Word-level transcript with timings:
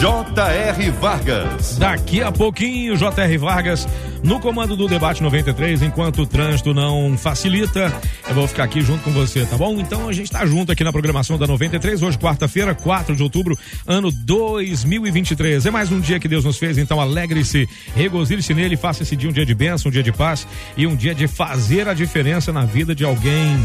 J.R. 0.00 0.90
Vargas. 0.90 1.78
Daqui 1.78 2.22
a 2.22 2.30
pouquinho, 2.30 2.96
J.R. 2.96 3.38
Vargas 3.38 3.88
no 4.22 4.40
comando 4.40 4.76
do 4.76 4.88
debate 4.88 5.22
93, 5.22 5.82
enquanto 5.82 6.22
o 6.22 6.26
trânsito 6.26 6.74
não 6.74 7.16
facilita, 7.16 7.92
eu 8.28 8.34
vou 8.34 8.48
ficar 8.48 8.64
aqui 8.64 8.80
junto 8.80 9.04
com 9.04 9.12
você, 9.12 9.46
tá 9.46 9.56
bom? 9.56 9.78
Então 9.78 10.08
a 10.08 10.12
gente 10.12 10.30
tá 10.30 10.44
junto 10.44 10.72
aqui 10.72 10.82
na 10.82 10.90
programação 10.90 11.38
da 11.38 11.46
93, 11.46 12.02
hoje 12.02 12.18
quarta-feira, 12.18 12.74
4 12.74 13.14
de 13.14 13.22
outubro, 13.22 13.56
ano 13.86 14.10
2023. 14.10 15.66
É 15.66 15.70
mais 15.70 15.92
um 15.92 16.00
dia 16.00 16.18
que 16.18 16.26
Deus 16.26 16.44
nos 16.44 16.58
fez, 16.58 16.76
então 16.76 17.00
alegre-se, 17.00 17.68
regozile-se 17.94 18.52
nele, 18.52 18.76
faça 18.76 19.04
esse 19.04 19.14
dia 19.14 19.30
um 19.30 19.32
dia 19.32 19.46
de 19.46 19.54
bênção, 19.54 19.88
um 19.88 19.92
dia 19.92 20.02
de 20.02 20.12
paz 20.12 20.46
e 20.76 20.88
um 20.88 20.96
dia 20.96 21.14
de 21.14 21.28
fazer 21.28 21.88
a 21.88 21.94
diferença 21.94 22.52
na 22.52 22.64
vida 22.64 22.96
de 22.96 23.04
alguém. 23.04 23.56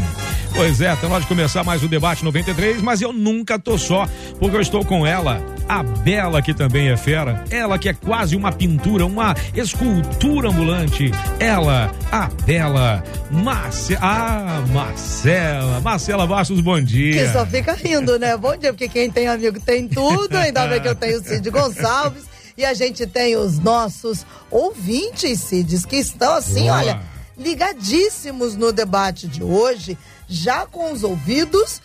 Pois 0.54 0.80
é, 0.80 0.94
tá 0.94 1.08
na 1.08 1.14
hora 1.14 1.22
de 1.22 1.28
começar 1.28 1.64
mais 1.64 1.82
o 1.82 1.88
debate 1.88 2.24
93, 2.24 2.80
mas 2.82 3.00
eu 3.00 3.12
nunca 3.12 3.58
tô 3.58 3.76
só, 3.76 4.06
porque 4.38 4.56
eu 4.56 4.60
estou 4.60 4.84
com 4.84 5.04
ela, 5.04 5.42
a 5.68 5.82
Bela 5.82 6.21
que 6.42 6.54
também 6.54 6.88
é 6.88 6.96
fera, 6.96 7.44
ela 7.50 7.78
que 7.78 7.88
é 7.88 7.94
quase 7.94 8.36
uma 8.36 8.52
pintura, 8.52 9.04
uma 9.04 9.34
escultura 9.54 10.48
ambulante. 10.48 11.10
Ela, 11.40 11.92
a 12.10 12.28
bela 12.44 13.02
Marce... 13.30 13.96
Ah, 14.00 14.62
Marcela. 14.72 15.80
Marcela 15.80 16.26
Bastos, 16.26 16.60
bom 16.60 16.80
dia. 16.80 17.26
Que 17.26 17.32
só 17.32 17.44
fica 17.46 17.72
rindo, 17.72 18.18
né? 18.18 18.36
Bom 18.36 18.56
dia, 18.56 18.72
porque 18.72 18.88
quem 18.88 19.10
tem 19.10 19.26
amigo 19.26 19.58
tem 19.60 19.88
tudo. 19.88 20.36
Ainda 20.36 20.66
bem 20.66 20.80
que 20.80 20.88
eu 20.88 20.94
tenho 20.94 21.20
o 21.20 21.24
Cid 21.24 21.48
Gonçalves. 21.50 22.24
E 22.56 22.64
a 22.64 22.74
gente 22.74 23.06
tem 23.06 23.36
os 23.36 23.58
nossos 23.58 24.26
ouvintes, 24.50 25.40
Cids, 25.40 25.86
que 25.86 25.96
estão 25.96 26.34
assim, 26.34 26.64
Boa. 26.64 26.76
olha, 26.76 27.00
ligadíssimos 27.36 28.56
no 28.56 28.70
debate 28.70 29.26
de 29.26 29.42
hoje, 29.42 29.96
já 30.28 30.66
com 30.66 30.92
os 30.92 31.02
ouvidos 31.02 31.80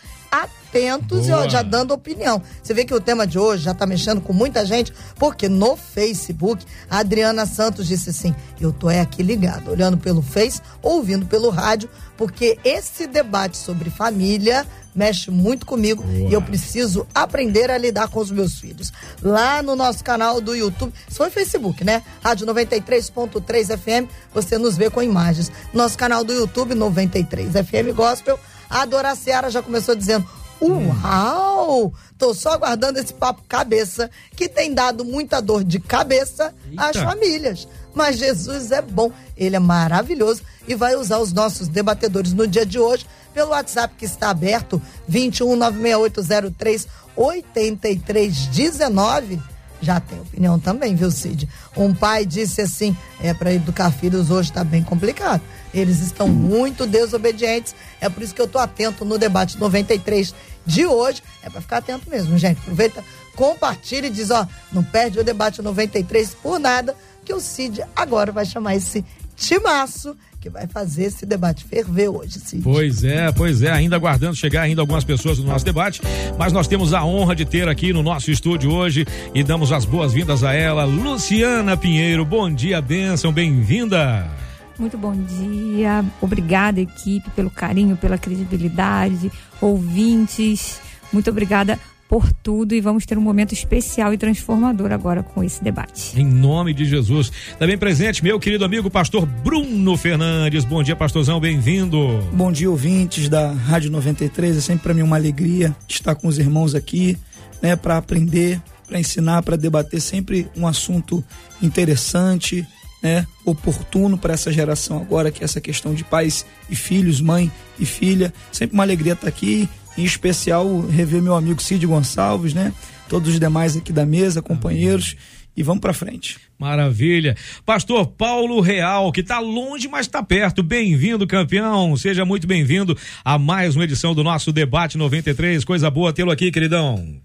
atentos 0.68 1.26
Boa. 1.26 1.44
e 1.44 1.46
ó, 1.46 1.48
já 1.48 1.62
dando 1.62 1.92
opinião. 1.92 2.40
Você 2.62 2.74
vê 2.74 2.84
que 2.84 2.94
o 2.94 3.00
tema 3.00 3.26
de 3.26 3.38
hoje 3.38 3.64
já 3.64 3.72
está 3.72 3.86
mexendo 3.86 4.20
com 4.20 4.32
muita 4.32 4.64
gente, 4.64 4.92
porque 5.16 5.48
no 5.48 5.76
Facebook, 5.76 6.64
a 6.88 6.98
Adriana 6.98 7.46
Santos 7.46 7.86
disse 7.88 8.10
assim: 8.10 8.34
eu 8.60 8.72
tô 8.72 8.90
é 8.90 9.00
aqui 9.00 9.22
ligado, 9.22 9.70
olhando 9.70 9.96
pelo 9.96 10.22
Face, 10.22 10.60
ouvindo 10.82 11.26
pelo 11.26 11.48
rádio, 11.48 11.88
porque 12.16 12.58
esse 12.62 13.06
debate 13.06 13.56
sobre 13.56 13.90
família 13.90 14.66
mexe 14.94 15.30
muito 15.30 15.64
comigo 15.64 16.02
Boa. 16.02 16.28
e 16.28 16.32
eu 16.32 16.42
preciso 16.42 17.06
aprender 17.14 17.70
a 17.70 17.78
lidar 17.78 18.08
com 18.08 18.18
os 18.18 18.32
meus 18.32 18.58
filhos. 18.58 18.92
Lá 19.22 19.62
no 19.62 19.76
nosso 19.76 20.02
canal 20.02 20.40
do 20.40 20.56
YouTube, 20.56 20.92
isso 21.08 21.16
foi 21.16 21.30
Facebook, 21.30 21.84
né? 21.84 22.02
Rádio 22.22 22.46
93.3 22.46 23.78
FM, 23.78 24.10
você 24.34 24.58
nos 24.58 24.76
vê 24.76 24.90
com 24.90 25.00
imagens. 25.00 25.52
Nosso 25.72 25.96
canal 25.96 26.24
do 26.24 26.32
YouTube 26.32 26.74
93 26.74 27.52
FM 27.52 27.94
Gospel. 27.94 28.38
A 28.68 28.84
Dora 28.84 29.14
Seara 29.14 29.50
já 29.50 29.62
começou 29.62 29.94
dizendo: 29.94 30.28
Uau! 30.60 31.92
Tô 32.16 32.34
só 32.34 32.50
aguardando 32.50 32.98
esse 32.98 33.14
papo 33.14 33.42
cabeça 33.48 34.10
que 34.34 34.48
tem 34.48 34.74
dado 34.74 35.04
muita 35.04 35.40
dor 35.40 35.62
de 35.62 35.78
cabeça 35.78 36.52
Eita. 36.70 36.84
às 36.84 36.96
famílias. 36.96 37.68
Mas 37.94 38.18
Jesus 38.18 38.72
é 38.72 38.82
bom, 38.82 39.12
ele 39.36 39.54
é 39.56 39.60
maravilhoso 39.60 40.42
e 40.66 40.74
vai 40.74 40.96
usar 40.96 41.18
os 41.18 41.32
nossos 41.32 41.68
debatedores 41.68 42.32
no 42.32 42.46
dia 42.46 42.66
de 42.66 42.78
hoje 42.78 43.06
pelo 43.32 43.50
WhatsApp 43.50 43.94
que 43.96 44.04
está 44.04 44.30
aberto 44.30 44.82
2196803 45.10 46.86
8319 47.16 49.40
já 49.80 50.00
tem 50.00 50.20
opinião 50.20 50.58
também, 50.58 50.94
viu, 50.94 51.10
Cid? 51.10 51.48
Um 51.76 51.94
pai 51.94 52.26
disse 52.26 52.60
assim: 52.60 52.96
é 53.20 53.32
para 53.32 53.52
educar 53.52 53.90
filhos 53.90 54.30
hoje 54.30 54.50
está 54.50 54.64
bem 54.64 54.82
complicado. 54.82 55.40
Eles 55.72 56.00
estão 56.00 56.28
muito 56.28 56.86
desobedientes. 56.86 57.74
É 58.00 58.08
por 58.08 58.22
isso 58.22 58.34
que 58.34 58.40
eu 58.40 58.48
tô 58.48 58.58
atento 58.58 59.04
no 59.04 59.18
debate 59.18 59.58
93 59.58 60.34
de 60.66 60.86
hoje. 60.86 61.22
É 61.42 61.50
para 61.50 61.60
ficar 61.60 61.78
atento 61.78 62.10
mesmo, 62.10 62.36
gente. 62.38 62.58
Aproveita, 62.60 63.04
compartilha 63.36 64.06
e 64.06 64.10
diz: 64.10 64.30
ó, 64.30 64.46
não 64.72 64.82
perde 64.82 65.18
o 65.20 65.24
debate 65.24 65.62
93 65.62 66.34
por 66.42 66.58
nada, 66.58 66.96
que 67.24 67.32
o 67.32 67.40
Cid 67.40 67.82
agora 67.94 68.32
vai 68.32 68.44
chamar 68.44 68.74
esse 68.74 69.04
timaço 69.36 70.16
que 70.40 70.48
vai 70.48 70.66
fazer 70.66 71.04
esse 71.04 71.26
debate 71.26 71.64
ferver 71.64 72.08
hoje, 72.08 72.38
Cid. 72.38 72.62
Pois 72.62 73.02
é, 73.02 73.32
pois 73.32 73.62
é, 73.62 73.70
ainda 73.70 73.96
aguardando 73.96 74.36
chegar 74.36 74.62
ainda 74.62 74.80
algumas 74.80 75.04
pessoas 75.04 75.38
no 75.38 75.46
nosso 75.46 75.64
debate, 75.64 76.00
mas 76.38 76.52
nós 76.52 76.68
temos 76.68 76.94
a 76.94 77.04
honra 77.04 77.34
de 77.34 77.44
ter 77.44 77.68
aqui 77.68 77.92
no 77.92 78.02
nosso 78.02 78.30
estúdio 78.30 78.72
hoje 78.72 79.06
e 79.34 79.42
damos 79.42 79.72
as 79.72 79.84
boas-vindas 79.84 80.44
a 80.44 80.52
ela, 80.52 80.84
Luciana 80.84 81.76
Pinheiro. 81.76 82.24
Bom 82.24 82.52
dia, 82.52 82.80
benção, 82.80 83.32
bem-vinda. 83.32 84.30
Muito 84.78 84.96
bom 84.96 85.12
dia. 85.12 86.04
Obrigada, 86.20 86.80
equipe, 86.80 87.28
pelo 87.30 87.50
carinho, 87.50 87.96
pela 87.96 88.16
credibilidade, 88.16 89.32
ouvintes. 89.60 90.80
Muito 91.12 91.30
obrigada 91.30 91.78
por 92.08 92.32
tudo 92.32 92.74
e 92.74 92.80
vamos 92.80 93.04
ter 93.04 93.18
um 93.18 93.20
momento 93.20 93.52
especial 93.52 94.14
e 94.14 94.18
transformador 94.18 94.90
agora 94.92 95.22
com 95.22 95.44
esse 95.44 95.62
debate. 95.62 96.18
Em 96.18 96.24
nome 96.24 96.72
de 96.72 96.86
Jesus. 96.86 97.30
Também 97.58 97.76
presente, 97.76 98.24
meu 98.24 98.40
querido 98.40 98.64
amigo 98.64 98.90
pastor 98.90 99.26
Bruno 99.26 99.96
Fernandes. 99.96 100.64
Bom 100.64 100.82
dia, 100.82 100.96
pastorzão, 100.96 101.38
bem-vindo. 101.38 101.98
Bom 102.32 102.50
dia, 102.50 102.70
ouvintes 102.70 103.28
da 103.28 103.52
Rádio 103.52 103.90
93. 103.90 104.56
É 104.56 104.60
sempre 104.60 104.84
para 104.84 104.94
mim 104.94 105.02
uma 105.02 105.16
alegria 105.16 105.76
estar 105.86 106.14
com 106.14 106.26
os 106.26 106.38
irmãos 106.38 106.74
aqui, 106.74 107.18
né, 107.60 107.76
para 107.76 107.98
aprender, 107.98 108.60
para 108.86 108.98
ensinar, 108.98 109.42
para 109.42 109.56
debater 109.56 110.00
sempre 110.00 110.48
um 110.56 110.66
assunto 110.66 111.22
interessante, 111.60 112.66
né, 113.02 113.26
oportuno 113.44 114.16
para 114.16 114.32
essa 114.32 114.50
geração 114.50 114.96
agora, 114.96 115.30
que 115.30 115.42
é 115.42 115.44
essa 115.44 115.60
questão 115.60 115.92
de 115.92 116.04
pais 116.04 116.46
e 116.70 116.74
filhos, 116.74 117.20
mãe 117.20 117.52
e 117.78 117.84
filha. 117.84 118.32
Sempre 118.50 118.74
uma 118.74 118.82
alegria 118.82 119.12
estar 119.12 119.28
aqui 119.28 119.68
em 119.98 120.04
especial 120.04 120.80
rever 120.86 121.20
meu 121.20 121.34
amigo 121.34 121.60
Cid 121.60 121.84
Gonçalves, 121.84 122.54
né? 122.54 122.72
Todos 123.08 123.30
os 123.30 123.40
demais 123.40 123.76
aqui 123.76 123.92
da 123.92 124.06
mesa, 124.06 124.40
companheiros. 124.40 125.16
E 125.56 125.62
vamos 125.62 125.80
para 125.80 125.92
frente. 125.92 126.38
Maravilha. 126.56 127.36
Pastor 127.66 128.06
Paulo 128.06 128.60
Real, 128.60 129.10
que 129.10 129.22
está 129.22 129.40
longe, 129.40 129.88
mas 129.88 130.06
está 130.06 130.22
perto. 130.22 130.62
Bem-vindo, 130.62 131.26
campeão. 131.26 131.96
Seja 131.96 132.24
muito 132.24 132.46
bem-vindo 132.46 132.96
a 133.24 133.36
mais 133.40 133.74
uma 133.74 133.82
edição 133.82 134.14
do 134.14 134.22
nosso 134.22 134.52
Debate 134.52 134.96
93. 134.96 135.64
Coisa 135.64 135.90
boa 135.90 136.12
tê-lo 136.12 136.30
aqui, 136.30 136.52
queridão. 136.52 137.20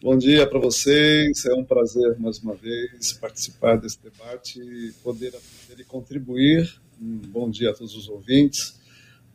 Bom 0.00 0.16
dia 0.16 0.46
para 0.46 0.60
vocês. 0.60 1.44
É 1.44 1.54
um 1.54 1.64
prazer 1.64 2.16
mais 2.20 2.38
uma 2.38 2.54
vez 2.54 3.14
participar 3.14 3.78
desse 3.78 3.98
debate 4.00 4.60
e 4.60 4.92
poder, 5.02 5.32
poder 5.66 5.84
contribuir. 5.86 6.72
Um 7.02 7.18
bom 7.32 7.50
dia 7.50 7.70
a 7.70 7.74
todos 7.74 7.96
os 7.96 8.08
ouvintes 8.08 8.83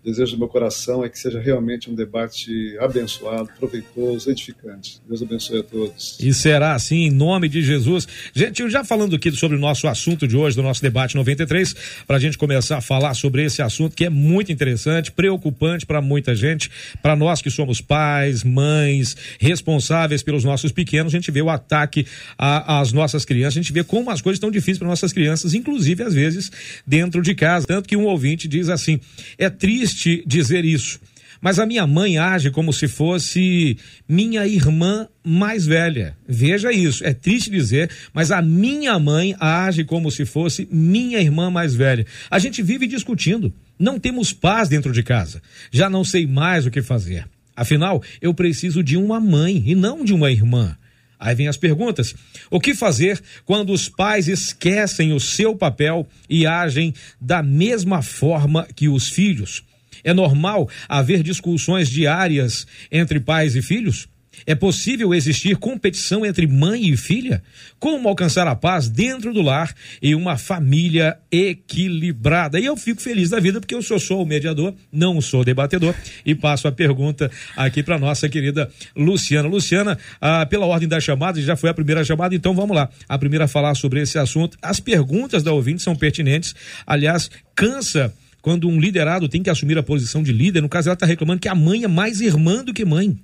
desejo 0.04 0.34
do 0.34 0.40
meu 0.40 0.48
coração 0.48 1.04
é 1.04 1.10
que 1.10 1.20
seja 1.20 1.40
realmente 1.40 1.90
um 1.90 1.96
debate 1.96 2.78
abençoado, 2.80 3.50
proveitoso, 3.60 4.32
edificante. 4.32 5.02
Deus 5.08 5.22
abençoe 5.22 5.60
a 5.60 5.64
todos. 5.64 6.18
E 6.20 6.34
será 6.34 6.74
assim, 6.74 7.08
em 7.08 7.12
nome 7.12 7.50
de 7.50 7.62
Jesus. 7.62 8.08
Gente, 8.34 8.70
já 8.70 8.84
falando 8.84 9.16
aqui 9.16 9.30
sobre 9.32 9.58
o 9.58 9.60
nosso 9.60 9.88
assunto 9.88 10.28
de 10.28 10.38
hoje, 10.38 10.56
do 10.56 10.64
nosso 10.64 10.82
debate 10.82 11.16
93, 11.16 11.76
para 12.08 12.16
a 12.16 12.20
gente 12.20 12.38
começar 12.38 12.78
a 12.78 12.82
falar 12.82 13.14
sobre 13.14 13.44
esse 13.44 13.62
assunto 13.62 13.96
que 13.96 14.06
é 14.06 14.10
muito 14.10 14.52
interessante, 14.52 15.12
preocupante 15.12 15.86
para 15.86 16.02
muita 16.02 16.34
gente, 16.34 16.72
para 17.02 17.16
nós 17.16 17.42
que 17.42 17.50
somos 17.50 17.82
pais, 17.82 18.44
mães, 18.44 19.18
responsáveis 19.40 20.24
pelos 20.24 20.46
nossos 20.46 20.72
pequenos, 20.72 21.14
a 21.14 21.18
gente 21.18 21.30
vê 21.30 21.42
o 21.42 21.50
ataque 21.50 22.08
às 22.38 22.94
nossas 22.94 23.26
crianças, 23.26 23.58
a 23.58 23.62
gente 23.62 23.74
vê 23.74 23.84
como 23.84 24.10
as 24.10 24.22
coisas 24.22 24.38
estão 24.38 24.50
difíceis 24.50 24.78
para 24.78 24.88
nossas 24.88 25.12
crianças, 25.12 25.54
inclusive 25.54 26.04
às 26.04 26.14
vezes 26.14 26.50
dentro 26.88 27.22
de 27.22 27.36
casa. 27.36 27.68
Tanto 27.68 27.88
que 27.90 27.98
um 27.98 28.06
ouvinte 28.06 28.48
diz 28.48 28.70
assim: 28.70 29.00
é 29.38 29.50
triste 29.50 29.89
triste 29.90 30.24
dizer 30.26 30.66
isso, 30.66 31.00
mas 31.42 31.58
a 31.58 31.66
minha 31.66 31.88
mãe 31.88 32.18
age 32.18 32.52
como 32.52 32.72
se 32.72 32.88
fosse 32.88 33.78
minha 34.08 34.46
irmã 34.46 35.08
mais 35.24 35.66
velha. 35.66 36.16
Veja 36.28 36.72
isso, 36.72 37.04
é 37.06 37.14
triste 37.14 37.50
dizer, 37.50 37.90
mas 38.14 38.32
a 38.32 38.42
minha 38.42 39.00
mãe 39.00 39.36
age 39.40 39.84
como 39.84 40.12
se 40.12 40.26
fosse 40.26 40.68
minha 40.72 41.20
irmã 41.20 41.50
mais 41.50 41.74
velha. 41.74 42.06
A 42.30 42.38
gente 42.40 42.62
vive 42.62 42.86
discutindo, 42.86 43.54
não 43.80 44.00
temos 44.00 44.34
paz 44.34 44.70
dentro 44.70 44.92
de 44.92 45.02
casa. 45.02 45.42
Já 45.72 45.90
não 45.90 46.04
sei 46.04 46.28
mais 46.28 46.66
o 46.66 46.72
que 46.72 46.82
fazer. 46.82 47.26
Afinal, 47.56 48.04
eu 48.22 48.34
preciso 48.34 48.84
de 48.84 48.96
uma 48.96 49.20
mãe 49.20 49.64
e 49.66 49.76
não 49.76 50.04
de 50.04 50.14
uma 50.14 50.32
irmã. 50.32 50.78
Aí 51.18 51.36
vem 51.36 51.48
as 51.50 51.58
perguntas. 51.58 52.16
O 52.50 52.60
que 52.60 52.74
fazer 52.74 53.22
quando 53.46 53.74
os 53.74 53.90
pais 53.90 54.28
esquecem 54.28 55.12
o 55.14 55.20
seu 55.20 55.56
papel 55.56 56.08
e 56.30 56.46
agem 56.46 56.94
da 57.20 57.44
mesma 57.44 58.02
forma 58.02 58.68
que 58.74 58.88
os 58.88 59.10
filhos? 59.10 59.64
É 60.04 60.14
normal 60.14 60.70
haver 60.88 61.24
discussões 61.24 61.90
diárias 61.90 62.68
entre 62.92 63.20
pais 63.20 63.56
e 63.56 63.62
filhos? 63.62 64.08
É 64.46 64.56
possível 64.56 65.14
existir 65.14 65.58
competição 65.58 66.26
entre 66.26 66.48
mãe 66.48 66.90
e 66.90 66.98
filha? 66.98 67.44
Como 67.78 68.08
alcançar 68.08 68.48
a 68.48 68.56
paz 68.56 68.90
dentro 68.90 69.34
do 69.34 69.42
lar 69.42 69.74
e 70.02 70.16
uma 70.16 70.38
família 70.38 71.18
equilibrada? 71.32 72.60
E 72.60 72.66
eu 72.66 72.76
fico 72.78 73.02
feliz 73.02 73.30
da 73.30 73.40
vida 73.40 73.60
porque 73.60 73.76
eu 73.76 73.82
sou 73.82 74.00
só 74.00 74.22
o 74.22 74.26
mediador, 74.26 74.74
não 74.92 75.20
sou 75.22 75.44
debatedor 75.44 75.94
e 76.26 76.34
passo 76.36 76.68
a 76.68 76.72
pergunta 76.72 77.30
aqui 77.56 77.84
para 77.84 78.00
nossa 78.00 78.30
querida 78.30 78.70
Luciana. 78.96 79.48
Luciana, 79.48 79.98
ah, 80.22 80.46
pela 80.46 80.66
ordem 80.66 80.88
da 80.88 81.00
chamada, 81.00 81.42
já 81.42 81.56
foi 81.56 81.70
a 81.70 81.74
primeira 81.74 82.04
chamada, 82.04 82.36
então 82.36 82.54
vamos 82.54 82.76
lá. 82.76 82.90
A 83.08 83.18
primeira 83.18 83.46
a 83.46 83.48
falar 83.48 83.76
sobre 83.76 84.02
esse 84.02 84.18
assunto. 84.18 84.58
As 84.62 84.80
perguntas 84.80 85.44
da 85.44 85.52
ouvinte 85.54 85.82
são 85.82 85.96
pertinentes. 85.96 86.56
Aliás, 86.86 87.30
cansa 87.56 88.14
quando 88.42 88.68
um 88.68 88.80
liderado 88.80 89.28
tem 89.28 89.44
que 89.44 89.50
assumir 89.50 89.78
a 89.78 89.84
posição 89.84 90.24
de 90.24 90.32
líder. 90.32 90.62
No 90.62 90.70
caso, 90.70 90.90
ela 90.90 90.94
está 90.94 91.06
reclamando 91.06 91.42
que 91.42 91.50
a 91.50 91.56
mãe 91.56 91.84
é 91.84 91.88
mais 91.88 92.22
irmã 92.22 92.64
do 92.64 92.74
que 92.74 92.86
mãe. 92.86 93.18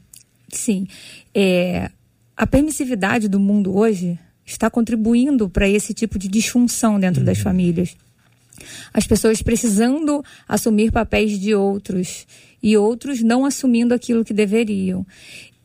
Sim. 0.49 0.87
É, 1.33 1.89
a 2.35 2.45
permissividade 2.45 3.27
do 3.27 3.39
mundo 3.39 3.75
hoje 3.75 4.19
está 4.45 4.69
contribuindo 4.69 5.49
para 5.49 5.67
esse 5.67 5.93
tipo 5.93 6.19
de 6.19 6.27
disfunção 6.27 6.99
dentro 6.99 7.21
uhum. 7.21 7.25
das 7.25 7.39
famílias. 7.39 7.95
As 8.93 9.05
pessoas 9.05 9.41
precisando 9.41 10.23
assumir 10.47 10.91
papéis 10.91 11.39
de 11.39 11.53
outros 11.53 12.25
e 12.61 12.77
outros 12.77 13.21
não 13.21 13.45
assumindo 13.45 13.93
aquilo 13.93 14.23
que 14.23 14.33
deveriam. 14.33 15.05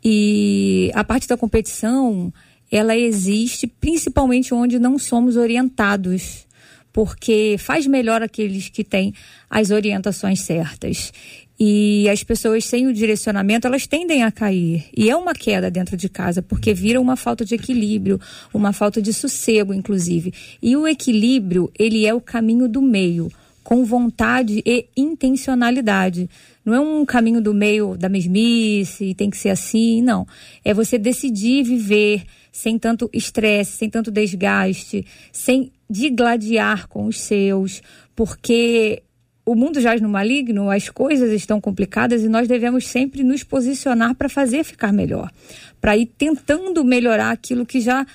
E 0.03 0.91
a 0.95 1.05
parte 1.05 1.29
da 1.29 1.37
competição, 1.37 2.33
ela 2.71 2.97
existe 2.97 3.67
principalmente 3.67 4.55
onde 4.55 4.79
não 4.79 4.99
somos 4.99 5.37
orientados, 5.37 6.47
porque 6.93 7.57
faz 7.59 7.87
melhor 7.87 8.23
aqueles 8.23 8.69
que 8.69 8.85
têm 8.85 9.13
as 9.49 9.71
orientações 9.71 10.41
certas. 10.41 11.13
E 11.63 12.09
as 12.09 12.25
pessoas 12.25 12.65
sem 12.65 12.87
o 12.87 12.93
direcionamento, 12.93 13.67
elas 13.67 13.87
tendem 13.87 14.23
a 14.23 14.33
cair. 14.33 14.87
E 14.97 15.11
é 15.11 15.15
uma 15.15 15.35
queda 15.35 15.71
dentro 15.71 15.95
de 15.95 16.09
casa, 16.09 16.41
porque 16.41 16.73
vira 16.73 16.99
uma 16.99 17.17
falta 17.17 17.45
de 17.45 17.55
equilíbrio, 17.55 18.19
uma 18.55 18.73
falta 18.73 19.03
de 19.03 19.13
sossego, 19.13 19.75
inclusive. 19.75 20.33
E 20.63 20.75
o 20.75 20.89
equilíbrio, 20.89 21.71
ele 21.79 22.07
é 22.07 22.15
o 22.15 22.21
caminho 22.21 22.67
do 22.67 22.81
meio, 22.81 23.31
com 23.63 23.85
vontade 23.85 24.63
e 24.65 24.87
intencionalidade. 24.97 26.31
Não 26.65 26.75
é 26.75 26.81
um 26.81 27.05
caminho 27.05 27.43
do 27.43 27.53
meio 27.53 27.95
da 27.95 28.09
mesmice, 28.09 29.15
tem 29.15 29.29
que 29.29 29.37
ser 29.37 29.51
assim, 29.51 30.01
não. 30.01 30.27
É 30.65 30.73
você 30.73 30.97
decidir 30.97 31.63
viver 31.63 32.23
sem 32.51 32.79
tanto 32.79 33.11
estresse, 33.13 33.77
sem 33.77 33.91
tanto 33.91 34.11
desgaste, 34.11 35.05
sem 35.31 35.71
digladiar 35.91 36.87
com 36.87 37.07
os 37.07 37.21
seus, 37.21 37.83
porque 38.15 39.03
o 39.45 39.55
mundo 39.57 39.81
jaz 39.81 40.01
no 40.01 40.09
maligno, 40.09 40.71
as 40.71 40.89
coisas 40.89 41.33
estão 41.33 41.61
complicadas 41.61 42.23
e 42.23 42.29
nós 42.29 42.47
devemos 42.47 42.87
sempre 42.87 43.25
nos 43.25 43.43
posicionar 43.43 44.15
para 44.15 44.29
fazer 44.29 44.63
ficar 44.63 44.93
melhor, 44.93 45.31
para 45.81 45.97
ir 45.97 46.07
tentando 46.07 46.85
melhorar 46.85 47.33
aquilo 47.33 47.67
que 47.67 47.81
já 47.81 48.07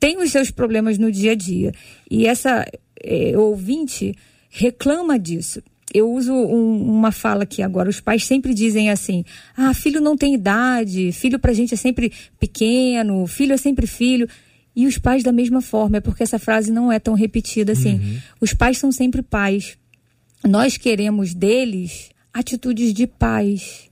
tem 0.00 0.18
os 0.18 0.32
seus 0.32 0.50
problemas 0.50 0.98
no 0.98 1.12
dia 1.12 1.32
a 1.32 1.34
dia. 1.36 1.72
E 2.10 2.26
essa 2.26 2.66
é, 3.00 3.38
ouvinte 3.38 4.14
reclama 4.50 5.18
disso. 5.18 5.62
Eu 5.94 6.10
uso 6.10 6.32
um, 6.32 6.82
uma 6.82 7.12
fala 7.12 7.44
aqui 7.44 7.62
agora. 7.62 7.88
Os 7.88 8.00
pais 8.00 8.24
sempre 8.24 8.52
dizem 8.52 8.90
assim: 8.90 9.24
ah, 9.56 9.72
filho 9.72 10.00
não 10.00 10.16
tem 10.16 10.34
idade, 10.34 11.12
filho 11.12 11.38
para 11.38 11.52
a 11.52 11.54
gente 11.54 11.74
é 11.74 11.76
sempre 11.76 12.12
pequeno, 12.40 13.26
filho 13.26 13.52
é 13.52 13.56
sempre 13.56 13.86
filho. 13.86 14.28
E 14.76 14.86
os 14.86 14.98
pais 14.98 15.22
da 15.22 15.32
mesma 15.32 15.62
forma, 15.62 15.96
é 15.96 16.00
porque 16.00 16.22
essa 16.22 16.38
frase 16.38 16.70
não 16.70 16.92
é 16.92 16.98
tão 16.98 17.14
repetida 17.14 17.72
assim. 17.72 17.94
Uhum. 17.94 18.18
Os 18.42 18.52
pais 18.52 18.76
são 18.76 18.92
sempre 18.92 19.22
pais 19.22 19.78
nós 20.46 20.76
queremos 20.76 21.34
deles 21.34 22.10
atitudes 22.32 22.92
de 22.92 23.06
paz. 23.06 23.90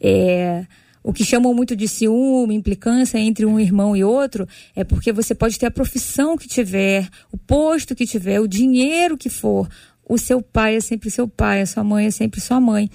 É, 0.00 0.66
o 1.02 1.12
que 1.12 1.24
chamam 1.24 1.54
muito 1.54 1.76
de 1.76 1.86
ciúme, 1.86 2.54
implicância 2.54 3.18
entre 3.18 3.44
um 3.44 3.58
irmão 3.58 3.96
e 3.96 4.02
outro, 4.02 4.46
é 4.74 4.84
porque 4.84 5.12
você 5.12 5.34
pode 5.34 5.58
ter 5.58 5.66
a 5.66 5.70
profissão 5.70 6.36
que 6.36 6.48
tiver, 6.48 7.08
o 7.30 7.36
posto 7.36 7.94
que 7.94 8.06
tiver, 8.06 8.40
o 8.40 8.48
dinheiro 8.48 9.16
que 9.16 9.28
for. 9.28 9.68
O 10.08 10.18
seu 10.18 10.42
pai 10.42 10.76
é 10.76 10.80
sempre 10.80 11.10
seu 11.10 11.28
pai, 11.28 11.62
a 11.62 11.66
sua 11.66 11.84
mãe 11.84 12.06
é 12.06 12.10
sempre 12.10 12.40
sua 12.40 12.60
mãe. 12.60 12.90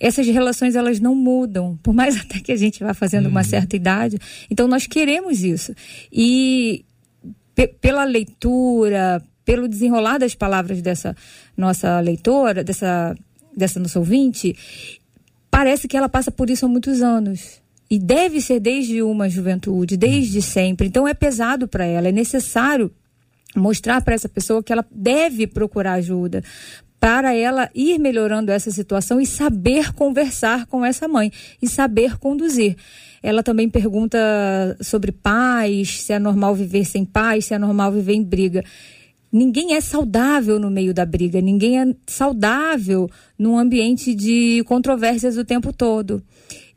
Essas 0.00 0.26
relações 0.26 0.74
elas 0.74 0.98
não 0.98 1.14
mudam, 1.14 1.78
por 1.82 1.92
mais 1.92 2.16
até 2.18 2.40
que 2.40 2.50
a 2.50 2.56
gente 2.56 2.82
vá 2.82 2.94
fazendo 2.94 3.26
uhum. 3.26 3.32
uma 3.32 3.44
certa 3.44 3.76
idade. 3.76 4.18
Então 4.50 4.66
nós 4.66 4.86
queremos 4.86 5.44
isso. 5.44 5.74
E 6.10 6.84
pela 7.82 8.04
leitura, 8.04 9.22
pelo 9.44 9.68
desenrolar 9.68 10.16
das 10.16 10.34
palavras 10.34 10.80
dessa 10.80 11.14
nossa 11.54 12.00
leitora, 12.00 12.64
dessa, 12.64 13.14
dessa 13.54 13.78
nossa 13.78 13.98
ouvinte, 13.98 14.56
parece 15.50 15.86
que 15.86 15.96
ela 15.96 16.08
passa 16.08 16.30
por 16.30 16.48
isso 16.48 16.64
há 16.64 16.68
muitos 16.68 17.02
anos. 17.02 17.60
E 17.90 17.98
deve 17.98 18.40
ser 18.40 18.60
desde 18.60 19.02
uma 19.02 19.28
juventude, 19.28 19.96
desde 19.96 20.40
sempre. 20.40 20.86
Então 20.86 21.06
é 21.06 21.12
pesado 21.12 21.68
para 21.68 21.84
ela, 21.84 22.08
é 22.08 22.12
necessário 22.12 22.90
mostrar 23.54 24.00
para 24.00 24.14
essa 24.14 24.28
pessoa 24.28 24.62
que 24.62 24.72
ela 24.72 24.86
deve 24.90 25.46
procurar 25.46 25.94
ajuda 25.94 26.42
para 27.00 27.34
ela 27.34 27.70
ir 27.74 27.98
melhorando 27.98 28.52
essa 28.52 28.70
situação 28.70 29.18
e 29.20 29.26
saber 29.26 29.92
conversar 29.94 30.66
com 30.66 30.84
essa 30.84 31.08
mãe 31.08 31.32
e 31.60 31.66
saber 31.66 32.18
conduzir. 32.18 32.76
Ela 33.22 33.42
também 33.42 33.68
pergunta 33.68 34.18
sobre 34.80 35.10
paz, 35.10 36.02
se 36.02 36.12
é 36.12 36.18
normal 36.18 36.54
viver 36.54 36.84
sem 36.84 37.04
paz, 37.04 37.46
se 37.46 37.54
é 37.54 37.58
normal 37.58 37.90
viver 37.90 38.12
em 38.12 38.22
briga. 38.22 38.62
Ninguém 39.32 39.74
é 39.74 39.80
saudável 39.80 40.58
no 40.58 40.70
meio 40.70 40.92
da 40.92 41.06
briga, 41.06 41.40
ninguém 41.40 41.80
é 41.80 41.94
saudável 42.06 43.08
num 43.38 43.58
ambiente 43.58 44.14
de 44.14 44.62
controvérsias 44.64 45.36
o 45.36 45.44
tempo 45.44 45.72
todo. 45.72 46.22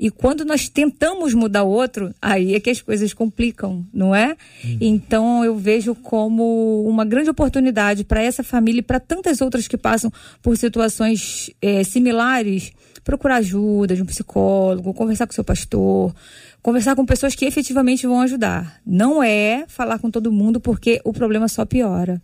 E 0.03 0.11
quando 0.11 0.43
nós 0.43 0.67
tentamos 0.67 1.33
mudar 1.33 1.63
o 1.63 1.69
outro, 1.69 2.13
aí 2.21 2.55
é 2.55 2.59
que 2.59 2.69
as 2.69 2.81
coisas 2.81 3.13
complicam, 3.13 3.85
não 3.93 4.13
é? 4.13 4.35
Uhum. 4.61 4.77
Então 4.81 5.45
eu 5.45 5.55
vejo 5.55 5.95
como 5.95 6.83
uma 6.85 7.05
grande 7.05 7.29
oportunidade 7.29 8.03
para 8.03 8.21
essa 8.21 8.43
família 8.43 8.79
e 8.79 8.83
para 8.83 8.99
tantas 8.99 9.39
outras 9.39 9.65
que 9.65 9.77
passam 9.77 10.11
por 10.41 10.57
situações 10.57 11.49
é, 11.61 11.85
similares, 11.85 12.73
procurar 13.01 13.37
ajuda 13.37 13.95
de 13.95 14.03
um 14.03 14.05
psicólogo, 14.05 14.93
conversar 14.93 15.25
com 15.25 15.31
seu 15.31 15.41
pastor, 15.41 16.13
conversar 16.61 16.97
com 16.97 17.05
pessoas 17.05 17.33
que 17.33 17.45
efetivamente 17.45 18.05
vão 18.05 18.19
ajudar. 18.19 18.81
Não 18.85 19.23
é 19.23 19.63
falar 19.69 19.99
com 19.99 20.11
todo 20.11 20.33
mundo 20.33 20.59
porque 20.59 20.99
o 21.05 21.13
problema 21.13 21.47
só 21.47 21.63
piora. 21.63 22.21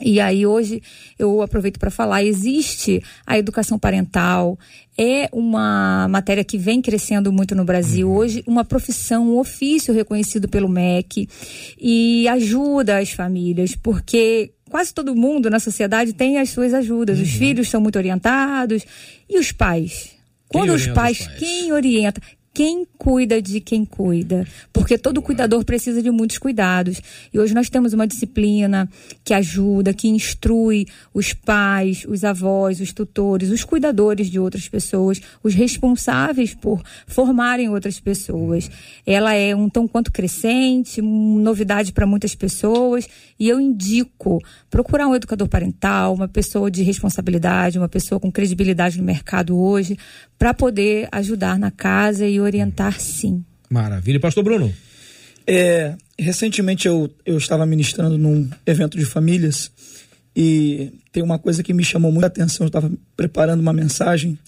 E 0.00 0.20
aí 0.20 0.46
hoje 0.46 0.82
eu 1.18 1.40
aproveito 1.40 1.78
para 1.78 1.90
falar, 1.90 2.22
existe 2.22 3.02
a 3.26 3.38
educação 3.38 3.78
parental, 3.78 4.58
é 4.96 5.28
uma 5.32 6.06
matéria 6.08 6.44
que 6.44 6.58
vem 6.58 6.82
crescendo 6.82 7.32
muito 7.32 7.54
no 7.54 7.64
Brasil. 7.64 8.08
Uhum. 8.08 8.16
Hoje, 8.16 8.44
uma 8.46 8.64
profissão, 8.64 9.28
um 9.28 9.38
ofício 9.38 9.94
reconhecido 9.94 10.48
pelo 10.48 10.68
MEC 10.68 11.28
e 11.80 12.28
ajuda 12.28 12.98
as 12.98 13.10
famílias, 13.10 13.74
porque 13.74 14.52
quase 14.70 14.92
todo 14.92 15.14
mundo 15.14 15.48
na 15.48 15.60
sociedade 15.60 16.12
tem 16.12 16.38
as 16.38 16.50
suas 16.50 16.74
ajudas. 16.74 17.18
Uhum. 17.18 17.24
Os 17.24 17.30
filhos 17.30 17.68
são 17.68 17.80
muito 17.80 17.96
orientados 17.96 18.84
e 19.28 19.38
os 19.38 19.52
pais. 19.52 20.10
Quando 20.48 20.74
os 20.74 20.86
pais, 20.86 21.20
os 21.20 21.26
pais, 21.26 21.38
quem 21.38 21.72
orienta? 21.72 22.20
Quem 22.56 22.86
cuida 22.96 23.42
de 23.42 23.60
quem 23.60 23.84
cuida. 23.84 24.46
Porque 24.72 24.96
todo 24.96 25.20
cuidador 25.20 25.62
precisa 25.62 26.00
de 26.02 26.10
muitos 26.10 26.38
cuidados. 26.38 27.02
E 27.30 27.38
hoje 27.38 27.52
nós 27.52 27.68
temos 27.68 27.92
uma 27.92 28.06
disciplina 28.06 28.88
que 29.22 29.34
ajuda, 29.34 29.92
que 29.92 30.08
instrui 30.08 30.86
os 31.12 31.34
pais, 31.34 32.06
os 32.08 32.24
avós, 32.24 32.80
os 32.80 32.94
tutores, 32.94 33.50
os 33.50 33.62
cuidadores 33.62 34.30
de 34.30 34.40
outras 34.40 34.66
pessoas, 34.70 35.20
os 35.42 35.52
responsáveis 35.52 36.54
por 36.54 36.82
formarem 37.06 37.68
outras 37.68 38.00
pessoas. 38.00 38.70
Ela 39.04 39.34
é 39.34 39.54
um 39.54 39.68
tão 39.68 39.86
quanto 39.86 40.10
crescente, 40.10 41.02
uma 41.02 41.42
novidade 41.42 41.92
para 41.92 42.06
muitas 42.06 42.34
pessoas. 42.34 43.06
E 43.38 43.48
eu 43.48 43.60
indico 43.60 44.42
procurar 44.70 45.08
um 45.08 45.14
educador 45.14 45.48
parental, 45.48 46.14
uma 46.14 46.28
pessoa 46.28 46.70
de 46.70 46.82
responsabilidade, 46.82 47.78
uma 47.78 47.88
pessoa 47.88 48.18
com 48.18 48.32
credibilidade 48.32 48.98
no 48.98 49.04
mercado 49.04 49.58
hoje, 49.58 49.98
para 50.38 50.54
poder 50.54 51.08
ajudar 51.12 51.58
na 51.58 51.70
casa 51.70 52.26
e 52.26 52.40
orientar 52.40 52.98
sim. 53.00 53.44
Maravilha. 53.68 54.20
Pastor 54.20 54.42
Bruno? 54.42 54.72
É, 55.46 55.94
recentemente 56.18 56.88
eu, 56.88 57.10
eu 57.24 57.36
estava 57.36 57.66
ministrando 57.66 58.16
num 58.16 58.48
evento 58.66 58.98
de 58.98 59.04
famílias 59.04 59.70
e 60.34 60.92
tem 61.12 61.22
uma 61.22 61.38
coisa 61.38 61.62
que 61.62 61.72
me 61.72 61.84
chamou 61.84 62.10
muita 62.10 62.26
atenção. 62.26 62.64
Eu 62.64 62.68
estava 62.68 62.90
preparando 63.16 63.60
uma 63.60 63.72
mensagem 63.72 64.38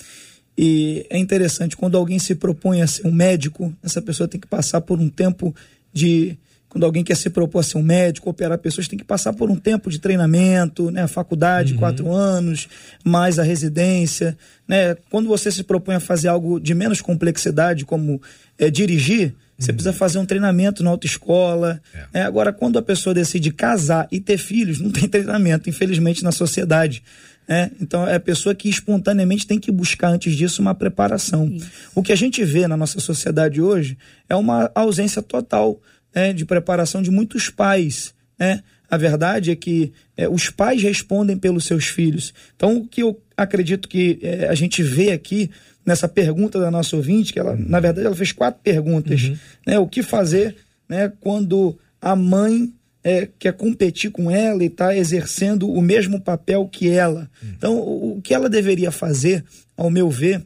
e 0.60 1.06
é 1.08 1.16
interessante, 1.16 1.76
quando 1.76 1.96
alguém 1.96 2.18
se 2.18 2.34
propõe 2.34 2.82
a 2.82 2.86
ser 2.88 3.06
um 3.06 3.12
médico, 3.12 3.72
essa 3.80 4.02
pessoa 4.02 4.26
tem 4.26 4.40
que 4.40 4.46
passar 4.48 4.80
por 4.80 4.98
um 4.98 5.08
tempo 5.08 5.54
de 5.92 6.36
quando 6.68 6.84
alguém 6.84 7.02
quer 7.02 7.16
se 7.16 7.30
propor 7.30 7.60
a 7.60 7.62
ser 7.62 7.78
um 7.78 7.82
médico, 7.82 8.28
operar 8.28 8.58
pessoas, 8.58 8.86
tem 8.86 8.98
que 8.98 9.04
passar 9.04 9.32
por 9.32 9.50
um 9.50 9.56
tempo 9.56 9.88
de 9.90 9.98
treinamento, 9.98 10.90
né? 10.90 11.06
Faculdade, 11.06 11.72
uhum. 11.72 11.78
quatro 11.78 12.12
anos, 12.12 12.68
mais 13.02 13.38
a 13.38 13.42
residência, 13.42 14.36
né? 14.66 14.94
Quando 15.10 15.28
você 15.28 15.50
se 15.50 15.62
propõe 15.62 15.94
a 15.94 16.00
fazer 16.00 16.28
algo 16.28 16.60
de 16.60 16.74
menos 16.74 17.00
complexidade, 17.00 17.84
como 17.84 18.20
é, 18.58 18.70
dirigir, 18.70 19.34
Você 19.58 19.70
uhum. 19.70 19.76
precisa 19.76 19.92
fazer 19.92 20.18
um 20.18 20.26
treinamento 20.26 20.84
na 20.84 20.90
autoescola. 20.90 21.80
É. 22.12 22.20
É, 22.20 22.22
agora, 22.22 22.52
quando 22.52 22.78
a 22.78 22.82
pessoa 22.82 23.14
decide 23.14 23.50
casar 23.50 24.06
e 24.12 24.20
ter 24.20 24.38
filhos, 24.38 24.78
não 24.78 24.90
tem 24.92 25.08
treinamento, 25.08 25.70
infelizmente, 25.70 26.22
na 26.22 26.32
sociedade. 26.32 27.02
É, 27.50 27.70
então 27.80 28.06
é 28.06 28.16
a 28.16 28.20
pessoa 28.20 28.54
que 28.54 28.68
espontaneamente 28.68 29.46
tem 29.46 29.58
que 29.58 29.72
buscar 29.72 30.08
antes 30.10 30.36
disso 30.36 30.60
uma 30.60 30.74
preparação. 30.74 31.46
Isso. 31.46 31.70
O 31.94 32.02
que 32.02 32.12
a 32.12 32.16
gente 32.16 32.44
vê 32.44 32.68
na 32.68 32.76
nossa 32.76 33.00
sociedade 33.00 33.58
hoje 33.58 33.96
é 34.28 34.36
uma 34.36 34.70
ausência 34.74 35.22
total 35.22 35.80
é, 36.14 36.32
de 36.32 36.44
preparação 36.44 37.02
de 37.02 37.10
muitos 37.10 37.50
pais. 37.50 38.14
Né? 38.38 38.62
A 38.90 38.96
verdade 38.96 39.50
é 39.50 39.56
que 39.56 39.92
é, 40.16 40.28
os 40.28 40.50
pais 40.50 40.82
respondem 40.82 41.36
pelos 41.36 41.64
seus 41.64 41.86
filhos. 41.86 42.32
Então, 42.56 42.78
o 42.78 42.86
que 42.86 43.02
eu 43.02 43.20
acredito 43.36 43.88
que 43.88 44.18
é, 44.22 44.48
a 44.48 44.54
gente 44.54 44.82
vê 44.82 45.12
aqui 45.12 45.50
nessa 45.84 46.08
pergunta 46.08 46.58
da 46.60 46.70
nossa 46.70 46.96
ouvinte, 46.96 47.32
que 47.32 47.38
ela, 47.38 47.52
uhum. 47.52 47.64
na 47.66 47.80
verdade, 47.80 48.06
ela 48.06 48.16
fez 48.16 48.32
quatro 48.32 48.60
perguntas. 48.62 49.24
Uhum. 49.24 49.36
Né? 49.66 49.78
O 49.78 49.86
que 49.86 50.02
fazer 50.02 50.56
né, 50.88 51.12
quando 51.20 51.78
a 52.00 52.14
mãe 52.16 52.72
é, 53.02 53.28
quer 53.38 53.52
competir 53.52 54.10
com 54.10 54.30
ela 54.30 54.62
e 54.62 54.66
está 54.66 54.96
exercendo 54.96 55.70
o 55.70 55.80
mesmo 55.80 56.20
papel 56.20 56.68
que 56.68 56.88
ela. 56.90 57.30
Hum. 57.42 57.48
Então, 57.56 57.78
o, 57.78 58.20
que 58.22 58.34
ela 58.34 58.48
deveria 58.48 58.90
fazer, 58.90 59.44
ao 59.76 59.90
meu 59.90 60.10
ver, 60.10 60.42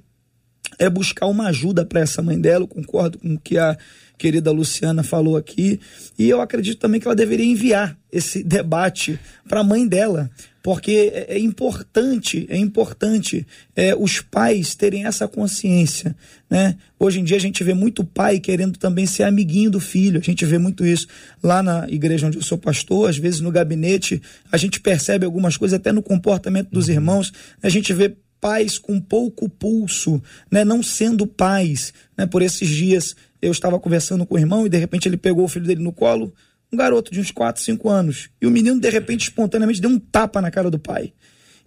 é 0.79 0.89
buscar 0.89 1.27
uma 1.27 1.49
ajuda 1.49 1.85
para 1.85 2.01
essa 2.01 2.23
mãe 2.23 2.41
dela. 2.41 2.65
Eu 2.65 2.69
concordo 2.69 3.19
com 3.19 3.35
o 3.35 3.39
que 3.39 3.59
a 3.59 3.77
querida 4.23 4.53
Luciana 4.53 5.03
falou 5.03 5.37
aqui. 5.37 5.81
E 6.17 6.31
eu 6.31 6.41
acredito 6.41 6.79
também 6.79 7.01
que 7.01 7.09
ela 7.09 7.17
deveria 7.17 7.45
enviar 7.45 7.99
esse 8.13 8.45
debate 8.45 9.19
para 9.49 9.61
a 9.61 9.65
mãe 9.65 9.89
dela, 9.89 10.31
porque 10.63 11.11
é, 11.13 11.35
é 11.35 11.39
importante, 11.41 12.47
é 12.49 12.57
importante 12.57 13.45
é, 13.75 13.97
os 13.97 14.21
pais 14.21 14.77
terem 14.77 15.07
essa 15.07 15.27
consciência, 15.27 16.15
né? 16.49 16.77
Hoje 17.01 17.19
em 17.19 17.25
dia 17.25 17.37
a 17.37 17.41
gente 17.41 17.65
vê 17.65 17.75
muito 17.75 18.05
pai 18.05 18.39
querendo 18.39 18.79
também 18.79 19.07
ser 19.07 19.25
amiguinho 19.25 19.71
do 19.73 19.81
filho, 19.81 20.21
a 20.21 20.23
gente 20.23 20.45
vê 20.45 20.57
muito 20.57 20.87
isso 20.87 21.09
lá 21.43 21.61
na 21.63 21.89
igreja 21.89 22.29
onde 22.29 22.37
eu 22.37 22.43
sou 22.43 22.59
pastor, 22.59 23.09
às 23.09 23.17
vezes 23.17 23.41
no 23.41 23.51
gabinete 23.51 24.23
a 24.53 24.57
gente 24.57 24.79
percebe 24.79 25.25
algumas 25.25 25.57
coisas 25.57 25.77
até 25.77 25.91
no 25.91 26.03
comportamento 26.03 26.69
dos 26.71 26.87
uhum. 26.87 26.95
irmãos, 26.95 27.33
a 27.61 27.69
gente 27.69 27.93
vê 27.93 28.15
pais 28.43 28.77
com 28.77 29.01
pouco 29.01 29.49
pulso, 29.49 30.21
né? 30.51 30.65
Não 30.65 30.83
sendo 30.83 31.29
pais, 31.29 31.95
né? 32.19 32.27
Por 32.27 32.43
esses 32.43 32.69
dias 32.69 33.15
eu 33.41 33.53
estava 33.53 33.79
conversando 33.79 34.27
com 34.27 34.35
o 34.35 34.39
irmão 34.39 34.67
e 34.67 34.69
de 34.69 34.77
repente 34.77 35.09
ele 35.09 35.17
pegou 35.17 35.45
o 35.45 35.49
filho 35.49 35.65
dele 35.65 35.83
no 35.83 35.93
colo 35.93 36.35
um 36.73 36.77
garoto 36.77 37.13
de 37.13 37.21
uns 37.21 37.31
4, 37.31 37.63
5 37.63 37.89
anos. 37.89 38.31
E 38.41 38.47
o 38.47 38.51
menino, 38.51 38.81
de 38.81 38.89
repente, 38.89 39.23
espontaneamente 39.23 39.81
deu 39.81 39.91
um 39.91 39.99
tapa 39.99 40.41
na 40.41 40.51
cara 40.51 40.71
do 40.71 40.79
pai. 40.79 41.13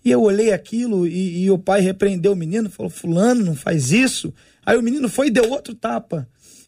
E 0.03 0.11
eu 0.11 0.21
olhei 0.21 0.51
aquilo 0.51 1.07
e, 1.07 1.43
e 1.43 1.51
o 1.51 1.57
pai 1.57 1.79
repreendeu 1.79 2.33
o 2.33 2.35
menino, 2.35 2.69
falou: 2.69 2.89
Fulano, 2.89 3.45
não 3.45 3.55
faz 3.55 3.91
isso. 3.91 4.33
Aí 4.65 4.77
o 4.77 4.81
menino 4.81 5.07
foi 5.07 5.27
e 5.27 5.31
deu 5.31 5.49
outro 5.49 5.73
tapa. 5.75 6.27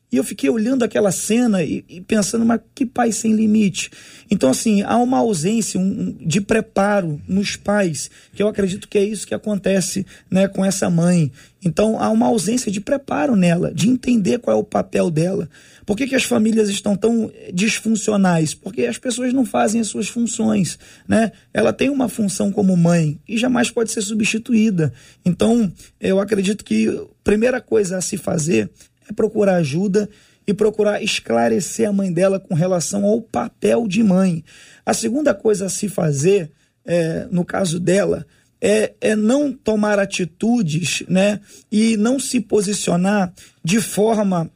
E 0.10 0.16
eu 0.16 0.24
fiquei 0.24 0.50
olhando 0.50 0.84
aquela 0.84 1.12
cena 1.12 1.62
e, 1.62 1.84
e, 1.90 2.00
pensando, 2.00 2.46
mas 2.46 2.62
que 2.74 2.86
pai 2.86 3.12
sem 3.12 3.34
limite. 3.34 3.92
Então, 4.32 4.50
assim, 4.50 4.82
há 4.82 4.96
uma 4.98 5.18
ausência 5.18 5.78
um, 5.78 6.16
de 6.22 6.40
preparo 6.40 7.22
nos 7.28 7.58
pais, 7.58 8.10
que 8.34 8.42
eu 8.42 8.48
acredito 8.48 8.88
que 8.88 8.98
é 8.98 9.04
isso 9.04 9.28
que 9.28 9.34
acontece 9.34 10.06
né, 10.32 10.48
com 10.48 10.64
essa 10.64 10.90
mãe. 10.90 11.30
Então, 11.64 12.00
há 12.00 12.10
uma 12.10 12.28
ausência 12.28 12.72
de 12.72 12.80
preparo 12.80 13.36
nela, 13.36 13.74
de 13.74 13.90
entender 13.90 14.40
qual 14.40 14.56
é 14.56 14.60
o 14.60 14.64
papel 14.64 15.12
dela. 15.12 15.50
Por 15.86 15.98
que, 15.98 16.08
que 16.08 16.16
as 16.16 16.24
famílias 16.24 16.70
estão 16.70 16.96
tão 16.96 17.30
disfuncionais? 17.54 18.54
Porque 18.54 18.86
as 18.86 18.98
pessoas 18.98 19.34
não 19.34 19.46
fazem 19.46 19.82
as 19.82 19.88
suas 19.88 20.08
funções. 20.08 20.80
Né? 21.06 21.34
Ela 21.54 21.74
tem 21.74 21.90
uma 21.90 22.08
função 22.08 22.50
como 22.50 22.78
mãe 22.78 23.20
e 23.28 23.38
jamais 23.38 23.70
pode 23.70 23.92
ser 23.92 24.02
substituída. 24.02 24.94
Então, 25.26 25.70
eu 26.00 26.18
acredito 26.22 26.64
que 26.64 26.88
a 26.88 27.04
primeira 27.26 27.60
coisa 27.60 27.98
a 27.98 28.02
se 28.02 28.16
fazer 28.16 28.70
é 29.10 29.14
procurar 29.14 29.56
ajuda 29.56 30.10
e 30.46 30.54
procurar 30.54 31.04
esclarecer 31.04 31.90
a 31.90 31.94
mãe 31.94 32.12
dela 32.12 32.40
com 32.40 32.54
relação 32.54 33.06
ao 33.06 33.22
papel 33.22 33.88
de 33.88 34.02
mãe. 34.02 34.44
A 34.86 34.94
segunda 34.94 35.34
coisa 35.34 35.66
a 35.66 35.70
se 35.70 35.90
fazer, 35.90 36.52
é, 36.86 37.28
no 37.30 37.44
caso 37.44 37.80
dela, 37.80 38.26
é, 38.62 38.94
é 39.02 39.16
não 39.16 39.52
tomar 39.52 40.00
atitudes 40.00 41.04
né, 41.08 41.40
e 41.72 41.98
não 41.98 42.20
se 42.20 42.40
posicionar 42.40 43.34
de 43.64 43.82
forma 43.82 44.50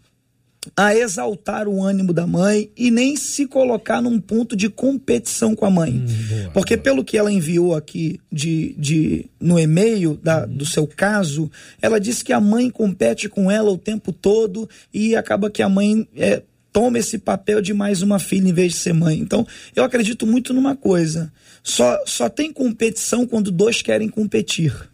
a 0.76 0.96
exaltar 0.96 1.68
o 1.68 1.84
ânimo 1.84 2.14
da 2.14 2.28
mãe 2.28 2.70
e 2.78 2.92
nem 2.92 3.16
se 3.16 3.48
colocar 3.48 4.02
num 4.02 4.20
ponto 4.20 4.56
de 4.56 4.70
competição 4.70 5.56
com 5.56 5.66
a 5.66 5.72
mãe. 5.72 5.94
Hum, 5.94 6.28
boa, 6.30 6.52
Porque 6.52 6.76
boa. 6.76 6.84
pelo 6.84 7.04
que 7.04 7.18
ela 7.18 7.32
enviou 7.32 7.76
aqui 7.76 8.20
de, 8.32 8.76
de 8.78 9.26
no 9.40 9.60
e-mail 9.60 10.20
da, 10.22 10.46
do 10.46 10.66
seu 10.66 10.86
caso, 10.86 11.50
ela 11.82 12.00
disse 12.00 12.24
que 12.24 12.32
a 12.32 12.40
mãe 12.40 12.70
compete 12.70 13.28
com 13.28 13.50
ela 13.50 13.72
o 13.72 13.78
tempo 13.78 14.12
todo 14.12 14.70
e 14.94 15.16
acaba 15.16 15.50
que 15.50 15.64
a 15.64 15.70
mãe 15.70 16.08
é, 16.16 16.44
toma 16.72 17.00
esse 17.00 17.18
papel 17.18 17.62
de 17.62 17.74
mais 17.74 18.02
uma 18.02 18.20
filha 18.20 18.50
em 18.50 18.54
vez 18.54 18.74
de 18.74 18.78
ser 18.78 18.94
mãe. 18.94 19.18
Então, 19.18 19.46
eu 19.76 19.84
acredito 19.84 20.28
muito 20.28 20.54
numa 20.54 20.76
coisa. 20.76 21.32
Só, 21.64 22.00
só 22.06 22.30
tem 22.30 22.52
competição 22.52 23.26
quando 23.26 23.52
dois 23.52 23.82
querem 23.82 24.10
competir. 24.10 24.91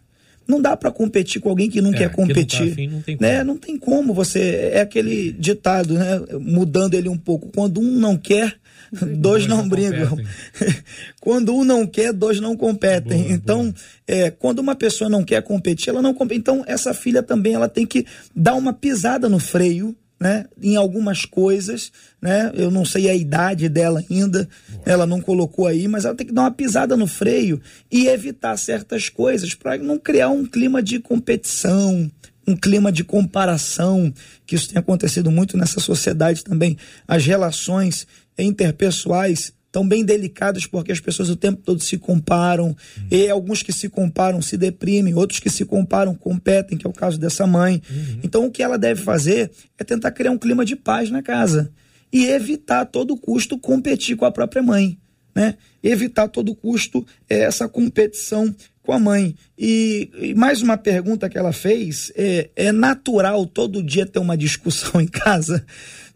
Não 0.48 0.62
dá 0.62 0.74
para 0.74 0.90
competir 0.90 1.42
com 1.42 1.50
alguém 1.50 1.68
que 1.68 1.82
não 1.82 1.92
é, 1.92 1.98
quer 1.98 2.10
competir. 2.10 2.60
Não, 2.60 2.66
tá 2.66 2.72
afim, 2.72 2.88
não, 2.88 3.02
tem 3.02 3.16
né? 3.20 3.44
não 3.44 3.56
tem 3.58 3.76
como 3.76 4.14
você. 4.14 4.70
É 4.72 4.80
aquele 4.80 5.30
ditado, 5.32 5.92
né? 5.92 6.20
Mudando 6.40 6.94
ele 6.94 7.08
um 7.08 7.18
pouco. 7.18 7.50
Quando 7.54 7.82
um 7.82 8.00
não 8.00 8.16
quer, 8.16 8.56
dois, 8.90 9.18
dois 9.18 9.46
não, 9.46 9.58
não 9.58 9.68
brigam. 9.68 10.18
quando 11.20 11.54
um 11.54 11.64
não 11.64 11.86
quer, 11.86 12.14
dois 12.14 12.40
não 12.40 12.56
competem. 12.56 13.24
Boa, 13.24 13.32
então, 13.32 13.62
boa. 13.64 13.74
É, 14.06 14.30
quando 14.30 14.60
uma 14.60 14.74
pessoa 14.74 15.10
não 15.10 15.22
quer 15.22 15.42
competir, 15.42 15.90
ela 15.90 16.00
não 16.00 16.14
compete. 16.14 16.40
Então, 16.40 16.64
essa 16.66 16.94
filha 16.94 17.22
também 17.22 17.52
ela 17.52 17.68
tem 17.68 17.84
que 17.84 18.06
dar 18.34 18.54
uma 18.54 18.72
pisada 18.72 19.28
no 19.28 19.38
freio 19.38 19.94
né, 20.20 20.46
em 20.60 20.76
algumas 20.76 21.24
coisas, 21.24 21.92
né? 22.20 22.50
Eu 22.54 22.70
não 22.70 22.84
sei 22.84 23.08
a 23.08 23.14
idade 23.14 23.68
dela 23.68 24.02
ainda, 24.10 24.48
ela 24.84 25.06
não 25.06 25.20
colocou 25.20 25.66
aí, 25.66 25.86
mas 25.86 26.04
ela 26.04 26.14
tem 26.14 26.26
que 26.26 26.32
dar 26.32 26.42
uma 26.42 26.50
pisada 26.50 26.96
no 26.96 27.06
freio 27.06 27.60
e 27.90 28.08
evitar 28.08 28.56
certas 28.56 29.08
coisas 29.08 29.54
para 29.54 29.78
não 29.78 29.98
criar 29.98 30.30
um 30.30 30.44
clima 30.44 30.82
de 30.82 30.98
competição, 30.98 32.10
um 32.46 32.56
clima 32.56 32.90
de 32.90 33.04
comparação, 33.04 34.12
que 34.46 34.56
isso 34.56 34.68
tem 34.68 34.78
acontecido 34.78 35.30
muito 35.30 35.56
nessa 35.56 35.78
sociedade 35.78 36.42
também. 36.42 36.76
As 37.06 37.24
relações 37.24 38.06
interpessoais 38.36 39.52
tão 39.70 39.86
bem 39.86 40.04
delicadas 40.04 40.66
porque 40.66 40.92
as 40.92 41.00
pessoas 41.00 41.28
o 41.28 41.36
tempo 41.36 41.62
todo 41.62 41.80
se 41.82 41.98
comparam, 41.98 42.68
uhum. 42.68 43.06
e 43.10 43.28
alguns 43.28 43.62
que 43.62 43.72
se 43.72 43.88
comparam 43.88 44.40
se 44.40 44.56
deprimem, 44.56 45.14
outros 45.14 45.40
que 45.40 45.50
se 45.50 45.64
comparam 45.64 46.14
competem, 46.14 46.78
que 46.78 46.86
é 46.86 46.90
o 46.90 46.92
caso 46.92 47.18
dessa 47.18 47.46
mãe. 47.46 47.82
Uhum. 47.90 48.20
Então 48.22 48.46
o 48.46 48.50
que 48.50 48.62
ela 48.62 48.78
deve 48.78 49.02
fazer 49.02 49.50
é 49.78 49.84
tentar 49.84 50.10
criar 50.12 50.30
um 50.30 50.38
clima 50.38 50.64
de 50.64 50.76
paz 50.76 51.10
na 51.10 51.22
casa 51.22 51.70
e 52.12 52.26
evitar 52.26 52.80
a 52.80 52.86
todo 52.86 53.16
custo 53.16 53.58
competir 53.58 54.16
com 54.16 54.24
a 54.24 54.32
própria 54.32 54.62
mãe, 54.62 54.98
né? 55.34 55.54
Evitar 55.82 56.24
a 56.24 56.28
todo 56.28 56.54
custo 56.54 57.06
essa 57.28 57.68
competição 57.68 58.54
com 58.82 58.92
a 58.92 58.98
mãe. 58.98 59.34
E, 59.56 60.10
e, 60.18 60.34
mais 60.34 60.62
uma 60.62 60.78
pergunta 60.78 61.28
que 61.28 61.36
ela 61.36 61.52
fez: 61.52 62.10
é, 62.16 62.48
é 62.56 62.72
natural 62.72 63.44
todo 63.46 63.82
dia 63.82 64.06
ter 64.06 64.18
uma 64.18 64.36
discussão 64.36 64.98
em 65.00 65.06
casa? 65.06 65.64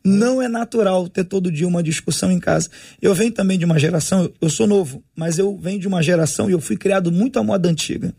Não 0.04 0.42
é 0.42 0.48
natural 0.48 1.08
ter 1.08 1.24
todo 1.24 1.50
dia 1.50 1.66
uma 1.66 1.82
discussão 1.82 2.30
em 2.30 2.40
casa. 2.40 2.68
Eu 3.00 3.14
venho 3.14 3.30
também 3.30 3.58
de 3.58 3.64
uma 3.64 3.78
geração, 3.78 4.30
eu 4.40 4.50
sou 4.50 4.66
novo, 4.66 5.02
mas 5.14 5.38
eu 5.38 5.56
venho 5.56 5.78
de 5.78 5.86
uma 5.86 6.02
geração 6.02 6.48
e 6.48 6.52
eu 6.52 6.60
fui 6.60 6.76
criado 6.76 7.12
muito 7.12 7.38
à 7.38 7.42
moda 7.42 7.68
antiga. 7.68 8.12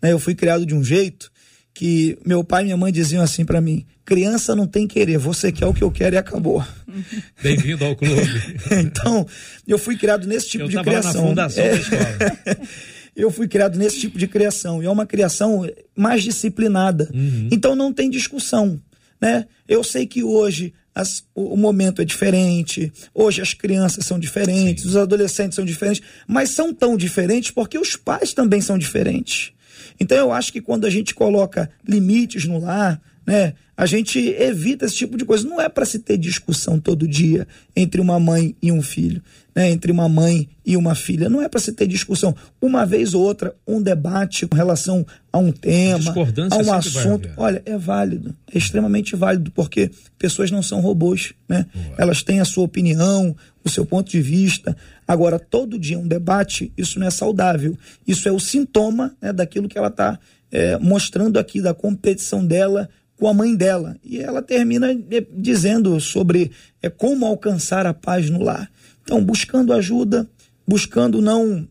Né? 0.00 0.12
Eu 0.12 0.18
fui 0.18 0.34
criado 0.34 0.64
de 0.64 0.74
um 0.74 0.84
jeito 0.84 1.32
que 1.74 2.16
meu 2.24 2.44
pai 2.44 2.62
e 2.62 2.64
minha 2.66 2.76
mãe 2.76 2.92
diziam 2.92 3.22
assim 3.22 3.44
para 3.44 3.60
mim: 3.60 3.84
criança 4.04 4.54
não 4.54 4.66
tem 4.66 4.86
querer, 4.86 5.18
você 5.18 5.50
quer 5.50 5.66
o 5.66 5.74
que 5.74 5.82
eu 5.82 5.90
quero 5.90 6.14
e 6.14 6.18
acabou. 6.18 6.64
Bem-vindo 7.42 7.84
ao 7.84 7.96
clube. 7.96 8.22
então, 8.70 9.26
eu 9.66 9.76
fui 9.76 9.96
criado 9.96 10.26
nesse 10.26 10.50
tipo 10.50 10.64
eu 10.64 10.68
de 10.68 10.80
criação. 10.80 11.22
Na 11.22 11.28
fundação 11.28 11.64
é... 11.64 11.70
da 11.70 11.76
escola. 11.76 12.68
eu 13.16 13.30
fui 13.30 13.48
criado 13.48 13.76
nesse 13.76 13.98
tipo 13.98 14.16
de 14.16 14.28
criação 14.28 14.82
e 14.82 14.86
é 14.86 14.90
uma 14.90 15.04
criação 15.04 15.68
mais 15.96 16.22
disciplinada. 16.22 17.10
Uhum. 17.12 17.48
Então 17.50 17.74
não 17.74 17.92
tem 17.92 18.08
discussão, 18.08 18.80
né? 19.20 19.46
Eu 19.66 19.82
sei 19.82 20.06
que 20.06 20.22
hoje 20.22 20.72
as, 20.94 21.24
o, 21.34 21.54
o, 21.54 21.56
momento 21.56 22.00
é 22.00 22.04
diferente, 22.04 22.92
hoje 23.12 23.42
as 23.42 23.52
crianças 23.52 24.06
são 24.06 24.18
diferentes, 24.18 24.84
Sim. 24.84 24.90
os 24.90 24.96
adolescentes 24.96 25.56
são 25.56 25.64
diferentes, 25.64 26.02
mas 26.26 26.50
são 26.50 26.72
tão 26.72 26.96
diferentes 26.96 27.50
porque 27.50 27.78
os 27.78 27.96
pais 27.96 28.32
também 28.32 28.60
são 28.60 28.78
diferentes. 28.78 29.52
Então 29.98 30.16
eu 30.16 30.32
acho 30.32 30.52
que 30.52 30.60
quando 30.60 30.86
a 30.86 30.90
gente 30.90 31.14
coloca 31.14 31.70
limites 31.86 32.44
no 32.44 32.58
lar, 32.58 33.00
né, 33.26 33.54
a 33.76 33.86
gente 33.86 34.18
evita 34.18 34.84
esse 34.84 34.96
tipo 34.96 35.16
de 35.16 35.24
coisa. 35.24 35.48
Não 35.48 35.60
é 35.60 35.68
para 35.68 35.84
se 35.84 35.98
ter 35.98 36.16
discussão 36.16 36.78
todo 36.78 37.08
dia 37.08 37.46
entre 37.74 38.00
uma 38.00 38.20
mãe 38.20 38.54
e 38.62 38.70
um 38.70 38.82
filho 38.82 39.22
né, 39.54 39.70
entre 39.70 39.92
uma 39.92 40.08
mãe 40.08 40.48
e 40.66 40.76
uma 40.76 40.94
filha. 40.94 41.28
Não 41.28 41.40
é 41.40 41.48
para 41.48 41.60
se 41.60 41.72
ter 41.72 41.86
discussão. 41.86 42.34
Uma 42.60 42.84
vez 42.84 43.14
ou 43.14 43.22
outra, 43.22 43.54
um 43.66 43.80
debate 43.80 44.46
com 44.46 44.56
relação 44.56 45.06
a 45.32 45.38
um 45.38 45.52
tema, 45.52 46.12
a 46.50 46.56
um 46.56 46.72
assunto. 46.72 47.28
Olha, 47.36 47.62
é 47.64 47.78
válido, 47.78 48.34
é 48.52 48.58
extremamente 48.58 49.14
válido, 49.14 49.50
porque 49.52 49.90
pessoas 50.18 50.50
não 50.50 50.62
são 50.62 50.80
robôs. 50.80 51.34
Né? 51.48 51.66
Elas 51.96 52.22
têm 52.22 52.40
a 52.40 52.44
sua 52.44 52.64
opinião, 52.64 53.36
o 53.64 53.68
seu 53.68 53.86
ponto 53.86 54.10
de 54.10 54.20
vista. 54.20 54.76
Agora, 55.06 55.38
todo 55.38 55.78
dia 55.78 55.98
um 55.98 56.08
debate, 56.08 56.72
isso 56.76 56.98
não 56.98 57.06
é 57.06 57.10
saudável. 57.10 57.78
Isso 58.06 58.28
é 58.28 58.32
o 58.32 58.40
sintoma 58.40 59.14
né, 59.22 59.32
daquilo 59.32 59.68
que 59.68 59.78
ela 59.78 59.88
está 59.88 60.18
é, 60.50 60.78
mostrando 60.78 61.38
aqui, 61.38 61.60
da 61.60 61.74
competição 61.74 62.44
dela 62.44 62.88
com 63.18 63.28
a 63.28 63.34
mãe 63.34 63.54
dela. 63.54 63.96
E 64.02 64.18
ela 64.18 64.42
termina 64.42 64.92
é, 64.92 65.26
dizendo 65.32 65.98
sobre 66.00 66.50
é, 66.82 66.88
como 66.88 67.26
alcançar 67.26 67.86
a 67.86 67.94
paz 67.94 68.30
no 68.30 68.42
lar. 68.42 68.70
Então, 69.02 69.22
buscando 69.22 69.72
ajuda, 69.72 70.28
buscando 70.66 71.20
não 71.20 71.68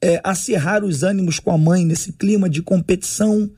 é, 0.00 0.20
acirrar 0.22 0.84
os 0.84 1.02
ânimos 1.02 1.38
com 1.38 1.50
a 1.50 1.58
mãe 1.58 1.84
nesse 1.84 2.12
clima 2.12 2.48
de 2.48 2.60
competição, 2.60 3.50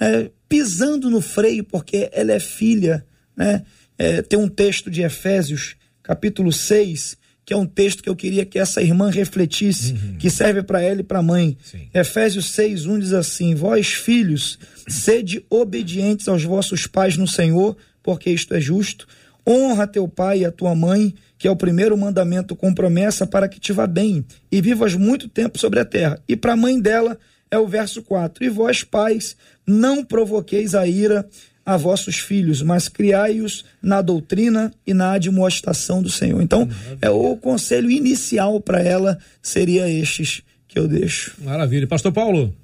é, 0.00 0.30
pisando 0.48 1.10
no 1.10 1.20
freio, 1.20 1.64
porque 1.64 2.10
ela 2.12 2.32
é 2.32 2.40
filha. 2.40 3.06
Né? 3.36 3.62
É, 3.98 4.22
tem 4.22 4.38
um 4.38 4.48
texto 4.48 4.90
de 4.90 5.02
Efésios, 5.02 5.76
capítulo 6.02 6.52
6, 6.52 7.16
que 7.44 7.52
é 7.52 7.56
um 7.56 7.66
texto 7.66 8.02
que 8.02 8.08
eu 8.08 8.16
queria 8.16 8.44
que 8.44 8.58
essa 8.58 8.80
irmã 8.80 9.10
refletisse, 9.10 9.92
uhum. 9.92 10.16
que 10.18 10.30
serve 10.30 10.62
para 10.62 10.80
ela 10.80 11.00
e 11.00 11.04
para 11.04 11.18
a 11.18 11.22
mãe. 11.22 11.56
Sim. 11.62 11.88
Efésios 11.92 12.50
6, 12.50 12.86
1 12.86 12.98
diz 12.98 13.12
assim: 13.12 13.54
Vós, 13.54 13.88
filhos, 13.88 14.58
sede 14.86 15.44
obedientes 15.50 16.28
aos 16.28 16.44
vossos 16.44 16.86
pais 16.86 17.16
no 17.16 17.26
Senhor, 17.26 17.76
porque 18.02 18.30
isto 18.30 18.54
é 18.54 18.60
justo. 18.60 19.06
Honra 19.46 19.88
teu 19.88 20.06
pai 20.06 20.40
e 20.40 20.44
a 20.44 20.52
tua 20.52 20.72
mãe, 20.74 21.14
que 21.36 21.48
é 21.48 21.50
o 21.50 21.56
primeiro 21.56 21.96
mandamento 21.96 22.54
com 22.54 22.72
promessa 22.72 23.26
para 23.26 23.48
que 23.48 23.58
te 23.58 23.72
vá 23.72 23.88
bem 23.88 24.24
e 24.50 24.60
vivas 24.60 24.94
muito 24.94 25.28
tempo 25.28 25.58
sobre 25.58 25.80
a 25.80 25.84
terra. 25.84 26.22
E 26.28 26.36
para 26.36 26.52
a 26.52 26.56
mãe 26.56 26.80
dela 26.80 27.18
é 27.50 27.58
o 27.58 27.66
verso 27.66 28.02
4: 28.02 28.44
E 28.44 28.48
vós, 28.48 28.84
pais, 28.84 29.36
não 29.66 30.04
provoqueis 30.04 30.76
a 30.76 30.86
ira 30.86 31.28
a 31.64 31.76
vossos 31.76 32.16
filhos, 32.16 32.60
mas 32.60 32.88
criai-os 32.88 33.64
na 33.80 34.02
doutrina 34.02 34.72
e 34.86 34.92
na 34.92 35.12
admoestação 35.12 36.02
do 36.02 36.10
Senhor. 36.10 36.42
Então, 36.42 36.68
é 37.00 37.08
o 37.08 37.36
conselho 37.36 37.90
inicial 37.90 38.60
para 38.60 38.80
ela 38.82 39.18
seria 39.40 39.88
estes 39.88 40.42
que 40.66 40.78
eu 40.78 40.88
deixo. 40.88 41.34
Maravilha. 41.42 41.86
Pastor 41.86 42.12
Paulo. 42.12 42.54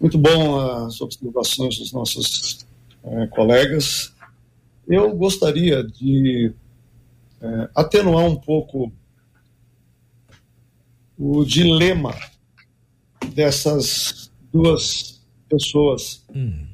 Muito 0.00 0.18
bom 0.18 0.58
as 0.58 1.00
observações 1.00 1.78
dos 1.78 1.92
nossos 1.92 2.66
é, 3.02 3.26
colegas. 3.28 4.12
Eu 4.86 5.16
gostaria 5.16 5.82
de 5.82 6.52
é, 7.40 7.68
atenuar 7.74 8.24
um 8.24 8.36
pouco 8.36 8.92
o 11.18 11.44
dilema 11.44 12.14
dessas 13.34 14.30
duas 14.52 15.24
pessoas, 15.48 16.24
hum. 16.34 16.65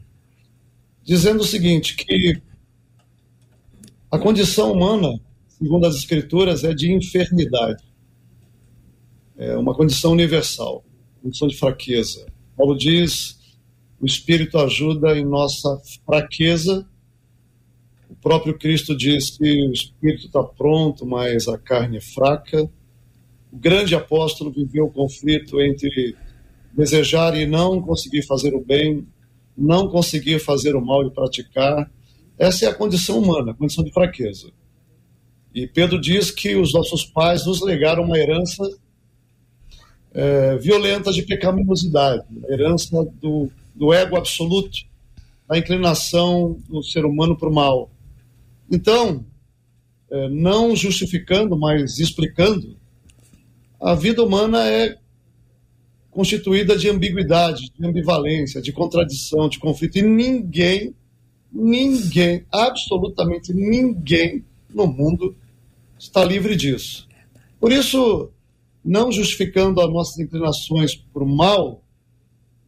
Dizendo 1.04 1.40
o 1.40 1.47
seguinte, 1.47 1.97
que 1.97 2.40
a 4.11 4.18
condição 4.18 4.73
humana, 4.73 5.18
segundo 5.49 5.87
as 5.87 5.97
escrituras, 5.97 6.64
é 6.64 6.75
de 6.75 6.92
enfermidade. 6.92 7.82
É 9.37 9.56
uma 9.56 9.75
condição 9.75 10.12
universal, 10.12 10.85
condição 11.23 11.49
de 11.49 11.56
fraqueza. 11.56 12.26
Paulo 12.56 12.76
diz, 12.76 13.38
o 14.00 14.06
Espírito 14.06 14.59
ajuda 14.59 15.16
em 15.16 15.25
nossa 15.25 15.80
fraqueza. 16.04 16.87
O 18.11 18.14
próprio 18.16 18.59
Cristo 18.59 18.97
diz 18.97 19.30
que 19.30 19.66
o 19.66 19.73
Espírito 19.73 20.26
está 20.26 20.42
pronto, 20.42 21.06
mas 21.06 21.49
a 21.49 21.56
carne 21.56 21.97
é 21.97 22.00
fraca. 22.00 22.71
O 23.50 23.56
grande 23.56 23.94
apóstolo 23.94 24.50
viveu 24.50 24.85
o 24.85 24.92
conflito 24.92 25.61
entre 25.61 26.14
desejar 26.73 27.37
e 27.37 27.47
não 27.47 27.80
conseguir 27.80 28.23
fazer 28.23 28.54
o 28.54 28.64
bem, 28.64 29.06
não 29.56 29.88
conseguir 29.88 30.38
fazer 30.38 30.75
o 30.75 30.85
mal 30.85 31.06
e 31.06 31.11
praticar. 31.11 31.90
Essa 32.38 32.66
é 32.66 32.68
a 32.68 32.75
condição 32.75 33.18
humana, 33.18 33.52
a 33.52 33.54
condição 33.54 33.85
de 33.85 33.92
fraqueza. 33.92 34.50
E 35.54 35.66
Pedro 35.66 36.00
diz 36.00 36.30
que 36.30 36.56
os 36.56 36.73
nossos 36.73 37.04
pais 37.04 37.47
nos 37.47 37.61
legaram 37.61 38.04
uma 38.04 38.18
herança 38.18 38.64
é, 40.14 40.56
violenta 40.56 41.12
de 41.12 41.23
pecaminosidade, 41.23 42.25
a 42.49 42.52
herança 42.52 43.04
do, 43.21 43.50
do 43.75 43.92
ego 43.92 44.16
absoluto, 44.16 44.78
da 45.49 45.59
inclinação 45.59 46.59
do 46.68 46.82
ser 46.82 47.04
humano 47.04 47.37
para 47.37 47.49
o 47.49 47.54
mal. 47.54 47.90
Então, 48.71 49.25
é, 50.11 50.28
não 50.28 50.75
justificando, 50.75 51.56
mas 51.59 51.99
explicando, 51.99 52.76
a 53.80 53.94
vida 53.94 54.23
humana 54.23 54.66
é 54.66 54.97
constituída 56.12 56.76
de 56.76 56.90
ambiguidade, 56.90 57.73
de 57.76 57.87
ambivalência, 57.87 58.61
de 58.61 58.71
contradição, 58.71 59.49
de 59.49 59.59
conflito. 59.59 59.97
E 59.97 60.02
ninguém, 60.02 60.95
ninguém, 61.50 62.45
absolutamente 62.52 63.52
ninguém 63.52 64.45
no 64.73 64.87
mundo 64.87 65.35
está 65.99 66.23
livre 66.23 66.54
disso. 66.54 67.09
Por 67.59 67.73
isso, 67.73 68.31
não 68.85 69.11
justificando 69.11 69.81
as 69.81 69.90
nossas 69.90 70.19
inclinações 70.19 70.95
para 70.95 71.25
o 71.25 71.26
mal, 71.26 71.83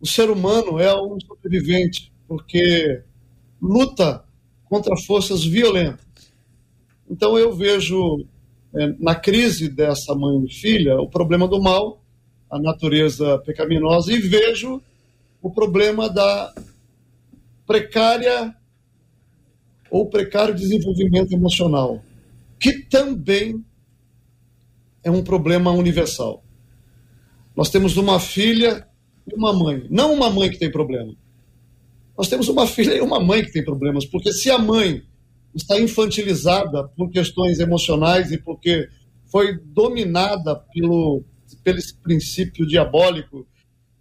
o 0.00 0.06
ser 0.06 0.30
humano 0.30 0.78
é 0.78 0.94
um 0.98 1.18
sobrevivente, 1.20 2.10
porque 2.26 3.02
luta 3.60 4.24
contra 4.64 4.96
forças 4.96 5.44
violentas. 5.44 6.32
Então 7.10 7.38
eu 7.38 7.54
vejo 7.54 8.24
é, 8.74 8.94
na 8.98 9.14
crise 9.14 9.68
dessa 9.68 10.14
mãe 10.14 10.44
e 10.46 10.52
filha 10.52 10.96
o 10.96 11.10
problema 11.10 11.46
do 11.46 11.60
mal 11.60 12.03
a 12.54 12.58
natureza 12.60 13.36
pecaminosa 13.40 14.12
e 14.12 14.18
vejo 14.20 14.80
o 15.42 15.50
problema 15.50 16.08
da 16.08 16.54
precária 17.66 18.54
ou 19.90 20.08
precário 20.08 20.54
desenvolvimento 20.54 21.32
emocional, 21.32 22.00
que 22.60 22.84
também 22.84 23.64
é 25.02 25.10
um 25.10 25.24
problema 25.24 25.72
universal. 25.72 26.44
Nós 27.56 27.70
temos 27.70 27.96
uma 27.96 28.20
filha 28.20 28.86
e 29.26 29.34
uma 29.34 29.52
mãe, 29.52 29.88
não 29.90 30.14
uma 30.14 30.30
mãe 30.30 30.48
que 30.48 30.58
tem 30.58 30.70
problema. 30.70 31.12
Nós 32.16 32.28
temos 32.28 32.48
uma 32.48 32.68
filha 32.68 32.94
e 32.94 33.00
uma 33.00 33.18
mãe 33.18 33.44
que 33.44 33.50
tem 33.50 33.64
problemas, 33.64 34.06
porque 34.06 34.32
se 34.32 34.48
a 34.48 34.58
mãe 34.58 35.02
está 35.52 35.80
infantilizada 35.80 36.86
por 36.96 37.10
questões 37.10 37.58
emocionais 37.58 38.30
e 38.30 38.38
porque 38.38 38.88
foi 39.26 39.58
dominada 39.58 40.54
pelo 40.72 41.24
pelo 41.62 41.78
esse 41.78 41.94
princípio 41.94 42.66
diabólico 42.66 43.46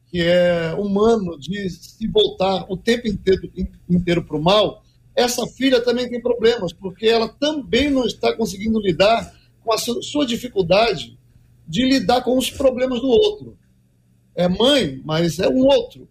que 0.08 0.22
é 0.22 0.76
humano 0.78 1.40
de 1.40 1.70
se 1.72 2.08
voltar 2.08 2.66
o 2.70 2.78
tempo 2.78 3.08
inteiro, 3.08 3.52
inteiro 3.90 4.24
para 4.24 4.38
o 4.38 4.44
mal, 4.44 4.84
essa 5.16 5.46
filha 5.48 5.82
também 5.82 6.08
tem 6.08 6.22
problemas, 6.22 6.72
porque 6.72 7.08
ela 7.08 7.28
também 7.28 7.90
não 7.90 8.06
está 8.06 8.36
conseguindo 8.36 8.80
lidar 8.80 9.34
com 9.64 9.74
a 9.74 9.78
sua 9.78 10.26
dificuldade 10.26 11.18
de 11.68 11.86
lidar 11.86 12.22
com 12.22 12.38
os 12.38 12.52
problemas 12.52 13.00
do 13.02 13.08
outro. 13.08 13.58
É 14.36 14.48
mãe, 14.48 15.02
mas 15.04 15.40
é 15.40 15.48
um 15.48 15.66
outro. 15.66 16.08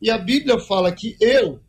E 0.00 0.10
a 0.10 0.18
Bíblia 0.18 0.58
fala 0.60 0.92
que 0.92 1.16
eu 1.20 1.60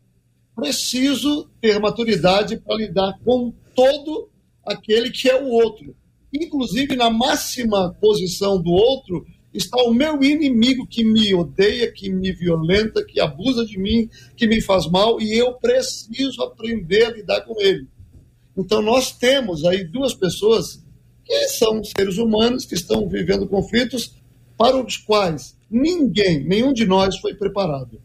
preciso 0.54 1.50
ter 1.60 1.80
maturidade 1.80 2.58
para 2.58 2.76
lidar 2.76 3.18
com 3.24 3.52
todo 3.74 4.28
aquele 4.64 5.10
que 5.10 5.28
é 5.28 5.40
o 5.40 5.48
outro 5.48 5.96
inclusive 6.32 6.96
na 6.96 7.10
máxima 7.10 7.94
posição 8.00 8.60
do 8.60 8.70
outro, 8.70 9.26
está 9.52 9.82
o 9.82 9.92
meu 9.92 10.22
inimigo 10.22 10.86
que 10.86 11.04
me 11.04 11.34
odeia, 11.34 11.92
que 11.92 12.10
me 12.10 12.32
violenta, 12.32 13.04
que 13.04 13.20
abusa 13.20 13.66
de 13.66 13.78
mim, 13.78 14.08
que 14.36 14.46
me 14.46 14.60
faz 14.60 14.86
mal, 14.86 15.20
e 15.20 15.36
eu 15.36 15.54
preciso 15.54 16.42
aprender 16.42 17.04
a 17.04 17.10
lidar 17.10 17.40
com 17.42 17.60
ele. 17.60 17.86
Então 18.56 18.80
nós 18.80 19.12
temos 19.12 19.64
aí 19.64 19.84
duas 19.84 20.14
pessoas 20.14 20.82
que 21.24 21.48
são 21.48 21.82
seres 21.84 22.18
humanos 22.18 22.64
que 22.64 22.74
estão 22.74 23.08
vivendo 23.08 23.46
conflitos 23.46 24.14
para 24.56 24.76
os 24.76 24.96
quais 24.96 25.56
ninguém, 25.70 26.44
nenhum 26.44 26.72
de 26.72 26.84
nós 26.84 27.18
foi 27.18 27.34
preparado. 27.34 28.00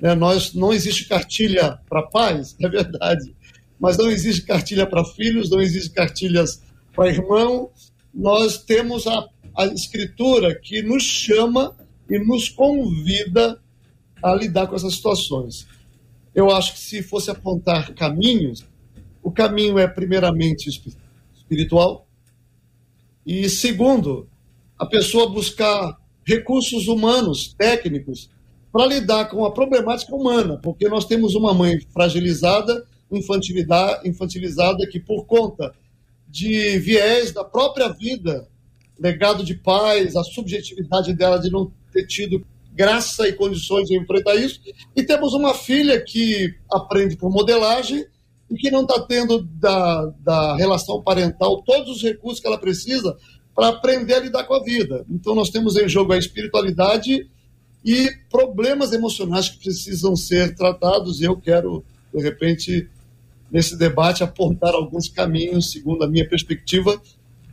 Né? 0.00 0.14
Nós 0.14 0.54
não 0.54 0.72
existe 0.72 1.06
cartilha 1.06 1.78
para 1.88 2.02
pais, 2.02 2.56
é 2.60 2.68
verdade, 2.68 3.34
mas 3.78 3.96
não 3.96 4.10
existe 4.10 4.42
cartilha 4.42 4.86
para 4.86 5.04
filhos, 5.04 5.50
não 5.50 5.60
existe 5.60 5.90
cartilhas 5.90 6.62
para 6.94 7.08
irmão, 7.08 7.70
nós 8.12 8.58
temos 8.58 9.06
a, 9.06 9.26
a 9.56 9.66
Escritura 9.66 10.54
que 10.58 10.82
nos 10.82 11.02
chama 11.02 11.76
e 12.08 12.18
nos 12.18 12.48
convida 12.48 13.60
a 14.22 14.34
lidar 14.34 14.66
com 14.66 14.76
essas 14.76 14.94
situações. 14.94 15.66
Eu 16.34 16.50
acho 16.50 16.74
que 16.74 16.78
se 16.78 17.02
fosse 17.02 17.30
apontar 17.30 17.94
caminhos, 17.94 18.64
o 19.22 19.30
caminho 19.30 19.78
é 19.78 19.86
primeiramente 19.86 20.68
espiritual 20.68 22.04
e 23.26 23.48
segundo, 23.48 24.28
a 24.78 24.84
pessoa 24.84 25.30
buscar 25.30 25.96
recursos 26.26 26.88
humanos, 26.88 27.54
técnicos, 27.54 28.30
para 28.70 28.86
lidar 28.86 29.30
com 29.30 29.44
a 29.44 29.52
problemática 29.52 30.14
humana, 30.14 30.58
porque 30.62 30.88
nós 30.88 31.06
temos 31.06 31.34
uma 31.34 31.54
mãe 31.54 31.80
fragilizada, 31.92 32.84
infantilizada, 33.10 34.86
que 34.90 35.00
por 35.00 35.24
conta 35.24 35.72
de 36.34 36.80
viés 36.80 37.30
da 37.30 37.44
própria 37.44 37.90
vida, 37.90 38.48
legado 38.98 39.44
de 39.44 39.54
pais, 39.54 40.16
a 40.16 40.24
subjetividade 40.24 41.14
dela 41.14 41.38
de 41.38 41.48
não 41.48 41.70
ter 41.92 42.08
tido 42.08 42.44
graça 42.72 43.28
e 43.28 43.32
condições 43.32 43.86
de 43.86 43.96
enfrentar 43.96 44.34
isso. 44.34 44.60
E 44.96 45.04
temos 45.04 45.32
uma 45.32 45.54
filha 45.54 46.02
que 46.02 46.52
aprende 46.68 47.16
por 47.16 47.30
modelagem 47.30 48.04
e 48.50 48.56
que 48.56 48.68
não 48.68 48.82
está 48.82 49.00
tendo 49.02 49.44
da, 49.44 50.12
da 50.18 50.56
relação 50.56 51.00
parental 51.00 51.62
todos 51.62 51.98
os 51.98 52.02
recursos 52.02 52.40
que 52.40 52.48
ela 52.48 52.58
precisa 52.58 53.16
para 53.54 53.68
aprender 53.68 54.14
a 54.14 54.20
lidar 54.20 54.42
com 54.42 54.54
a 54.54 54.64
vida. 54.64 55.06
Então 55.08 55.36
nós 55.36 55.50
temos 55.50 55.76
em 55.76 55.88
jogo 55.88 56.14
a 56.14 56.18
espiritualidade 56.18 57.30
e 57.84 58.10
problemas 58.28 58.92
emocionais 58.92 59.48
que 59.48 59.62
precisam 59.62 60.16
ser 60.16 60.56
tratados. 60.56 61.20
E 61.20 61.24
eu 61.26 61.36
quero, 61.36 61.84
de 62.12 62.20
repente, 62.20 62.90
nesse 63.54 63.78
debate, 63.78 64.24
apontar 64.24 64.74
alguns 64.74 65.08
caminhos, 65.08 65.70
segundo 65.70 66.02
a 66.02 66.08
minha 66.08 66.28
perspectiva, 66.28 67.00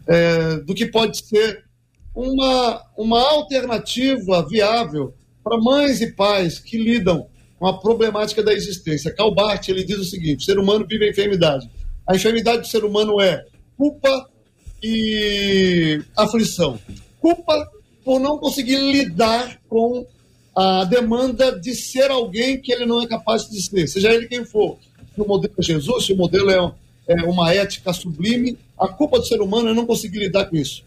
é, 0.07 0.55
do 0.55 0.73
que 0.73 0.87
pode 0.87 1.23
ser 1.23 1.63
uma, 2.15 2.81
uma 2.97 3.21
alternativa 3.21 4.43
viável 4.49 5.13
para 5.43 5.59
mães 5.59 6.01
e 6.01 6.11
pais 6.11 6.57
que 6.57 6.75
lidam 6.75 7.27
com 7.59 7.67
a 7.67 7.79
problemática 7.79 8.41
da 8.41 8.51
existência. 8.51 9.13
Calbart, 9.13 9.69
ele 9.69 9.83
diz 9.83 9.99
o 9.99 10.03
seguinte, 10.03 10.41
o 10.41 10.45
ser 10.45 10.57
humano 10.57 10.87
vive 10.89 11.05
a 11.05 11.09
enfermidade. 11.11 11.69
A 12.09 12.15
enfermidade 12.15 12.61
do 12.61 12.67
ser 12.67 12.83
humano 12.83 13.21
é 13.21 13.45
culpa 13.77 14.27
e 14.81 16.01
aflição. 16.17 16.79
Culpa 17.19 17.69
por 18.03 18.19
não 18.19 18.39
conseguir 18.39 18.77
lidar 18.77 19.61
com 19.69 20.03
a 20.55 20.83
demanda 20.83 21.59
de 21.59 21.75
ser 21.75 22.09
alguém 22.09 22.59
que 22.59 22.71
ele 22.71 22.87
não 22.87 23.03
é 23.03 23.07
capaz 23.07 23.47
de 23.47 23.61
ser, 23.61 23.87
seja 23.87 24.11
ele 24.11 24.27
quem 24.27 24.43
for. 24.43 24.79
O 25.21 25.27
modelo 25.27 25.53
é 25.57 25.61
Jesus, 25.61 26.05
se 26.05 26.13
o 26.13 26.17
modelo 26.17 26.49
é, 26.49 26.73
é 27.07 27.23
uma 27.23 27.53
ética 27.53 27.93
sublime, 27.93 28.57
a 28.77 28.87
culpa 28.87 29.19
do 29.19 29.25
ser 29.25 29.41
humano 29.41 29.69
é 29.69 29.73
não 29.73 29.85
conseguir 29.85 30.19
lidar 30.19 30.45
com 30.45 30.55
isso. 30.55 30.83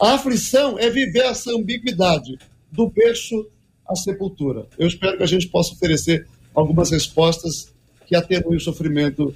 A 0.00 0.14
aflição 0.14 0.78
é 0.78 0.90
viver 0.90 1.24
essa 1.24 1.52
ambiguidade 1.52 2.38
do 2.70 2.88
berço 2.88 3.46
à 3.88 3.94
sepultura. 3.94 4.66
Eu 4.78 4.86
espero 4.86 5.16
que 5.16 5.22
a 5.22 5.26
gente 5.26 5.48
possa 5.48 5.72
oferecer 5.72 6.26
algumas 6.54 6.90
respostas 6.90 7.72
que 8.06 8.14
atenuem 8.14 8.56
o 8.56 8.60
sofrimento 8.60 9.34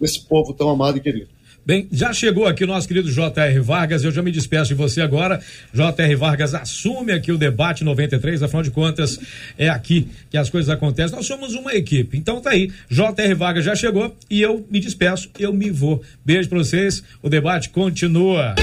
desse 0.00 0.20
povo 0.20 0.54
tão 0.54 0.68
amado 0.68 0.98
e 0.98 1.00
querido. 1.00 1.28
Bem, 1.64 1.86
já 1.92 2.12
chegou 2.12 2.46
aqui 2.46 2.64
o 2.64 2.66
nosso 2.66 2.88
querido 2.88 3.10
J.R. 3.10 3.60
Vargas, 3.60 4.02
eu 4.02 4.10
já 4.10 4.22
me 4.22 4.32
despeço 4.32 4.68
de 4.68 4.74
você 4.74 5.00
agora. 5.00 5.40
J.R. 5.72 6.16
Vargas 6.16 6.54
assume 6.54 7.12
aqui 7.12 7.30
o 7.30 7.38
debate 7.38 7.84
93, 7.84 8.42
afinal 8.42 8.62
de 8.62 8.70
contas, 8.70 9.20
é 9.58 9.68
aqui 9.68 10.08
que 10.30 10.38
as 10.38 10.48
coisas 10.48 10.70
acontecem. 10.70 11.14
Nós 11.14 11.26
somos 11.26 11.54
uma 11.54 11.74
equipe. 11.74 12.16
Então 12.16 12.40
tá 12.40 12.50
aí, 12.50 12.72
J.R. 12.88 13.34
Vargas 13.34 13.64
já 13.64 13.74
chegou 13.74 14.16
e 14.28 14.40
eu 14.40 14.66
me 14.70 14.80
despeço, 14.80 15.30
eu 15.38 15.52
me 15.52 15.70
vou. 15.70 16.02
Beijo 16.24 16.48
pra 16.48 16.58
vocês, 16.58 17.02
o 17.22 17.28
debate 17.28 17.68
continua. 17.68 18.54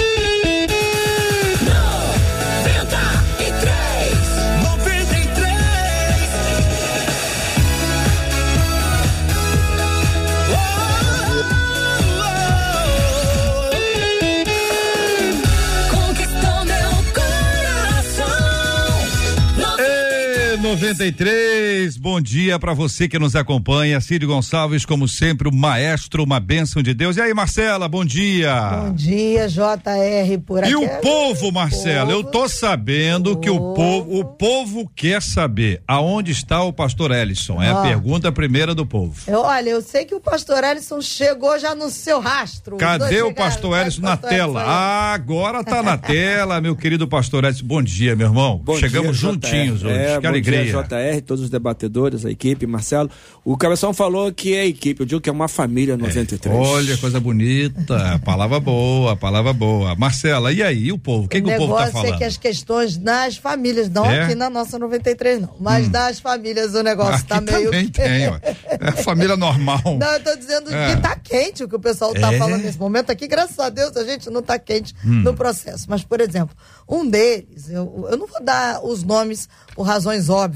93, 20.68 21.96
bom 21.96 22.20
dia 22.20 22.60
para 22.60 22.74
você 22.74 23.08
que 23.08 23.18
nos 23.18 23.38
acompanha. 23.38 24.02
Cid 24.02 24.26
Gonçalves, 24.26 24.86
como 24.86 25.08
sempre, 25.08 25.48
o 25.48 25.56
maestro, 25.56 26.22
uma 26.26 26.42
bênção 26.42 26.84
de 26.84 26.94
Deus. 26.94 27.16
E 27.16 27.22
aí, 27.22 27.34
Marcela, 27.34 27.88
bom 27.88 28.04
dia. 28.04 28.82
Bom 28.84 28.94
dia, 28.94 29.48
JR, 29.48 30.38
por 30.46 30.62
aqui. 30.62 30.72
E 30.72 30.76
o 30.76 30.86
povo, 31.00 31.54
Marcela, 31.54 32.12
eu 32.12 32.22
tô 32.22 32.50
sabendo 32.50 33.30
Povo. 33.30 33.40
que 33.40 33.50
o 33.50 33.60
povo, 33.74 34.20
o 34.20 34.26
povo 34.26 34.92
quer 34.94 35.22
saber 35.22 35.82
aonde 35.88 36.34
está 36.34 36.62
o 36.62 36.74
pastor 36.74 37.12
Ellison. 37.12 37.64
É 37.64 37.70
a 37.70 37.82
pergunta 37.84 38.30
primeira 38.30 38.76
do 38.76 38.86
povo. 38.86 39.16
Eu, 39.26 39.44
olha, 39.44 39.70
eu 39.70 39.82
sei 39.82 40.04
que 40.04 40.16
o 40.16 40.20
pastor 40.20 40.66
Ellison 40.66 41.00
chegou 41.00 41.58
já 41.58 41.74
no 41.74 41.90
seu 41.90 42.20
rastro. 42.20 42.76
Cadê 42.76 43.22
o 43.22 43.34
pastor 43.34 43.80
Ellison 43.80 44.02
na 44.02 44.18
pastor 44.18 44.30
tela? 44.30 44.64
Ah, 44.68 45.14
agora 45.14 45.64
tá 45.64 45.82
na 45.82 45.96
tela, 45.98 46.60
meu 46.60 46.76
querido 46.76 47.08
pastor 47.08 47.46
Ellison. 47.46 47.66
Bom 47.66 47.82
dia, 47.82 48.18
meu 48.18 48.28
irmão. 48.28 48.58
Bom 48.62 48.78
Chegamos 48.78 49.18
dia, 49.18 49.30
juntinhos 49.30 49.82
hoje. 49.82 49.96
É, 49.98 50.20
que 50.20 50.28
alegria. 50.28 50.57
Dia, 50.64 50.84
JR, 50.84 51.22
todos 51.26 51.44
os 51.44 51.50
debatedores, 51.50 52.26
a 52.26 52.32
equipe, 52.32 52.66
Marcelo. 52.68 53.10
O 53.44 53.58
Cabeção 53.58 53.94
falou 53.94 54.32
que 54.32 54.56
é 54.56 54.66
equipe, 54.66 55.02
eu 55.02 55.06
digo 55.06 55.22
que 55.22 55.30
é 55.30 55.34
uma 55.34 55.48
família 55.48 55.96
93. 55.98 56.56
Olha, 56.56 56.98
coisa 56.98 57.20
bonita, 57.20 58.20
palavra 58.24 58.60
boa, 58.60 59.16
palavra 59.16 59.54
boa. 59.54 59.96
Marcela, 59.96 60.52
e 60.52 60.62
aí, 60.64 60.92
o 60.92 60.98
povo? 60.98 61.26
O 61.26 61.28
que, 61.28 61.38
o 61.40 61.44
que 61.44 61.50
o 61.54 61.58
povo 61.58 61.74
negócio 61.74 61.86
tá 61.88 61.92
falando? 61.92 62.14
é 62.14 62.18
que 62.18 62.24
as 62.24 62.38
questões 62.38 62.98
nas 62.98 63.38
famílias, 63.38 63.90
não 63.90 64.06
É? 64.06 64.24
aqui 64.24 64.36
na 64.36 64.50
nossa 64.50 64.78
93, 64.80 65.42
não, 65.42 65.56
mas 65.60 65.90
nas 65.90 66.20
famílias 66.20 66.74
o 66.74 66.84
negócio 66.84 67.16
Aqui 67.16 67.28
tá 67.28 67.42
meio. 67.42 67.66
também 67.66 67.88
tem, 67.88 68.28
ó. 68.30 68.40
É 68.44 68.92
família 69.04 69.36
normal. 69.36 69.82
Não, 70.00 70.08
eu 70.14 70.20
tô 70.24 70.36
dizendo 70.36 70.74
É. 70.74 70.96
que 70.96 71.02
tá 71.02 71.16
quente 71.16 71.64
o 71.64 71.68
que 71.70 71.76
o 71.76 71.80
pessoal 71.80 72.14
tá 72.14 72.32
É? 72.32 72.36
Hum. 72.36 72.40
falando 72.40 72.62
nesse 72.64 72.78
momento 72.80 73.10
aqui. 73.12 73.28
Graças 73.28 73.58
a 73.60 73.70
Deus 73.70 73.96
a 73.98 74.04
gente 74.04 74.30
não 74.30 74.42
tá 74.42 74.58
quente 74.60 74.94
no 75.04 75.34
processo. 75.34 75.86
Mas, 75.90 76.04
por 76.04 76.20
exemplo, 76.22 76.56
um 76.88 77.08
deles, 77.10 77.70
eu, 77.70 78.08
eu 78.12 78.18
não 78.18 78.28
vou 78.28 78.44
dar 78.44 78.84
os 78.84 79.04
nomes 79.04 79.48
por 79.76 79.84
razões 79.84 80.30
óbvias 80.30 80.47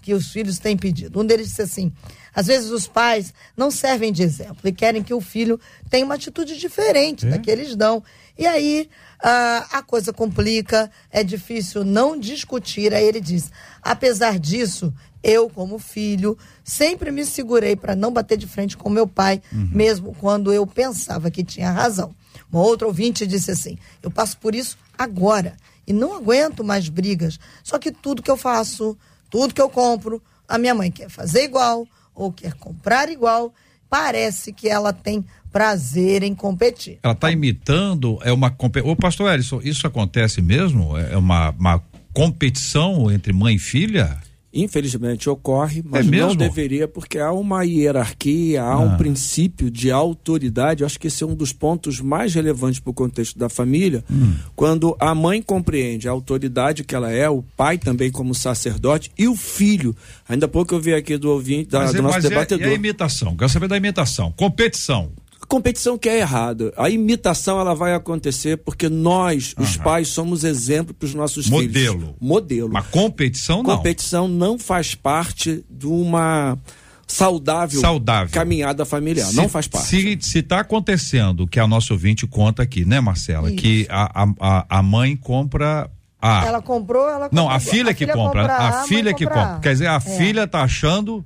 que 0.00 0.14
os 0.14 0.30
filhos 0.30 0.58
têm 0.58 0.76
pedido. 0.76 1.20
Um 1.20 1.24
deles 1.24 1.48
disse 1.48 1.62
assim: 1.62 1.92
às 2.34 2.46
vezes 2.46 2.70
os 2.70 2.86
pais 2.86 3.32
não 3.56 3.70
servem 3.70 4.12
de 4.12 4.22
exemplo 4.22 4.60
e 4.64 4.72
querem 4.72 5.02
que 5.02 5.14
o 5.14 5.20
filho 5.20 5.60
tenha 5.88 6.04
uma 6.04 6.14
atitude 6.14 6.58
diferente 6.58 7.26
da 7.26 7.38
que 7.38 7.50
eles 7.50 7.76
dão. 7.76 8.02
E 8.38 8.46
aí 8.46 8.88
ah, 9.22 9.66
a 9.70 9.82
coisa 9.82 10.12
complica, 10.12 10.90
é 11.10 11.22
difícil 11.22 11.84
não 11.84 12.18
discutir. 12.18 12.92
Aí 12.92 13.04
ele 13.04 13.20
diz: 13.20 13.50
apesar 13.80 14.38
disso, 14.38 14.92
eu, 15.22 15.48
como 15.48 15.78
filho, 15.78 16.36
sempre 16.64 17.12
me 17.12 17.24
segurei 17.24 17.76
para 17.76 17.94
não 17.94 18.12
bater 18.12 18.36
de 18.36 18.48
frente 18.48 18.76
com 18.76 18.90
meu 18.90 19.06
pai, 19.06 19.40
mesmo 19.52 20.14
quando 20.18 20.52
eu 20.52 20.66
pensava 20.66 21.30
que 21.30 21.44
tinha 21.44 21.70
razão. 21.70 22.14
Uma 22.50 22.62
outra 22.62 22.86
ouvinte 22.88 23.26
disse 23.26 23.52
assim: 23.52 23.78
eu 24.02 24.10
passo 24.10 24.36
por 24.38 24.54
isso 24.54 24.76
agora 24.98 25.56
e 25.86 25.92
não 25.92 26.14
aguento 26.16 26.64
mais 26.64 26.88
brigas. 26.88 27.38
Só 27.62 27.78
que 27.78 27.92
tudo 27.92 28.22
que 28.22 28.30
eu 28.30 28.36
faço, 28.36 28.96
tudo 29.32 29.52
que 29.54 29.60
eu 29.60 29.68
compro, 29.70 30.22
a 30.46 30.58
minha 30.58 30.74
mãe 30.74 30.90
quer 30.92 31.08
fazer 31.08 31.42
igual 31.44 31.88
ou 32.14 32.30
quer 32.30 32.52
comprar 32.52 33.08
igual. 33.08 33.52
Parece 33.88 34.52
que 34.52 34.68
ela 34.68 34.92
tem 34.92 35.24
prazer 35.50 36.22
em 36.22 36.34
competir. 36.34 36.98
Ela 37.02 37.14
tá 37.14 37.30
imitando, 37.30 38.18
é 38.22 38.32
uma. 38.32 38.50
compe- 38.50 38.80
Ô, 38.82 38.94
pastor 38.94 39.32
Ellison, 39.32 39.60
isso 39.62 39.86
acontece 39.86 40.40
mesmo? 40.40 40.96
É 40.96 41.16
uma, 41.16 41.50
uma 41.50 41.82
competição 42.12 43.10
entre 43.10 43.32
mãe 43.32 43.56
e 43.56 43.58
filha? 43.58 44.18
Infelizmente 44.54 45.30
ocorre, 45.30 45.82
mas 45.84 46.06
É 46.06 46.10
não 46.10 46.36
deveria, 46.36 46.86
porque 46.86 47.18
há 47.18 47.32
uma 47.32 47.62
hierarquia, 47.64 48.62
há 48.62 48.72
Ah. 48.74 48.78
um 48.78 48.96
princípio 48.96 49.70
de 49.70 49.90
autoridade. 49.90 50.82
Eu 50.82 50.86
acho 50.86 51.00
que 51.00 51.06
esse 51.06 51.22
é 51.24 51.26
um 51.26 51.34
dos 51.34 51.52
pontos 51.52 52.00
mais 52.00 52.34
relevantes 52.34 52.78
para 52.80 52.90
o 52.90 52.94
contexto 52.94 53.38
da 53.38 53.48
família. 53.48 54.04
Hum. 54.10 54.34
Quando 54.54 54.94
a 55.00 55.14
mãe 55.14 55.40
compreende 55.40 56.06
a 56.06 56.10
autoridade 56.10 56.84
que 56.84 56.94
ela 56.94 57.10
é, 57.10 57.28
o 57.30 57.42
pai 57.56 57.78
também 57.78 58.10
como 58.10 58.34
sacerdote 58.34 59.10
e 59.18 59.26
o 59.26 59.34
filho. 59.34 59.96
Ainda 60.28 60.46
há 60.46 60.48
pouco 60.48 60.74
eu 60.74 60.80
vi 60.80 60.92
aqui 60.92 61.16
do 61.16 61.30
ouvinte, 61.30 61.70
da, 61.70 61.80
Mas, 61.80 61.90
é- 61.94 61.96
do 61.96 62.02
nosso 62.02 62.14
mas 62.16 62.24
é- 62.24 62.28
debatedor. 62.28 62.66
e 62.68 62.70
a 62.70 62.74
imitação? 62.74 63.36
Quero 63.36 63.50
saber 63.50 63.68
da 63.68 63.76
imitação. 63.76 64.32
Competição. 64.36 65.10
Competição 65.52 65.98
que 65.98 66.08
é 66.08 66.18
errada. 66.20 66.72
A 66.78 66.88
imitação 66.88 67.60
ela 67.60 67.74
vai 67.74 67.92
acontecer 67.94 68.56
porque 68.56 68.88
nós, 68.88 69.54
os 69.58 69.76
pais, 69.76 70.08
somos 70.08 70.44
exemplo 70.44 70.94
para 70.94 71.04
os 71.04 71.12
nossos 71.14 71.50
Modelo. 71.50 71.98
filhos. 72.00 72.14
Modelo. 72.18 72.68
Uma 72.70 72.82
competição, 72.82 73.62
não. 73.62 73.76
Competição 73.76 74.26
não 74.26 74.58
faz 74.58 74.94
parte 74.94 75.62
de 75.68 75.86
uma 75.86 76.58
saudável, 77.06 77.80
Saudável. 77.82 78.32
caminhada 78.32 78.86
familiar. 78.86 79.26
Se- 79.26 79.36
não 79.36 79.46
faz 79.48 79.68
parte. 79.68 79.88
Se, 79.88 80.18
se 80.22 80.42
tá 80.42 80.60
acontecendo 80.60 81.40
o 81.42 81.46
que 81.46 81.60
a 81.60 81.66
nossa 81.66 81.92
ouvinte 81.92 82.26
conta 82.26 82.62
aqui, 82.62 82.86
né, 82.86 82.98
Marcela? 83.00 83.48
Isso. 83.50 83.58
Que 83.58 83.86
a, 83.90 84.22
a, 84.22 84.28
a- 84.40 84.66
a 84.78 84.82
mãe 84.82 85.14
compra. 85.16 85.90
A, 86.24 86.46
Ela 86.46 86.62
comprou, 86.62 87.08
ela 87.10 87.28
não, 87.32 87.42
comprou. 87.44 87.50
a 87.50 87.60
filha 87.60 87.92
que 87.92 88.06
compra. 88.06 88.42
compra 88.42 88.54
A, 88.56 88.68
A, 88.82 88.84
filha 88.84 89.12
que 89.12 89.26
compra. 89.26 89.56
A. 89.56 89.58
Quer 89.60 89.72
dizer, 89.72 89.88
a 89.88 89.96
É. 89.96 90.00
filha 90.00 90.46
tá 90.46 90.62
achando. 90.62 91.22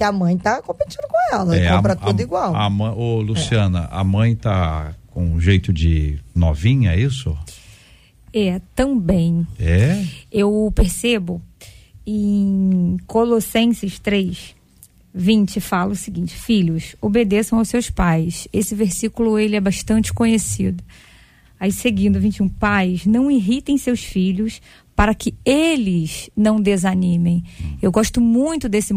Que 0.00 0.04
a 0.04 0.10
mãe 0.12 0.38
tá 0.38 0.62
competindo 0.62 1.06
com 1.06 1.34
ela, 1.36 1.54
e 1.54 1.60
É, 1.60 1.76
compra 1.76 1.92
a- 1.92 1.96
tudo 1.96 2.18
a- 2.18 2.22
igual. 2.22 2.56
A, 2.56 2.70
mãe- 2.70 2.94
ô, 2.96 3.20
Luciana, 3.20 3.86
a 3.90 4.02
mãe 4.02 4.34
tá 4.34 4.94
com 5.08 5.22
um 5.34 5.38
jeito 5.38 5.74
de 5.74 6.18
novinha, 6.34 6.92
é 6.94 6.98
isso? 6.98 7.36
É, 8.32 8.62
também. 8.74 9.46
É? 9.58 10.02
Eu 10.32 10.72
percebo 10.74 11.42
em 12.06 12.96
Colossenses 13.06 13.98
3, 13.98 14.54
20 15.14 15.60
fala 15.60 15.92
o 15.92 15.96
seguinte: 15.96 16.34
Filhos, 16.34 16.96
obedeçam 16.98 17.58
aos 17.58 17.68
seus 17.68 17.90
pais. 17.90 18.48
Esse 18.54 18.74
versículo 18.74 19.38
ele 19.38 19.54
é 19.54 19.60
bastante 19.60 20.14
conhecido. 20.14 20.82
Aí 21.58 21.70
seguindo 21.70 22.18
21, 22.18 22.48
pais, 22.48 23.04
não 23.04 23.30
irritem 23.30 23.76
seus 23.76 24.02
filhos 24.02 24.62
para 24.96 25.14
que 25.14 25.34
eles 25.44 26.30
não 26.34 26.58
desanimem. 26.58 27.44
Eu 27.82 27.92
gosto 27.92 28.18
muito 28.20 28.66
desse 28.68 28.94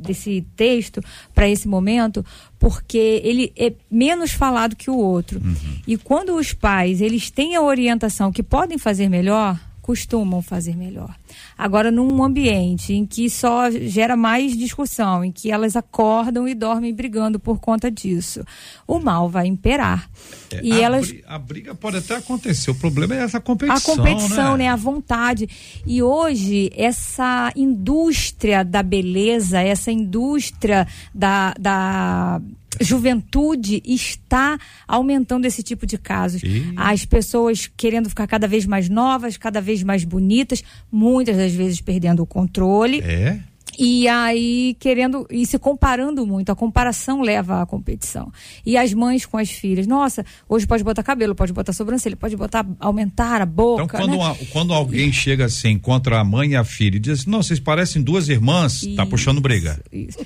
desse 0.00 0.44
texto 0.56 1.00
para 1.34 1.48
esse 1.48 1.68
momento 1.68 2.24
porque 2.58 3.20
ele 3.24 3.52
é 3.56 3.72
menos 3.90 4.32
falado 4.32 4.76
que 4.76 4.90
o 4.90 4.96
outro. 4.96 5.40
E 5.86 5.96
quando 5.96 6.36
os 6.36 6.52
pais 6.52 7.00
eles 7.00 7.30
têm 7.30 7.56
a 7.56 7.62
orientação 7.62 8.30
que 8.30 8.42
podem 8.42 8.76
fazer 8.76 9.08
melhor, 9.08 9.58
costumam 9.80 10.42
fazer 10.42 10.76
melhor. 10.76 11.14
Agora, 11.56 11.90
num 11.90 12.22
ambiente 12.22 12.92
em 12.92 13.06
que 13.06 13.28
só 13.30 13.70
gera 13.70 14.16
mais 14.16 14.56
discussão, 14.56 15.24
em 15.24 15.32
que 15.32 15.50
elas 15.50 15.76
acordam 15.76 16.46
e 16.48 16.54
dormem 16.54 16.94
brigando 16.94 17.38
por 17.38 17.58
conta 17.58 17.90
disso, 17.90 18.44
o 18.86 18.98
mal 18.98 19.28
vai 19.28 19.46
imperar. 19.46 20.08
É, 20.52 20.60
e 20.62 20.72
a, 20.72 20.80
elas 20.80 21.08
bri- 21.08 21.24
a 21.26 21.38
briga 21.38 21.74
pode 21.74 21.96
até 21.98 22.16
acontecer, 22.16 22.70
o 22.70 22.74
problema 22.74 23.14
é 23.14 23.18
essa 23.18 23.40
competição. 23.40 23.94
a 23.94 23.96
competição, 23.96 24.56
né? 24.56 24.64
né? 24.64 24.68
A 24.70 24.76
vontade. 24.76 25.48
E 25.86 26.02
hoje, 26.02 26.70
essa 26.74 27.52
indústria 27.56 28.64
da 28.64 28.82
beleza, 28.82 29.60
essa 29.60 29.90
indústria 29.90 30.86
da, 31.14 31.54
da 31.58 32.40
juventude 32.80 33.82
está 33.84 34.58
aumentando 34.86 35.44
esse 35.46 35.62
tipo 35.62 35.86
de 35.86 35.98
casos. 35.98 36.42
Ih. 36.42 36.72
As 36.76 37.04
pessoas 37.04 37.70
querendo 37.76 38.08
ficar 38.08 38.26
cada 38.26 38.46
vez 38.46 38.66
mais 38.66 38.88
novas, 38.88 39.36
cada 39.36 39.60
vez 39.60 39.82
mais 39.82 40.04
bonitas, 40.04 40.62
muitas 40.90 41.36
das 41.36 41.52
vezes 41.52 41.80
perdendo 41.80 42.22
o 42.22 42.26
controle. 42.26 43.00
É? 43.00 43.40
E 43.78 44.06
aí, 44.08 44.76
querendo, 44.80 45.26
e 45.30 45.46
se 45.46 45.58
comparando 45.58 46.26
muito, 46.26 46.50
a 46.50 46.56
comparação 46.56 47.22
leva 47.22 47.62
à 47.62 47.66
competição. 47.66 48.30
E 48.66 48.76
as 48.76 48.92
mães 48.92 49.24
com 49.24 49.38
as 49.38 49.48
filhas, 49.48 49.86
nossa, 49.86 50.26
hoje 50.48 50.66
pode 50.66 50.82
botar 50.84 51.02
cabelo, 51.02 51.34
pode 51.34 51.52
botar 51.52 51.72
sobrancelha, 51.72 52.16
pode 52.16 52.36
botar, 52.36 52.66
aumentar 52.78 53.40
a 53.40 53.46
boca. 53.46 53.84
Então, 53.84 54.00
quando, 54.00 54.18
né? 54.18 54.24
a- 54.24 54.36
quando 54.52 54.74
alguém 54.74 55.10
chega 55.12 55.46
assim, 55.46 55.70
encontra 55.70 56.18
a 56.20 56.24
mãe 56.24 56.50
e 56.50 56.56
a 56.56 56.64
filha 56.64 56.96
e 56.96 57.00
diz 57.00 57.20
assim, 57.20 57.30
não, 57.30 57.42
vocês 57.42 57.60
parecem 57.60 58.02
duas 58.02 58.28
irmãs, 58.28 58.80
tá 58.82 58.86
Isso, 59.02 59.06
puxando 59.06 59.40
briga. 59.40 59.80
isso. 59.90 60.18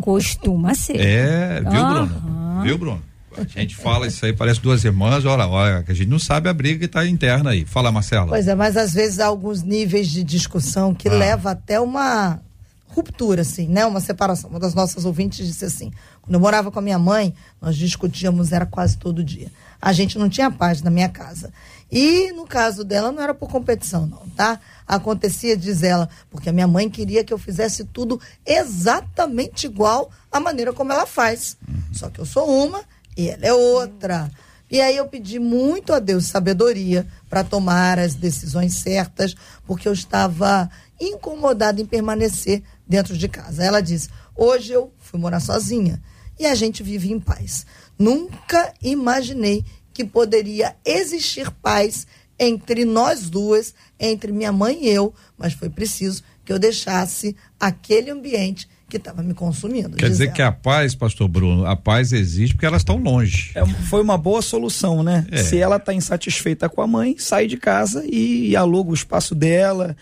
Costuma 0.00 0.74
ser. 0.74 1.00
É, 1.00 1.60
viu. 1.60 1.70
Bruno? 1.86 2.62
Viu, 2.62 2.78
Bruno? 2.78 3.02
A 3.36 3.44
gente 3.44 3.74
fala 3.74 4.06
isso 4.06 4.26
aí, 4.26 4.32
parece 4.34 4.60
duas 4.60 4.84
irmãs, 4.84 5.24
olha, 5.24 5.46
olha, 5.46 5.82
que 5.82 5.90
a 5.90 5.94
gente 5.94 6.08
não 6.08 6.18
sabe 6.18 6.50
a 6.50 6.52
briga 6.52 6.80
que 6.80 6.88
tá 6.88 7.06
interna 7.06 7.50
aí. 7.50 7.64
Fala, 7.64 7.90
Marcela. 7.90 8.26
Pois 8.28 8.46
é, 8.46 8.54
mas 8.54 8.76
às 8.76 8.92
vezes 8.92 9.20
há 9.20 9.26
alguns 9.26 9.62
níveis 9.62 10.08
de 10.08 10.22
discussão 10.22 10.94
que 10.94 11.08
Ah. 11.08 11.12
leva 11.14 11.52
até 11.52 11.80
uma 11.80 12.40
ruptura, 12.88 13.40
assim, 13.40 13.66
né? 13.68 13.86
Uma 13.86 14.00
separação. 14.00 14.50
Uma 14.50 14.60
das 14.60 14.74
nossas 14.74 15.06
ouvintes 15.06 15.46
disse 15.46 15.64
assim: 15.64 15.90
quando 16.20 16.34
eu 16.34 16.40
morava 16.40 16.70
com 16.70 16.78
a 16.78 16.82
minha 16.82 16.98
mãe, 16.98 17.32
nós 17.60 17.74
discutíamos, 17.74 18.52
era 18.52 18.66
quase 18.66 18.98
todo 18.98 19.24
dia. 19.24 19.50
A 19.80 19.94
gente 19.94 20.18
não 20.18 20.28
tinha 20.28 20.50
paz 20.50 20.82
na 20.82 20.90
minha 20.90 21.08
casa. 21.08 21.50
E 21.92 22.32
no 22.32 22.46
caso 22.46 22.84
dela, 22.84 23.12
não 23.12 23.22
era 23.22 23.34
por 23.34 23.50
competição, 23.50 24.06
não, 24.06 24.26
tá? 24.30 24.58
Acontecia, 24.88 25.54
diz 25.54 25.82
ela, 25.82 26.08
porque 26.30 26.48
a 26.48 26.52
minha 26.52 26.66
mãe 26.66 26.88
queria 26.88 27.22
que 27.22 27.34
eu 27.34 27.36
fizesse 27.36 27.84
tudo 27.84 28.18
exatamente 28.46 29.66
igual 29.66 30.10
à 30.30 30.40
maneira 30.40 30.72
como 30.72 30.90
ela 30.90 31.04
faz. 31.04 31.58
Só 31.92 32.08
que 32.08 32.18
eu 32.18 32.24
sou 32.24 32.48
uma 32.48 32.80
e 33.14 33.28
ela 33.28 33.44
é 33.44 33.52
outra. 33.52 34.30
E 34.70 34.80
aí 34.80 34.96
eu 34.96 35.06
pedi 35.06 35.38
muito 35.38 35.92
a 35.92 35.98
Deus 35.98 36.24
sabedoria 36.24 37.06
para 37.28 37.44
tomar 37.44 37.98
as 37.98 38.14
decisões 38.14 38.76
certas, 38.76 39.34
porque 39.66 39.86
eu 39.86 39.92
estava 39.92 40.70
incomodada 40.98 41.78
em 41.78 41.84
permanecer 41.84 42.62
dentro 42.88 43.18
de 43.18 43.28
casa. 43.28 43.62
Ela 43.62 43.82
disse: 43.82 44.08
"Hoje 44.34 44.72
eu 44.72 44.90
fui 44.96 45.20
morar 45.20 45.40
sozinha 45.40 46.02
e 46.38 46.46
a 46.46 46.54
gente 46.54 46.82
vive 46.82 47.12
em 47.12 47.20
paz. 47.20 47.66
Nunca 47.98 48.72
imaginei 48.80 49.62
que 49.92 50.04
poderia 50.04 50.74
existir 50.84 51.50
paz 51.62 52.06
entre 52.38 52.84
nós 52.84 53.28
duas, 53.30 53.74
entre 54.00 54.32
minha 54.32 54.50
mãe 54.52 54.78
e 54.84 54.88
eu, 54.88 55.14
mas 55.38 55.52
foi 55.52 55.68
preciso 55.68 56.22
que 56.44 56.52
eu 56.52 56.58
deixasse 56.58 57.36
aquele 57.60 58.10
ambiente 58.10 58.68
que 58.88 58.96
estava 58.96 59.22
me 59.22 59.32
consumindo. 59.32 59.96
Quer 59.96 60.06
diz 60.08 60.12
dizer 60.18 60.24
ela. 60.26 60.32
que 60.34 60.42
a 60.42 60.52
paz, 60.52 60.94
pastor 60.94 61.28
Bruno, 61.28 61.64
a 61.64 61.74
paz 61.76 62.12
existe 62.12 62.54
porque 62.54 62.66
elas 62.66 62.82
estão 62.82 62.96
longe. 62.98 63.52
É, 63.54 63.64
foi 63.88 64.02
uma 64.02 64.18
boa 64.18 64.42
solução, 64.42 65.02
né? 65.02 65.26
É. 65.30 65.42
Se 65.42 65.56
ela 65.56 65.76
está 65.76 65.94
insatisfeita 65.94 66.68
com 66.68 66.82
a 66.82 66.86
mãe, 66.86 67.16
sai 67.18 67.46
de 67.46 67.56
casa 67.56 68.04
e, 68.06 68.50
e 68.50 68.56
aluga 68.56 68.90
o 68.90 68.94
espaço 68.94 69.34
dela 69.34 69.96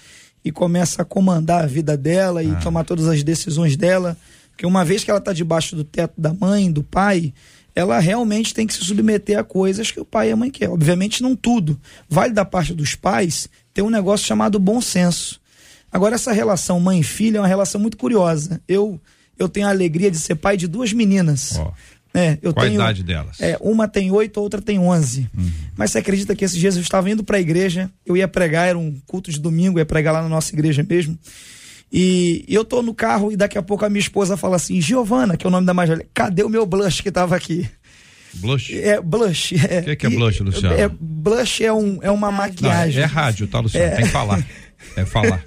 e 0.45 0.51
começa 0.51 1.03
a 1.03 1.05
comandar 1.05 1.63
a 1.63 1.67
vida 1.67 1.97
dela 1.97 2.43
e 2.43 2.51
Ah. 2.51 2.57
tomar 2.57 2.85
todas 2.85 3.07
as 3.07 3.23
decisões 3.23 3.77
dela. 3.77 4.17
Porque 4.51 4.67
uma 4.67 4.85
vez 4.85 5.05
que 5.05 5.11
ela 5.11 5.21
está 5.21 5.33
debaixo 5.33 5.77
do 5.77 5.85
teto 5.85 6.15
da 6.19 6.33
mãe, 6.35 6.73
do 6.73 6.83
pai, 6.83 7.33
ela 7.75 7.99
realmente 7.99 8.53
tem 8.55 8.67
que 8.67 8.75
se 8.75 8.85
submeter 8.85 9.39
a 9.39 9.45
coisas 9.45 9.91
que 9.91 10.01
o 10.01 10.05
pai 10.05 10.29
e 10.29 10.33
a 10.33 10.37
mãe 10.37 10.51
querem. 10.51 10.75
Obviamente, 10.75 11.23
não 11.23 11.35
tudo. 11.37 11.81
Vale 12.09 12.33
da 12.33 12.45
parte 12.45 12.75
dos 12.75 12.95
pais 12.95 13.49
ter 13.73 13.83
um 13.83 13.91
negócio 13.91 14.27
chamado 14.27 14.59
bom 14.59 14.81
senso. 14.81 15.41
Agora, 15.93 16.15
essa 16.15 16.33
relação 16.33 16.79
mãe 16.81 17.01
e 17.01 17.05
filha 17.05 17.39
é 17.39 17.41
uma 17.41 17.47
relação 17.49 17.81
muito 17.81 17.97
curiosa. 17.97 18.61
Eu, 18.69 19.01
eu 19.39 19.49
tenho 19.49 19.67
a 19.67 19.71
alegria 19.71 20.11
de 20.11 20.19
ser 20.19 20.35
pai 20.37 20.57
de 20.57 20.67
duas 20.69 20.93
meninas. 20.93 21.57
Ó, 21.59 21.73
É, 22.15 22.39
eu 22.43 22.53
qual 22.53 22.65
a 22.65 22.69
tenho, 22.69 22.81
idade 22.81 23.03
delas? 23.05 23.41
é, 23.41 23.57
uma 23.61 23.87
tem 23.87 24.11
oito, 24.11 24.39
a 24.41 24.43
outra 24.43 24.61
tem 24.61 24.79
onze. 24.79 25.29
Mas 25.77 25.93
você 25.93 25.99
acredita 25.99 26.35
que 26.35 26.45
esses 26.45 26.59
dias 26.59 26.75
eu 26.77 26.83
estava 26.83 27.09
indo 27.11 27.23
para 27.23 27.37
a 27.37 27.41
igreja, 27.41 27.89
eu 28.05 28.17
ia 28.17 28.27
pregar, 28.27 28.69
era 28.69 28.79
um 28.79 29.01
culto 29.07 29.31
de 29.31 29.39
domingo, 29.39 29.79
ia 29.79 29.87
pregar 29.87 30.13
lá 30.15 30.23
na 30.23 30.29
nossa 30.29 30.53
igreja 30.53 30.85
mesmo. 30.89 31.17
E 31.93 32.45
eu 32.49 32.65
tô 32.65 32.83
no 32.83 32.95
carro 32.95 33.33
e 33.33 33.37
daqui 33.37 33.59
a 33.59 33.63
pouco 33.63 33.85
a 33.85 33.89
minha 33.91 34.01
esposa 34.01 34.37
fala 34.37 34.57
assim: 34.57 34.81
Giovana, 34.81 35.37
que 35.37 35.45
é 35.45 35.49
o 35.49 35.51
nome 35.51 35.67
da 35.67 35.75
mais 35.75 35.89
velha, 35.89 36.07
cadê 36.15 36.43
o 36.45 36.49
meu 36.49 36.65
blush 36.65 37.01
que 37.03 37.11
tava 37.11 37.35
aqui? 37.35 37.69
Blush? 38.35 38.73
É 38.73 39.01
blush. 39.01 39.55
O 39.57 39.85
Que 39.85 39.97
que 39.97 40.07
é 40.07 40.11
blush, 40.11 40.41
Luciano? 40.41 40.77
É, 40.77 40.89
blush 40.89 41.65
é, 41.65 41.73
um, 41.73 41.99
é 42.01 42.11
uma 42.11 42.31
Não, 42.31 42.39
maquiagem. 42.39 43.03
é 43.03 43.07
rádio, 43.07 43.49
tá, 43.49 43.59
Luciano? 43.59 43.97
Tem 43.97 44.05
que 44.05 44.11
falar. 44.11 44.45
É 44.97 45.05
falar. 45.05 45.43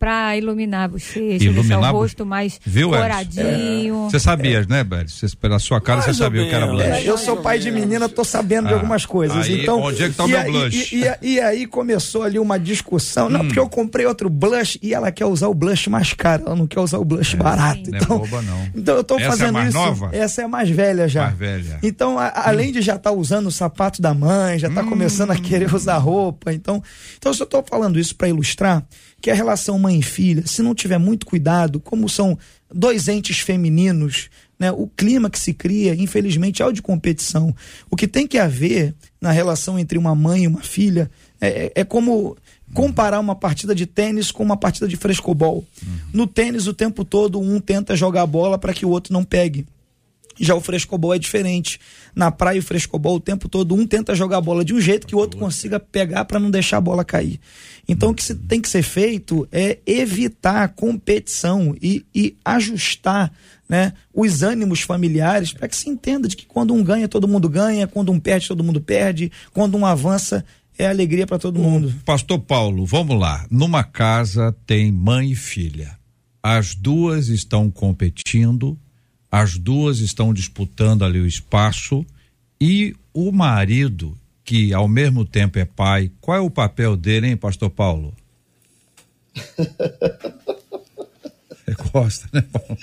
Pra 0.00 0.34
iluminar 0.34 0.84
a 0.84 0.88
bochecha, 0.88 1.44
Iluminar 1.44 1.94
o 1.94 1.98
rosto 1.98 2.24
mais 2.24 2.58
Viu, 2.64 2.88
coradinho. 2.88 4.08
Você 4.10 4.18
sabia, 4.18 4.64
né, 4.66 4.82
Beres? 4.82 5.12
Você, 5.12 5.36
pela 5.36 5.58
sua 5.58 5.78
cara, 5.78 6.00
você 6.00 6.14
sabia 6.14 6.42
o 6.42 6.48
que 6.48 6.54
era 6.54 6.66
blush. 6.66 6.82
É, 6.86 7.04
eu 7.06 7.18
sou 7.18 7.36
pai 7.36 7.58
de 7.58 7.70
menina, 7.70 8.08
tô 8.08 8.24
sabendo 8.24 8.68
de 8.68 8.72
Ah, 8.72 8.76
algumas 8.78 9.04
coisas. 9.04 9.44
aí, 9.44 9.60
então, 9.60 9.78
onde 9.82 10.02
é 10.02 10.08
que 10.08 10.14
tá 10.14 10.24
o 10.24 10.28
e 10.28 10.30
meu 10.30 10.40
aí- 10.40 10.50
blush? 10.50 10.94
E, 10.94 11.04
e- 11.04 11.32
e 11.34 11.40
aí 11.40 11.66
começou 11.66 12.22
ali 12.22 12.38
uma 12.38 12.58
discussão. 12.58 13.26
Hum. 13.26 13.30
Não, 13.30 13.40
porque 13.44 13.58
eu 13.58 13.68
comprei 13.68 14.06
outro 14.06 14.30
blush 14.30 14.78
e 14.82 14.94
ela 14.94 15.12
quer 15.12 15.26
usar 15.26 15.48
o 15.48 15.54
blush 15.54 15.88
mais 15.90 16.14
caro, 16.14 16.44
ela 16.46 16.56
não 16.56 16.66
quer 16.66 16.80
usar 16.80 16.96
o 16.96 17.04
blush 17.04 17.34
barato. 17.36 17.90
não 17.90 17.98
é 17.98 18.02
Então, 18.02 18.18
boba, 18.20 18.40
não. 18.40 18.68
então 18.74 18.96
eu 18.96 19.04
tô 19.04 19.16
Essa 19.16 19.24
é 19.24 19.28
fazendo 19.28 19.52
mais 19.52 19.68
isso. 19.68 19.76
nova? 19.78 20.08
Essa 20.16 20.40
é 20.40 20.44
a 20.46 20.48
mais 20.48 20.70
velha 20.70 21.06
já. 21.08 21.24
Mais 21.26 21.36
velha. 21.36 21.78
Então, 21.82 22.18
a- 22.18 22.32
além 22.46 22.72
de 22.72 22.80
já 22.80 22.96
estar 22.96 23.12
usando 23.12 23.48
o 23.48 23.52
sapato 23.52 24.00
da 24.00 24.14
mãe, 24.14 24.58
já 24.58 24.68
Hum. 24.70 24.74
tá 24.74 24.82
começando 24.82 25.30
a 25.32 25.36
querer 25.36 25.74
usar 25.74 25.98
roupa. 25.98 26.54
Então, 26.54 26.82
então 27.18 27.28
eu 27.32 27.34
só 27.34 27.44
tô 27.44 27.62
falando 27.62 27.98
isso 27.98 28.16
para 28.16 28.28
ilustrar 28.30 28.82
que 29.20 29.30
a 29.30 29.34
relação 29.34 29.78
mãe 29.78 29.98
e 29.98 30.02
filha, 30.02 30.46
se 30.46 30.62
não 30.62 30.74
tiver 30.74 30.98
muito 30.98 31.26
cuidado, 31.26 31.78
como 31.80 32.08
são 32.08 32.38
dois 32.72 33.06
entes 33.08 33.38
femininos, 33.40 34.30
né, 34.58 34.70
o 34.72 34.86
clima 34.86 35.28
que 35.30 35.38
se 35.38 35.52
cria, 35.54 35.94
infelizmente, 35.94 36.62
é 36.62 36.66
o 36.66 36.72
de 36.72 36.82
competição. 36.82 37.54
O 37.90 37.96
que 37.96 38.06
tem 38.08 38.26
que 38.26 38.38
haver 38.38 38.94
na 39.20 39.30
relação 39.30 39.78
entre 39.78 39.98
uma 39.98 40.14
mãe 40.14 40.44
e 40.44 40.46
uma 40.46 40.62
filha 40.62 41.10
é, 41.40 41.48
é- 41.66 41.72
é 41.76 41.84
como 41.84 42.36
comparar 42.72 43.18
uma 43.18 43.34
partida 43.34 43.74
de 43.74 43.84
tênis 43.86 44.30
com 44.30 44.42
uma 44.42 44.56
partida 44.56 44.86
de 44.86 44.96
frescobol. 44.96 45.64
No 46.12 46.26
tênis, 46.26 46.66
o 46.66 46.72
tempo 46.74 47.04
todo, 47.04 47.40
um 47.40 47.58
tenta 47.58 47.96
jogar 47.96 48.22
a 48.22 48.26
bola 48.26 48.58
para 48.58 48.72
que 48.72 48.86
o 48.86 48.90
outro 48.90 49.12
não 49.12 49.24
pegue. 49.24 49.66
Já 50.38 50.54
o 50.54 50.60
frescobol 50.60 51.12
é 51.12 51.18
diferente. 51.18 51.78
Na 52.14 52.30
praia, 52.30 52.60
o 52.60 52.62
frescobol, 52.62 53.16
o 53.16 53.20
tempo 53.20 53.48
todo, 53.48 53.74
um 53.74 53.86
tenta 53.86 54.14
jogar 54.14 54.38
a 54.38 54.40
bola 54.40 54.64
de 54.64 54.72
um 54.72 54.80
jeito 54.80 55.06
que 55.06 55.14
o 55.14 55.18
outro 55.18 55.38
consiga 55.38 55.78
pegar 55.80 56.24
para 56.24 56.38
não 56.38 56.50
deixar 56.50 56.78
a 56.78 56.80
bola 56.80 57.04
cair. 57.04 57.38
Então, 57.90 58.10
o 58.10 58.14
que 58.14 58.32
tem 58.32 58.60
que 58.60 58.68
ser 58.68 58.84
feito 58.84 59.48
é 59.50 59.78
evitar 59.84 60.62
a 60.62 60.68
competição 60.68 61.74
e, 61.82 62.06
e 62.14 62.36
ajustar 62.44 63.32
né, 63.68 63.92
os 64.14 64.44
ânimos 64.44 64.80
familiares 64.80 65.52
para 65.52 65.66
que 65.66 65.74
se 65.74 65.90
entenda 65.90 66.28
de 66.28 66.36
que 66.36 66.46
quando 66.46 66.72
um 66.72 66.84
ganha, 66.84 67.08
todo 67.08 67.26
mundo 67.26 67.48
ganha, 67.48 67.88
quando 67.88 68.12
um 68.12 68.20
perde, 68.20 68.46
todo 68.46 68.62
mundo 68.62 68.80
perde, 68.80 69.32
quando 69.52 69.76
um 69.76 69.84
avança, 69.84 70.44
é 70.78 70.86
alegria 70.86 71.26
para 71.26 71.40
todo 71.40 71.58
mundo. 71.58 71.92
Pastor 72.04 72.38
Paulo, 72.38 72.86
vamos 72.86 73.18
lá. 73.18 73.44
Numa 73.50 73.82
casa 73.82 74.54
tem 74.64 74.92
mãe 74.92 75.32
e 75.32 75.36
filha. 75.36 75.98
As 76.40 76.76
duas 76.76 77.26
estão 77.26 77.72
competindo, 77.72 78.78
as 79.32 79.58
duas 79.58 79.98
estão 79.98 80.32
disputando 80.32 81.04
ali 81.04 81.18
o 81.18 81.26
espaço 81.26 82.06
e 82.60 82.94
o 83.12 83.32
marido, 83.32 84.16
que 84.50 84.74
ao 84.74 84.88
mesmo 84.88 85.24
tempo 85.24 85.60
é 85.60 85.64
pai, 85.64 86.10
qual 86.20 86.36
é 86.36 86.40
o 86.40 86.50
papel 86.50 86.96
dele, 86.96 87.28
hein, 87.28 87.36
Pastor 87.36 87.70
Paulo? 87.70 88.12
Você 91.54 91.76
gosta, 91.92 92.28
né? 92.32 92.44
Paulo? 92.50 92.76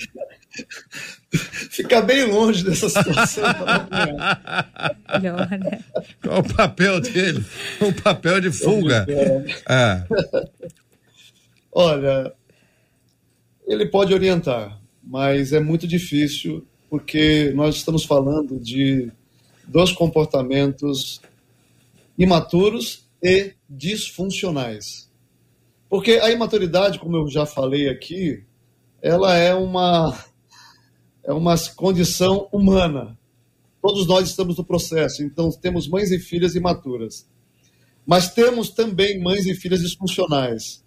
Ficar 1.69 2.03
bem 2.03 2.23
longe 2.23 2.63
dessa 2.63 2.87
situação. 2.87 3.43
Melhor, 5.11 5.49
né? 5.49 5.83
Qual 6.23 6.39
o 6.39 6.55
papel 6.55 7.01
dele? 7.01 7.43
O 7.81 7.91
papel 8.01 8.39
de 8.39 8.49
fuga. 8.49 9.05
É. 9.67 10.05
Olha, 11.69 12.31
ele 13.67 13.87
pode 13.87 14.13
orientar, 14.13 14.79
mas 15.03 15.51
é 15.51 15.59
muito 15.59 15.85
difícil 15.85 16.65
porque 16.89 17.51
nós 17.53 17.75
estamos 17.75 18.05
falando 18.05 18.57
de 18.57 19.11
dois 19.67 19.91
comportamentos 19.91 21.19
imaturos 22.17 23.07
e 23.21 23.53
disfuncionais. 23.69 25.09
Porque 25.89 26.13
a 26.13 26.31
imaturidade, 26.31 26.99
como 26.99 27.17
eu 27.17 27.29
já 27.29 27.45
falei 27.45 27.87
aqui, 27.87 28.43
ela 29.01 29.35
é 29.35 29.53
uma 29.53 30.17
é 31.23 31.33
uma 31.33 31.55
condição 31.75 32.47
humana. 32.51 33.17
Todos 33.81 34.07
nós 34.07 34.29
estamos 34.29 34.57
no 34.57 34.63
processo, 34.63 35.23
então 35.23 35.49
temos 35.51 35.87
mães 35.87 36.09
e 36.11 36.19
filhas 36.19 36.55
imaturas. 36.55 37.27
Mas 38.05 38.33
temos 38.33 38.69
também 38.69 39.19
mães 39.19 39.45
e 39.45 39.53
filhas 39.53 39.81
disfuncionais. 39.81 40.83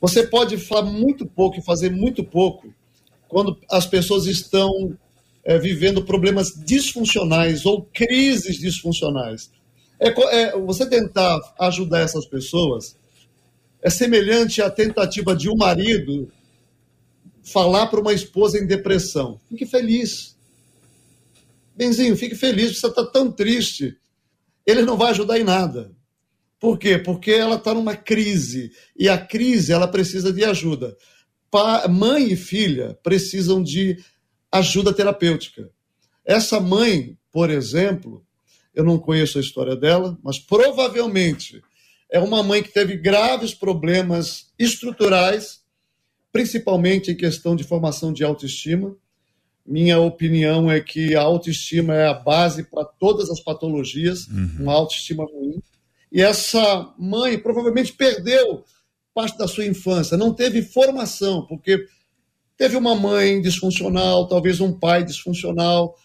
Você 0.00 0.26
pode 0.26 0.58
falar 0.58 0.82
muito 0.82 1.24
pouco 1.24 1.58
e 1.58 1.64
fazer 1.64 1.90
muito 1.90 2.22
pouco 2.22 2.72
quando 3.28 3.58
as 3.70 3.86
pessoas 3.86 4.26
estão 4.26 4.96
é, 5.44 5.58
vivendo 5.58 6.04
problemas 6.04 6.52
disfuncionais 6.64 7.64
ou 7.64 7.84
crises 7.84 8.58
disfuncionais. 8.58 9.50
É, 9.98 10.08
é, 10.08 10.58
você 10.58 10.86
tentar 10.86 11.38
ajudar 11.58 12.00
essas 12.00 12.26
pessoas 12.26 12.96
é 13.82 13.90
semelhante 13.90 14.60
à 14.60 14.70
tentativa 14.70 15.34
de 15.34 15.48
um 15.48 15.56
marido 15.56 16.30
falar 17.42 17.86
para 17.86 18.00
uma 18.00 18.12
esposa 18.12 18.58
em 18.58 18.66
depressão. 18.66 19.40
Fique 19.48 19.64
feliz. 19.64 20.36
Benzinho, 21.76 22.16
fique 22.16 22.34
feliz, 22.34 22.78
você 22.78 22.86
está 22.88 23.04
tão 23.04 23.30
triste. 23.30 23.96
Ele 24.66 24.82
não 24.82 24.96
vai 24.96 25.10
ajudar 25.10 25.38
em 25.38 25.44
nada. 25.44 25.92
Por 26.58 26.78
quê? 26.78 26.98
Porque 26.98 27.30
ela 27.30 27.56
está 27.56 27.72
numa 27.72 27.94
crise. 27.94 28.72
E 28.96 29.08
a 29.08 29.16
crise, 29.16 29.72
ela 29.72 29.86
precisa 29.86 30.32
de 30.32 30.44
ajuda. 30.44 30.96
Pa 31.50 31.86
mãe 31.86 32.32
e 32.32 32.36
filha 32.36 32.98
precisam 33.02 33.62
de 33.62 34.02
ajuda 34.50 34.92
terapêutica. 34.92 35.70
Essa 36.24 36.58
mãe, 36.58 37.16
por 37.30 37.50
exemplo, 37.50 38.25
eu 38.76 38.84
não 38.84 38.98
conheço 38.98 39.38
a 39.38 39.40
história 39.40 39.74
dela, 39.74 40.18
mas 40.22 40.38
provavelmente 40.38 41.62
é 42.12 42.20
uma 42.20 42.42
mãe 42.42 42.62
que 42.62 42.72
teve 42.72 42.96
graves 42.98 43.54
problemas 43.54 44.52
estruturais, 44.58 45.62
principalmente 46.30 47.10
em 47.10 47.16
questão 47.16 47.56
de 47.56 47.64
formação 47.64 48.12
de 48.12 48.22
autoestima. 48.22 48.94
Minha 49.66 49.98
opinião 49.98 50.70
é 50.70 50.78
que 50.78 51.16
a 51.16 51.22
autoestima 51.22 51.94
é 51.94 52.06
a 52.06 52.12
base 52.12 52.64
para 52.64 52.84
todas 52.84 53.30
as 53.30 53.40
patologias, 53.40 54.28
uhum. 54.28 54.56
uma 54.60 54.74
autoestima 54.74 55.24
ruim. 55.24 55.60
E 56.12 56.20
essa 56.20 56.94
mãe 56.98 57.38
provavelmente 57.38 57.94
perdeu 57.94 58.62
parte 59.14 59.38
da 59.38 59.48
sua 59.48 59.64
infância, 59.64 60.18
não 60.18 60.34
teve 60.34 60.60
formação, 60.60 61.46
porque 61.46 61.86
teve 62.58 62.76
uma 62.76 62.94
mãe 62.94 63.40
disfuncional, 63.40 64.28
talvez 64.28 64.60
um 64.60 64.78
pai 64.78 65.02
disfuncional, 65.02 65.96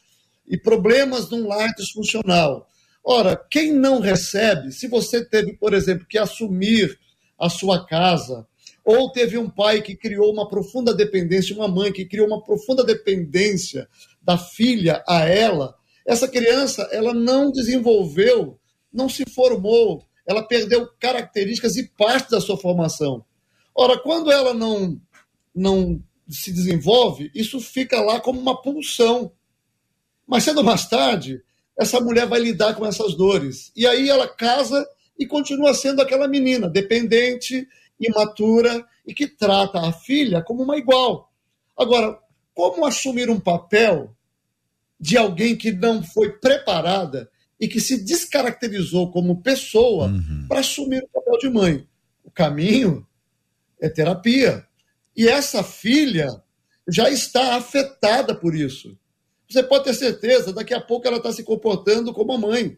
e 0.48 0.58
problemas 0.58 1.30
num 1.30 1.48
lar 1.48 1.74
disfuncional. 1.76 2.68
Ora, 3.04 3.36
quem 3.50 3.74
não 3.74 4.00
recebe, 4.00 4.72
se 4.72 4.88
você 4.88 5.24
teve, 5.26 5.54
por 5.54 5.74
exemplo, 5.74 6.06
que 6.08 6.18
assumir 6.18 7.00
a 7.40 7.50
sua 7.50 7.86
casa, 7.86 8.46
ou 8.84 9.12
teve 9.12 9.38
um 9.38 9.50
pai 9.50 9.82
que 9.82 9.96
criou 9.96 10.32
uma 10.32 10.48
profunda 10.48 10.94
dependência, 10.94 11.56
uma 11.56 11.68
mãe 11.68 11.92
que 11.92 12.06
criou 12.06 12.28
uma 12.28 12.44
profunda 12.44 12.84
dependência 12.84 13.88
da 14.22 14.38
filha 14.38 15.04
a 15.08 15.26
ela, 15.26 15.76
essa 16.06 16.28
criança 16.28 16.88
ela 16.92 17.14
não 17.14 17.52
desenvolveu, 17.52 18.60
não 18.92 19.08
se 19.08 19.24
formou, 19.30 20.06
ela 20.26 20.44
perdeu 20.44 20.88
características 21.00 21.78
e 21.78 21.88
parte 21.88 22.32
da 22.32 22.42
sua 22.42 22.58
formação. 22.58 23.24
Ora, 23.74 23.98
quando 24.00 24.32
ela 24.32 24.54
não 24.54 25.00
não 25.54 26.02
se 26.30 26.52
desenvolve, 26.52 27.30
isso 27.36 27.60
fica 27.60 28.00
lá 28.02 28.20
como 28.20 28.40
uma 28.40 28.62
pulsão. 28.62 29.32
Mas 30.32 30.46
cedo 30.46 30.60
ou 30.60 30.64
mais 30.64 30.88
tarde, 30.88 31.44
essa 31.78 32.00
mulher 32.00 32.26
vai 32.26 32.40
lidar 32.40 32.74
com 32.76 32.86
essas 32.86 33.16
dores. 33.16 33.70
E 33.76 33.86
aí 33.86 34.10
ela 34.10 34.30
casa 34.30 34.88
e 35.20 35.26
continua 35.26 35.74
sendo 35.74 36.02
aquela 36.02 36.26
menina 36.26 36.70
dependente, 36.70 37.68
imatura 38.00 38.88
e 39.06 39.14
que 39.14 39.28
trata 39.28 39.82
a 39.82 39.92
filha 39.92 40.42
como 40.42 40.64
uma 40.64 40.78
igual. 40.78 41.30
Agora, 41.78 42.18
como 42.54 42.86
assumir 42.86 43.30
um 43.30 43.42
papel 43.42 44.16
de 44.98 45.18
alguém 45.18 45.58
que 45.58 45.74
não 45.74 46.02
foi 46.02 46.32
preparada 46.32 47.30
e 47.60 47.68
que 47.68 47.82
se 47.82 48.02
descaracterizou 48.02 49.12
como 49.12 49.42
pessoa 49.42 50.08
uhum. 50.08 50.46
para 50.48 50.62
assumir 50.62 51.04
o 51.04 51.10
papel 51.10 51.40
de 51.40 51.50
mãe? 51.50 51.88
O 52.24 52.32
caminho 52.32 53.06
é 53.82 53.90
terapia. 53.90 54.66
E 55.14 55.28
essa 55.28 55.62
filha 55.62 56.42
já 56.88 57.10
está 57.10 57.58
afetada 57.58 58.34
por 58.34 58.56
isso. 58.56 58.98
Você 59.52 59.64
pode 59.64 59.84
ter 59.84 59.94
certeza, 59.94 60.54
daqui 60.54 60.74
a 60.74 60.80
pouco 60.80 61.06
ela 61.08 61.18
está 61.18 61.32
se 61.34 61.44
comportando 61.44 62.14
como 62.14 62.32
a 62.32 62.38
mãe. 62.38 62.78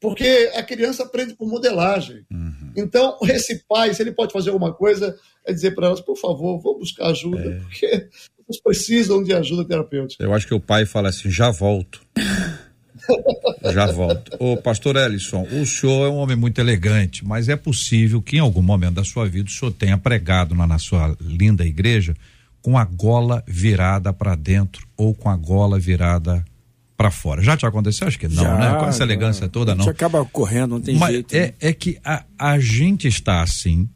Porque 0.00 0.50
a 0.54 0.62
criança 0.62 1.02
aprende 1.02 1.34
por 1.34 1.48
modelagem. 1.48 2.24
Uhum. 2.30 2.72
Então, 2.76 3.18
esse 3.24 3.62
pai, 3.68 3.92
se 3.92 4.02
ele 4.02 4.12
pode 4.12 4.32
fazer 4.32 4.50
alguma 4.50 4.72
coisa, 4.72 5.18
é 5.44 5.52
dizer 5.52 5.74
para 5.74 5.86
elas, 5.88 6.00
por 6.00 6.16
favor, 6.16 6.58
vou 6.60 6.78
buscar 6.78 7.06
ajuda, 7.08 7.50
é. 7.50 7.60
porque 7.60 7.86
elas 7.86 8.60
precisam 8.62 9.22
de 9.22 9.34
ajuda 9.34 9.66
terapêutica. 9.66 10.22
Eu 10.22 10.32
acho 10.32 10.46
que 10.46 10.54
o 10.54 10.60
pai 10.60 10.86
fala 10.86 11.08
assim, 11.08 11.30
já 11.30 11.50
volto. 11.50 12.00
já 13.72 13.86
volto. 13.86 14.36
Ô, 14.38 14.56
pastor 14.56 14.96
Ellison, 14.96 15.46
o 15.52 15.66
senhor 15.66 16.06
é 16.06 16.10
um 16.10 16.16
homem 16.16 16.36
muito 16.36 16.58
elegante, 16.60 17.24
mas 17.24 17.48
é 17.48 17.56
possível 17.56 18.22
que 18.22 18.36
em 18.36 18.40
algum 18.40 18.62
momento 18.62 18.94
da 18.94 19.04
sua 19.04 19.26
vida 19.26 19.48
o 19.48 19.52
senhor 19.52 19.72
tenha 19.72 19.98
pregado 19.98 20.54
na, 20.54 20.66
na 20.66 20.78
sua 20.78 21.16
linda 21.20 21.64
igreja 21.64 22.14
com 22.66 22.76
a 22.76 22.84
gola 22.84 23.44
virada 23.46 24.12
para 24.12 24.34
dentro 24.34 24.88
ou 24.96 25.14
com 25.14 25.30
a 25.30 25.36
gola 25.36 25.78
virada 25.78 26.44
para 26.96 27.12
fora. 27.12 27.40
Já 27.40 27.56
te 27.56 27.64
aconteceu? 27.64 28.08
Acho 28.08 28.18
que 28.18 28.26
não, 28.26 28.42
já, 28.42 28.58
né? 28.58 28.76
Com 28.80 28.86
essa 28.86 29.04
elegância 29.04 29.42
já. 29.42 29.48
toda, 29.48 29.72
não. 29.72 29.82
A 29.82 29.84
gente 29.84 29.94
acaba 29.94 30.24
correndo, 30.24 30.70
não 30.70 30.80
tem 30.80 30.96
Mas 30.96 31.12
jeito. 31.12 31.32
É, 31.32 31.46
né? 31.46 31.52
é 31.60 31.72
que 31.72 31.96
a, 32.04 32.24
a 32.36 32.58
gente 32.58 33.06
está 33.06 33.40
assim, 33.40 33.88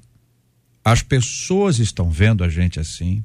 as 0.85 1.03
pessoas 1.03 1.81
estão 1.81 2.11
vendo 2.11 2.45
a 2.45 2.49
gente 2.49 2.79
assim, 2.79 3.25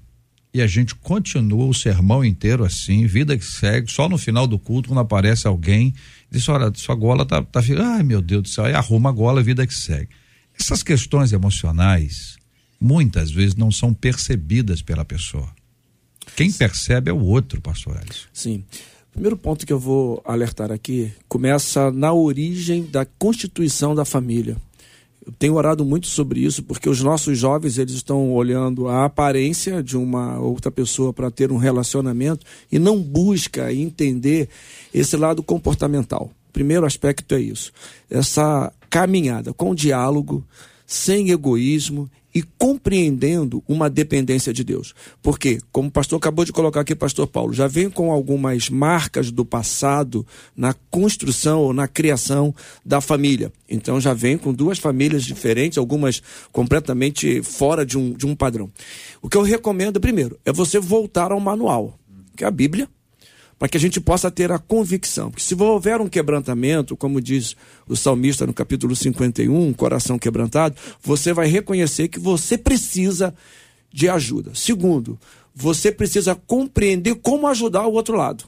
e 0.51 0.63
a 0.63 0.65
gente 0.65 0.95
continua 0.95 1.67
o 1.67 1.75
sermão 1.75 2.25
inteiro 2.25 2.65
assim, 2.65 3.05
vida 3.05 3.37
que 3.37 3.45
segue, 3.45 3.91
só 3.91 4.09
no 4.09 4.17
final 4.17 4.47
do 4.47 4.57
culto, 4.57 4.89
quando 4.89 5.01
aparece 5.01 5.45
alguém, 5.47 5.93
diz: 6.31 6.49
olha, 6.49 6.71
sua 6.73 6.95
gola 6.95 7.23
tá, 7.23 7.43
tá. 7.43 7.61
Ai, 7.93 8.01
meu 8.01 8.19
Deus 8.19 8.41
do 8.41 8.49
céu, 8.49 8.65
aí 8.65 8.73
arruma 8.73 9.09
a 9.09 9.13
gola, 9.13 9.43
vida 9.43 9.67
que 9.67 9.75
segue. 9.75 10.09
Essas 10.59 10.81
questões 10.81 11.31
emocionais, 11.31 12.34
muitas 12.85 13.31
vezes 13.31 13.55
não 13.55 13.71
são 13.71 13.91
percebidas 13.91 14.79
pela 14.79 15.03
pessoa. 15.03 15.49
Quem 16.35 16.51
percebe 16.51 17.09
é 17.09 17.13
o 17.13 17.19
outro, 17.19 17.59
pastor 17.59 17.97
Alisson. 17.97 18.27
Sim. 18.31 18.63
Primeiro 19.11 19.35
ponto 19.35 19.65
que 19.65 19.73
eu 19.73 19.79
vou 19.79 20.21
alertar 20.23 20.71
aqui 20.71 21.11
começa 21.27 21.89
na 21.89 22.13
origem 22.13 22.83
da 22.83 23.03
constituição 23.03 23.95
da 23.95 24.05
família. 24.05 24.57
Eu 25.25 25.31
tenho 25.31 25.55
orado 25.55 25.83
muito 25.83 26.05
sobre 26.05 26.41
isso 26.41 26.61
porque 26.61 26.87
os 26.87 27.01
nossos 27.01 27.35
jovens 27.39 27.79
eles 27.79 27.95
estão 27.95 28.31
olhando 28.31 28.87
a 28.87 29.05
aparência 29.05 29.81
de 29.81 29.97
uma 29.97 30.37
outra 30.37 30.69
pessoa 30.69 31.11
para 31.11 31.31
ter 31.31 31.51
um 31.51 31.57
relacionamento 31.57 32.45
e 32.71 32.77
não 32.77 33.01
busca 33.01 33.73
entender 33.73 34.47
esse 34.93 35.17
lado 35.17 35.41
comportamental. 35.41 36.29
Primeiro 36.53 36.85
aspecto 36.85 37.33
é 37.33 37.39
isso. 37.39 37.71
Essa 38.09 38.71
caminhada 38.89 39.53
com 39.53 39.73
diálogo, 39.73 40.45
sem 40.85 41.31
egoísmo 41.31 42.09
e 42.35 42.43
compreendendo 42.43 43.63
uma 43.65 43.89
dependência 43.89 44.51
de 44.51 44.61
Deus. 44.61 44.93
Porque, 45.21 45.59
como 45.71 45.87
o 45.87 45.91
pastor 45.91 46.17
acabou 46.17 46.43
de 46.43 46.51
colocar 46.51 46.81
aqui, 46.81 46.93
pastor 46.93 47.27
Paulo, 47.27 47.53
já 47.53 47.65
vem 47.65 47.89
com 47.89 48.11
algumas 48.11 48.69
marcas 48.69 49.31
do 49.31 49.45
passado 49.45 50.27
na 50.53 50.73
construção 50.91 51.61
ou 51.61 51.71
na 51.71 51.87
criação 51.87 52.53
da 52.85 52.99
família. 52.99 53.53
Então 53.69 54.01
já 54.01 54.13
vem 54.13 54.37
com 54.37 54.53
duas 54.53 54.77
famílias 54.77 55.23
diferentes, 55.23 55.77
algumas 55.77 56.21
completamente 56.51 57.41
fora 57.41 57.85
de 57.85 57.97
um, 57.97 58.11
de 58.11 58.25
um 58.27 58.35
padrão. 58.35 58.69
O 59.21 59.29
que 59.29 59.37
eu 59.37 59.41
recomendo, 59.41 60.01
primeiro, 60.01 60.37
é 60.43 60.51
você 60.51 60.77
voltar 60.77 61.31
ao 61.31 61.39
manual, 61.39 61.97
que 62.35 62.43
é 62.43 62.47
a 62.47 62.51
Bíblia, 62.51 62.89
para 63.57 63.69
que 63.69 63.77
a 63.77 63.79
gente 63.79 63.99
possa 64.01 64.29
ter 64.29 64.51
a 64.51 64.59
convicção. 64.59 65.29
Porque 65.29 65.43
se 65.43 65.55
houver 65.55 66.01
um 66.01 66.09
quebrantamento, 66.09 66.95
como 66.95 67.21
diz 67.21 67.55
o 67.87 67.95
salmista 67.95 68.45
no 68.45 68.53
capítulo 68.53 68.95
51, 68.95 69.73
coração 69.73 70.19
quebrantado, 70.19 70.75
você 71.01 71.33
vai 71.33 71.47
reconhecer 71.47 72.07
que 72.07 72.19
você 72.19 72.57
precisa 72.57 73.33
de 73.91 74.09
ajuda. 74.09 74.51
Segundo, 74.53 75.17
você 75.53 75.91
precisa 75.91 76.35
compreender 76.35 77.15
como 77.15 77.47
ajudar 77.47 77.87
o 77.87 77.93
outro 77.93 78.17
lado. 78.17 78.45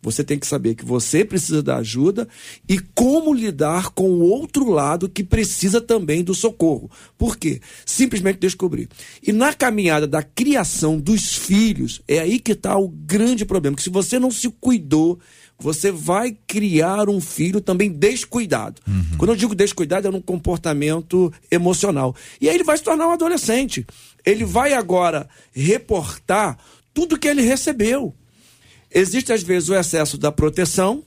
Você 0.00 0.22
tem 0.22 0.38
que 0.38 0.46
saber 0.46 0.74
que 0.76 0.84
você 0.84 1.24
precisa 1.24 1.62
da 1.62 1.78
ajuda 1.78 2.28
e 2.68 2.78
como 2.94 3.34
lidar 3.34 3.90
com 3.90 4.10
o 4.10 4.20
outro 4.20 4.70
lado 4.70 5.08
que 5.08 5.24
precisa 5.24 5.80
também 5.80 6.22
do 6.22 6.34
socorro. 6.34 6.88
Por 7.16 7.36
quê? 7.36 7.60
Simplesmente 7.84 8.38
descobrir. 8.38 8.88
E 9.22 9.32
na 9.32 9.52
caminhada 9.52 10.06
da 10.06 10.22
criação 10.22 10.98
dos 10.98 11.34
filhos, 11.34 12.00
é 12.06 12.20
aí 12.20 12.38
que 12.38 12.52
está 12.52 12.76
o 12.76 12.88
grande 12.88 13.44
problema. 13.44 13.76
Que 13.76 13.82
se 13.82 13.90
você 13.90 14.20
não 14.20 14.30
se 14.30 14.48
cuidou, 14.60 15.18
você 15.58 15.90
vai 15.90 16.36
criar 16.46 17.08
um 17.08 17.20
filho 17.20 17.60
também 17.60 17.90
descuidado. 17.90 18.80
Uhum. 18.86 19.18
Quando 19.18 19.30
eu 19.30 19.36
digo 19.36 19.54
descuidado, 19.54 20.06
é 20.06 20.10
no 20.10 20.22
comportamento 20.22 21.32
emocional. 21.50 22.14
E 22.40 22.48
aí 22.48 22.54
ele 22.54 22.64
vai 22.64 22.76
se 22.76 22.84
tornar 22.84 23.08
um 23.08 23.12
adolescente. 23.12 23.84
Ele 24.24 24.44
vai 24.44 24.74
agora 24.74 25.28
reportar 25.52 26.56
tudo 26.94 27.18
que 27.18 27.26
ele 27.26 27.42
recebeu. 27.42 28.14
Existe 28.92 29.32
às 29.32 29.42
vezes 29.42 29.68
o 29.68 29.74
excesso 29.74 30.16
da 30.16 30.32
proteção, 30.32 31.02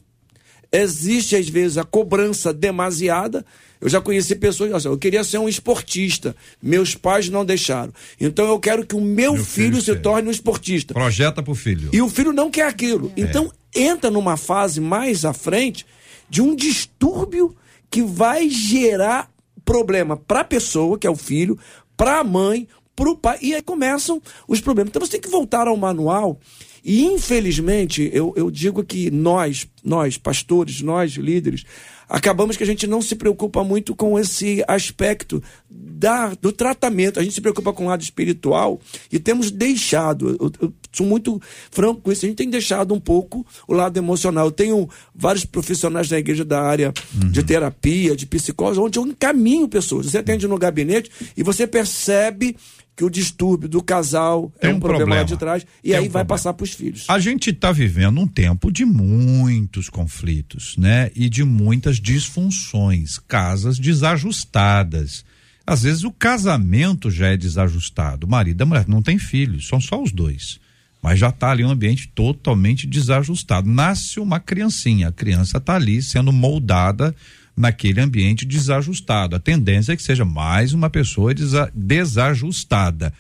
existe 0.72 1.36
às 1.36 1.50
vezes 1.50 1.78
a 1.78 1.84
cobrança 1.84 2.54
demasiada. 2.54 3.46
Eu 3.80 3.90
já 3.90 4.00
conheci 4.00 4.36
pessoas, 4.36 4.72
assim, 4.72 4.88
eu 4.88 4.98
queria 4.98 5.24
ser 5.24 5.40
um 5.40 5.50
esportista, 5.50 6.36
meus 6.62 6.94
pais 6.94 7.30
não 7.30 7.44
deixaram. 7.44 7.92
Então 8.20 8.48
eu 8.48 8.60
quero 8.60 8.86
que 8.86 8.96
o 8.96 9.02
meu, 9.02 9.34
meu 9.34 9.44
filho, 9.44 9.72
filho, 9.78 9.82
se 9.82 9.96
torne 9.96 10.28
um 10.28 10.32
esportista. 10.32 10.94
Projeta 10.94 11.42
para 11.42 11.52
o 11.52 11.56
filho. 11.56 11.90
E 11.92 12.02
o 12.02 12.08
filho 12.08 12.32
não 12.32 12.52
quer 12.52 12.68
aquilo. 12.68 13.12
É. 13.18 13.22
Então 13.22 13.52
entra 13.76 14.12
numa 14.12 14.38
fase 14.38 14.80
mais 14.80 15.26
à 15.26 15.34
frente 15.34 15.86
de 16.30 16.42
um 16.42 16.56
distúrbio 16.56 17.56
que 17.90 18.04
vai 18.04 18.50
gerar 18.50 19.30
problema 19.66 20.16
para 20.16 20.42
a 20.42 20.46
pessoa, 20.46 20.98
que 20.98 21.08
é 21.08 21.10
o 21.10 21.16
filho, 21.16 21.58
para 21.98 22.20
a 22.20 22.24
mãe, 22.24 22.68
para 22.96 23.10
o 23.10 23.18
pai, 23.18 23.38
e 23.42 23.54
aí 23.54 23.62
começam 23.62 24.22
os 24.48 24.62
problemas. 24.62 24.90
Então 24.90 25.02
você 25.06 25.14
tem 25.14 25.22
que 25.22 25.30
voltar 25.30 25.68
ao 25.68 25.76
manual. 25.76 26.40
E 26.84 27.04
infelizmente, 27.04 28.10
eu, 28.14 28.34
eu 28.36 28.50
digo 28.50 28.84
que 28.84 29.12
nós, 29.12 29.68
nós, 29.84 30.18
pastores, 30.18 30.82
nós, 30.82 31.12
líderes, 31.12 31.64
acabamos 32.12 32.58
que 32.58 32.64
a 32.64 32.66
gente 32.66 32.86
não 32.86 33.02
se 33.02 33.16
preocupa 33.16 33.64
muito 33.64 33.96
com 33.96 34.20
esse 34.20 34.64
aspecto 34.68 35.42
da, 35.70 36.34
do 36.34 36.52
tratamento. 36.52 37.20
A 37.20 37.24
gente 37.24 37.34
se 37.34 37.42
preocupa 37.42 37.72
com 37.72 37.86
o 37.86 37.88
lado 37.88 38.02
espiritual 38.02 38.82
e 39.10 39.18
temos 39.18 39.50
deixado, 39.50 40.38
eu, 40.40 40.52
eu 40.60 40.74
sou 40.92 41.06
muito 41.06 41.42
franco 41.70 42.02
com 42.02 42.12
isso, 42.12 42.26
a 42.26 42.28
gente 42.28 42.38
tem 42.38 42.50
deixado 42.50 42.94
um 42.94 43.00
pouco 43.00 43.46
o 43.68 43.74
lado 43.74 43.98
emocional. 43.98 44.48
Eu 44.48 44.52
tenho 44.52 44.90
vários 45.16 45.46
profissionais 45.46 46.10
da 46.10 46.20
igreja 46.20 46.44
da 46.44 46.62
área 46.62 46.94
uhum. 47.14 47.32
de 47.32 47.44
terapia, 47.44 48.16
de 48.16 48.26
psicólogos, 48.26 48.78
onde 48.78 49.00
eu 49.00 49.08
encaminho 49.08 49.70
pessoas. 49.70 50.08
Você 50.08 50.18
atende 50.18 50.48
no 50.48 50.58
gabinete 50.58 51.10
e 51.38 51.44
você 51.44 51.66
percebe 51.66 52.58
que 53.02 53.06
o 53.06 53.10
distúrbio 53.10 53.68
do 53.68 53.82
casal 53.82 54.54
Tem 54.62 54.70
é 54.70 54.74
um, 54.74 54.78
um 54.78 54.80
problema, 54.80 55.00
problema, 55.00 55.22
lá 55.22 55.28
de 55.28 55.38
trás 55.38 55.66
e 55.84 55.92
aí 55.92 56.02
um 56.02 56.04
vai 56.04 56.10
problema. 56.10 56.26
passar 56.26 56.54
para 56.54 56.64
os 56.64 56.72
filhos. 56.72 57.06
A 57.10 57.18
gente 57.18 57.50
está 57.50 57.72
vivendo 57.72 58.22
um 58.22 58.28
tempo 58.28 58.72
de 58.72 58.86
muitos 58.86 59.90
conflitos, 59.90 60.76
né? 60.78 61.10
E 61.16 61.28
de 61.28 61.44
muitas 61.44 61.98
disfunções, 61.98 63.18
casas 63.18 63.80
desajustadas. 63.80 65.26
Às 65.66 65.82
vezes 65.82 66.04
o 66.04 66.12
casamento 66.12 67.10
já 67.10 67.30
é 67.30 67.38
desajustado. 67.38 68.28
O 68.28 68.30
marido 68.30 68.62
e 68.62 68.64
a 68.64 68.68
mulher 68.68 68.88
não 68.88 69.02
tem 69.02 69.18
filhos, 69.18 69.68
são 69.68 69.82
só 69.82 70.02
os 70.02 70.12
dois. 70.12 70.60
Mas 71.02 71.18
já 71.18 71.30
está 71.30 71.50
ali 71.50 71.66
um 71.66 71.72
ambiente 71.72 72.08
totalmente 72.10 72.86
desajustado. 72.86 73.68
Nasce 73.68 74.20
uma 74.20 74.40
criancinha, 74.40 75.08
a 75.08 75.12
criança 75.12 75.58
está 75.58 75.74
ali 75.74 76.04
sendo 76.04 76.32
moldada 76.32 77.16
naquele 77.56 78.02
ambiente 78.02 78.46
desajustado. 78.46 79.36
A 79.36 79.40
tendência 79.40 79.94
é 79.94 79.96
que 79.96 80.04
seja 80.04 80.26
mais 80.26 80.74
uma 80.74 80.90
pessoa 80.90 81.34
desa 81.34 81.72
desajustada. 81.74 83.14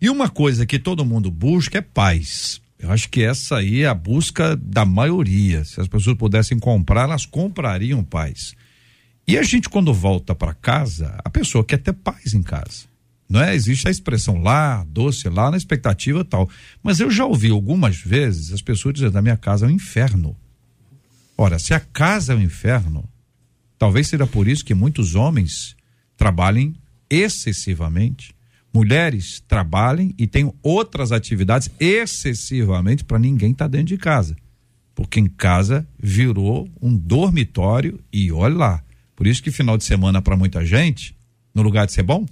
E 0.00 0.08
uma 0.08 0.28
coisa 0.28 0.66
que 0.66 0.78
todo 0.78 1.04
mundo 1.04 1.30
busca 1.30 1.78
é 1.78 1.82
paz. 1.82 2.60
Eu 2.78 2.92
acho 2.92 3.08
que 3.08 3.22
essa 3.22 3.56
aí 3.56 3.82
é 3.82 3.88
a 3.88 3.94
busca 3.94 4.54
da 4.56 4.84
maioria. 4.84 5.64
Se 5.64 5.80
as 5.80 5.88
pessoas 5.88 6.16
pudessem 6.16 6.58
comprar, 6.58 7.02
elas 7.02 7.26
comprariam 7.26 8.04
paz. 8.04 8.54
E 9.26 9.36
a 9.36 9.42
gente, 9.42 9.68
quando 9.68 9.92
volta 9.92 10.34
para 10.34 10.54
casa, 10.54 11.18
a 11.24 11.28
pessoa 11.28 11.64
quer 11.64 11.78
ter 11.78 11.92
paz 11.92 12.32
em 12.34 12.42
casa. 12.42 12.86
Não 13.28 13.42
é? 13.42 13.54
Existe 13.54 13.86
a 13.86 13.90
expressão 13.90 14.40
lá, 14.40 14.86
doce 14.88 15.28
lá, 15.28 15.50
na 15.50 15.56
expectativa 15.56 16.24
tal. 16.24 16.48
Mas 16.82 16.98
eu 16.98 17.10
já 17.10 17.26
ouvi 17.26 17.50
algumas 17.50 17.96
vezes 17.98 18.52
as 18.52 18.62
pessoas 18.62 18.94
dizendo: 18.94 19.18
a 19.18 19.22
minha 19.22 19.36
casa 19.36 19.66
é 19.66 19.68
um 19.68 19.72
inferno. 19.72 20.34
Ora, 21.36 21.58
se 21.58 21.74
a 21.74 21.80
casa 21.80 22.32
é 22.32 22.36
um 22.36 22.40
inferno, 22.40 23.06
Talvez 23.78 24.08
seja 24.08 24.26
por 24.26 24.48
isso 24.48 24.64
que 24.64 24.74
muitos 24.74 25.14
homens 25.14 25.76
trabalhem 26.16 26.74
excessivamente, 27.08 28.34
mulheres 28.74 29.42
trabalhem 29.46 30.14
e 30.18 30.26
tenham 30.26 30.54
outras 30.62 31.12
atividades 31.12 31.70
excessivamente 31.78 33.04
para 33.04 33.18
ninguém 33.18 33.52
estar 33.52 33.66
tá 33.66 33.68
dentro 33.68 33.86
de 33.86 33.98
casa. 33.98 34.36
Porque 34.94 35.20
em 35.20 35.28
casa 35.28 35.86
virou 35.98 36.68
um 36.82 36.96
dormitório 36.96 38.00
e 38.12 38.32
olha 38.32 38.56
lá. 38.56 38.84
Por 39.14 39.26
isso 39.26 39.42
que 39.42 39.50
final 39.50 39.78
de 39.78 39.84
semana 39.84 40.20
para 40.20 40.36
muita 40.36 40.64
gente, 40.66 41.16
no 41.54 41.62
lugar 41.62 41.86
de 41.86 41.92
ser 41.92 42.02
bom, 42.02 42.26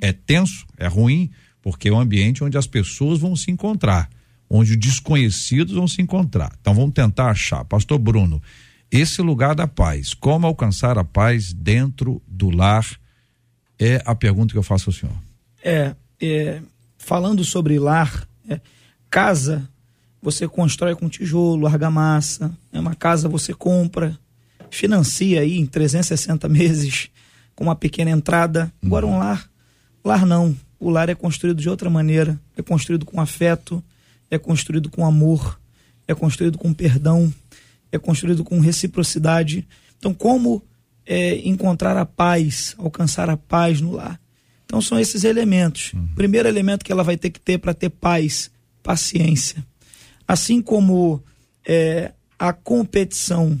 é 0.00 0.12
tenso, 0.12 0.66
é 0.76 0.88
ruim, 0.88 1.30
porque 1.62 1.88
é 1.88 1.92
um 1.92 2.00
ambiente 2.00 2.42
onde 2.42 2.58
as 2.58 2.66
pessoas 2.66 3.20
vão 3.20 3.34
se 3.36 3.50
encontrar, 3.50 4.10
onde 4.48 4.72
os 4.72 4.76
desconhecidos 4.76 5.74
vão 5.74 5.86
se 5.86 6.02
encontrar. 6.02 6.56
Então 6.60 6.74
vamos 6.74 6.92
tentar 6.92 7.30
achar. 7.30 7.64
Pastor 7.64 7.98
Bruno, 7.98 8.42
esse 8.98 9.22
lugar 9.22 9.54
da 9.54 9.66
paz, 9.66 10.14
como 10.14 10.46
alcançar 10.46 10.98
a 10.98 11.04
paz 11.04 11.52
dentro 11.52 12.22
do 12.26 12.50
lar, 12.50 12.86
é 13.78 14.02
a 14.04 14.14
pergunta 14.14 14.52
que 14.52 14.58
eu 14.58 14.62
faço 14.62 14.90
ao 14.90 14.94
senhor. 14.94 15.14
É, 15.62 15.94
é 16.20 16.62
falando 16.98 17.44
sobre 17.44 17.78
lar, 17.78 18.26
é, 18.48 18.60
casa 19.10 19.68
você 20.20 20.48
constrói 20.48 20.94
com 20.96 21.08
tijolo, 21.08 21.66
argamassa, 21.66 22.52
é 22.72 22.80
uma 22.80 22.94
casa 22.94 23.28
você 23.28 23.54
compra, 23.54 24.18
financia 24.70 25.40
aí 25.40 25.58
em 25.58 25.66
360 25.66 26.48
meses 26.48 27.10
com 27.54 27.64
uma 27.64 27.76
pequena 27.76 28.10
entrada. 28.10 28.72
Agora 28.82 29.06
um 29.06 29.12
uhum. 29.12 29.18
lar, 29.18 29.48
lar 30.04 30.26
não, 30.26 30.56
o 30.80 30.90
lar 30.90 31.08
é 31.08 31.14
construído 31.14 31.60
de 31.60 31.68
outra 31.68 31.88
maneira, 31.88 32.38
é 32.56 32.62
construído 32.62 33.06
com 33.06 33.20
afeto, 33.20 33.82
é 34.30 34.38
construído 34.38 34.90
com 34.90 35.06
amor, 35.06 35.60
é 36.08 36.14
construído 36.14 36.58
com 36.58 36.74
perdão, 36.74 37.32
é 37.90 37.98
construído 37.98 38.44
com 38.44 38.58
reciprocidade. 38.60 39.66
Então, 39.98 40.12
como 40.12 40.62
é, 41.04 41.36
encontrar 41.48 41.96
a 41.96 42.06
paz, 42.06 42.74
alcançar 42.78 43.30
a 43.30 43.36
paz 43.36 43.80
no 43.80 43.92
lar? 43.92 44.20
Então, 44.64 44.80
são 44.80 44.98
esses 44.98 45.24
elementos. 45.24 45.92
Uhum. 45.92 46.08
Primeiro 46.14 46.48
elemento 46.48 46.84
que 46.84 46.92
ela 46.92 47.04
vai 47.04 47.16
ter 47.16 47.30
que 47.30 47.40
ter 47.40 47.58
para 47.58 47.72
ter 47.72 47.90
paz, 47.90 48.50
paciência. 48.82 49.64
Assim 50.26 50.60
como 50.60 51.22
é, 51.66 52.12
a 52.38 52.52
competição, 52.52 53.60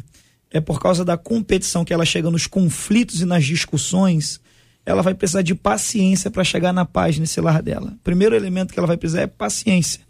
é 0.50 0.60
por 0.60 0.80
causa 0.80 1.04
da 1.04 1.16
competição 1.16 1.84
que 1.84 1.92
ela 1.92 2.04
chega 2.04 2.30
nos 2.30 2.46
conflitos 2.46 3.20
e 3.20 3.24
nas 3.24 3.44
discussões, 3.44 4.40
ela 4.84 5.02
vai 5.02 5.14
precisar 5.14 5.42
de 5.42 5.54
paciência 5.54 6.30
para 6.30 6.44
chegar 6.44 6.72
na 6.72 6.84
paz 6.84 7.18
nesse 7.18 7.40
lar 7.40 7.60
dela. 7.60 7.96
Primeiro 8.04 8.36
elemento 8.36 8.72
que 8.72 8.78
ela 8.78 8.86
vai 8.86 8.96
precisar 8.96 9.22
é 9.22 9.26
paciência. 9.26 10.00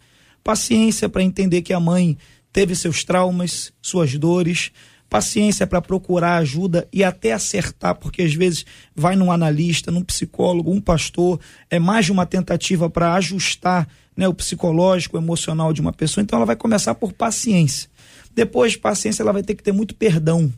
Paciência 0.44 1.08
para 1.08 1.22
entender 1.22 1.62
que 1.62 1.72
a 1.72 1.80
mãe 1.80 2.16
teve 2.56 2.74
seus 2.74 3.04
traumas, 3.04 3.70
suas 3.82 4.16
dores, 4.16 4.72
paciência 5.10 5.66
para 5.66 5.82
procurar 5.82 6.38
ajuda 6.38 6.88
e 6.90 7.04
até 7.04 7.32
acertar, 7.32 7.94
porque 7.96 8.22
às 8.22 8.32
vezes 8.32 8.64
vai 8.94 9.14
num 9.14 9.30
analista, 9.30 9.90
num 9.90 10.02
psicólogo, 10.02 10.72
um 10.72 10.80
pastor, 10.80 11.38
é 11.68 11.78
mais 11.78 12.06
de 12.06 12.12
uma 12.12 12.24
tentativa 12.24 12.88
para 12.88 13.12
ajustar 13.12 13.86
né, 14.16 14.26
o 14.26 14.32
psicológico, 14.32 15.18
o 15.18 15.20
emocional 15.20 15.70
de 15.70 15.82
uma 15.82 15.92
pessoa. 15.92 16.22
Então 16.22 16.38
ela 16.38 16.46
vai 16.46 16.56
começar 16.56 16.94
por 16.94 17.12
paciência. 17.12 17.90
Depois, 18.34 18.74
paciência, 18.74 19.22
ela 19.22 19.34
vai 19.34 19.42
ter 19.42 19.54
que 19.54 19.62
ter 19.62 19.72
muito 19.72 19.94
perdão. 19.94 20.50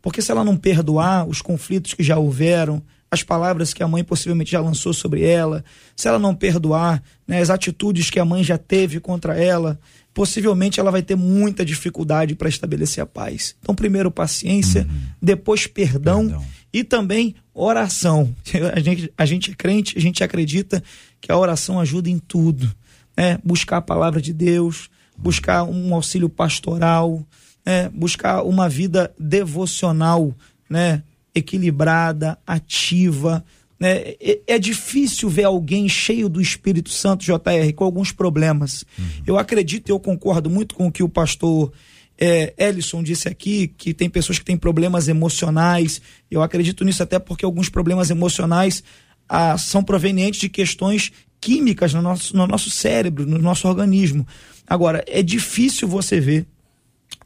Porque 0.00 0.22
se 0.22 0.30
ela 0.30 0.42
não 0.42 0.56
perdoar 0.56 1.28
os 1.28 1.42
conflitos 1.42 1.92
que 1.92 2.02
já 2.02 2.16
houveram, 2.16 2.82
as 3.10 3.22
palavras 3.22 3.74
que 3.74 3.82
a 3.82 3.88
mãe 3.88 4.02
possivelmente 4.02 4.52
já 4.52 4.60
lançou 4.62 4.94
sobre 4.94 5.22
ela, 5.22 5.62
se 5.94 6.08
ela 6.08 6.18
não 6.18 6.34
perdoar 6.34 7.02
né, 7.28 7.42
as 7.42 7.50
atitudes 7.50 8.08
que 8.08 8.18
a 8.18 8.24
mãe 8.24 8.42
já 8.42 8.56
teve 8.56 8.98
contra 9.00 9.38
ela, 9.38 9.78
possivelmente 10.14 10.78
ela 10.78 10.90
vai 10.90 11.02
ter 11.02 11.16
muita 11.16 11.64
dificuldade 11.64 12.34
para 12.34 12.48
estabelecer 12.48 13.02
a 13.02 13.06
paz. 13.06 13.54
Então, 13.60 13.74
primeiro 13.74 14.10
paciência, 14.10 14.82
uhum. 14.82 15.00
depois 15.20 15.66
perdão, 15.66 16.28
perdão, 16.28 16.46
e 16.72 16.84
também 16.84 17.34
oração. 17.54 18.34
A 18.74 18.80
gente, 18.80 19.12
a 19.16 19.26
gente 19.26 19.50
é 19.50 19.54
crente, 19.54 19.98
a 19.98 20.00
gente 20.00 20.24
acredita 20.24 20.82
que 21.20 21.30
a 21.30 21.36
oração 21.36 21.78
ajuda 21.78 22.08
em 22.08 22.18
tudo. 22.18 22.72
Né? 23.16 23.38
Buscar 23.44 23.78
a 23.78 23.82
palavra 23.82 24.20
de 24.20 24.32
Deus, 24.32 24.88
buscar 25.16 25.64
um 25.64 25.94
auxílio 25.94 26.28
pastoral, 26.28 27.24
né? 27.64 27.90
buscar 27.90 28.42
uma 28.42 28.68
vida 28.68 29.12
devocional, 29.18 30.34
né? 30.68 31.02
equilibrada, 31.34 32.38
ativa, 32.46 33.44
né? 33.82 34.14
É, 34.20 34.40
é, 34.46 34.58
difícil 34.60 35.28
ver 35.28 35.42
alguém 35.42 35.88
cheio 35.88 36.28
do 36.28 36.40
Espírito 36.40 36.88
Santo, 36.88 37.24
JR, 37.24 37.72
com 37.74 37.82
alguns 37.82 38.12
problemas. 38.12 38.84
Uhum. 38.96 39.04
Eu 39.26 39.36
acredito 39.36 39.88
e 39.88 39.90
eu 39.90 39.98
concordo 39.98 40.48
muito 40.48 40.76
com 40.76 40.86
o 40.86 40.92
que 40.92 41.02
o 41.02 41.08
pastor 41.08 41.72
é, 42.16 42.54
Ellison 42.56 43.02
disse 43.02 43.26
aqui, 43.26 43.66
que 43.76 43.92
tem 43.92 44.08
pessoas 44.08 44.38
que 44.38 44.44
têm 44.44 44.56
problemas 44.56 45.08
emocionais. 45.08 46.00
Eu 46.30 46.42
acredito 46.42 46.84
nisso 46.84 47.02
até 47.02 47.18
porque 47.18 47.44
alguns 47.44 47.68
problemas 47.68 48.08
emocionais 48.08 48.84
ah, 49.28 49.58
são 49.58 49.82
provenientes 49.82 50.40
de 50.40 50.48
questões 50.48 51.10
químicas 51.40 51.92
no 51.92 52.00
nosso, 52.00 52.36
no 52.36 52.46
nosso 52.46 52.70
cérebro, 52.70 53.26
no 53.26 53.38
nosso 53.38 53.66
organismo. 53.66 54.24
Agora, 54.64 55.04
é 55.08 55.24
difícil 55.24 55.88
você 55.88 56.20
ver 56.20 56.46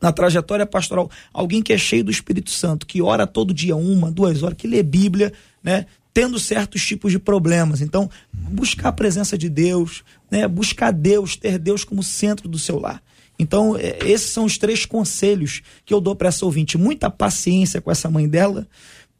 na 0.00 0.10
trajetória 0.10 0.64
pastoral 0.64 1.10
alguém 1.34 1.62
que 1.62 1.74
é 1.74 1.76
cheio 1.76 2.02
do 2.02 2.10
Espírito 2.10 2.50
Santo, 2.50 2.86
que 2.86 3.02
ora 3.02 3.26
todo 3.26 3.52
dia 3.52 3.76
uma, 3.76 4.10
duas 4.10 4.42
horas, 4.42 4.56
que 4.56 4.66
lê 4.66 4.82
Bíblia, 4.82 5.34
né? 5.62 5.84
Tendo 6.16 6.38
certos 6.38 6.82
tipos 6.82 7.12
de 7.12 7.18
problemas. 7.18 7.82
Então, 7.82 8.08
buscar 8.32 8.88
a 8.88 8.92
presença 8.92 9.36
de 9.36 9.50
Deus, 9.50 10.02
né? 10.30 10.48
buscar 10.48 10.90
Deus, 10.90 11.36
ter 11.36 11.58
Deus 11.58 11.84
como 11.84 12.02
centro 12.02 12.48
do 12.48 12.58
seu 12.58 12.80
lar. 12.80 13.02
Então, 13.38 13.76
é, 13.76 13.98
esses 14.02 14.30
são 14.30 14.46
os 14.46 14.56
três 14.56 14.86
conselhos 14.86 15.60
que 15.84 15.92
eu 15.92 16.00
dou 16.00 16.16
para 16.16 16.28
essa 16.28 16.46
ouvinte. 16.46 16.78
Muita 16.78 17.10
paciência 17.10 17.82
com 17.82 17.90
essa 17.90 18.08
mãe 18.08 18.26
dela, 18.26 18.66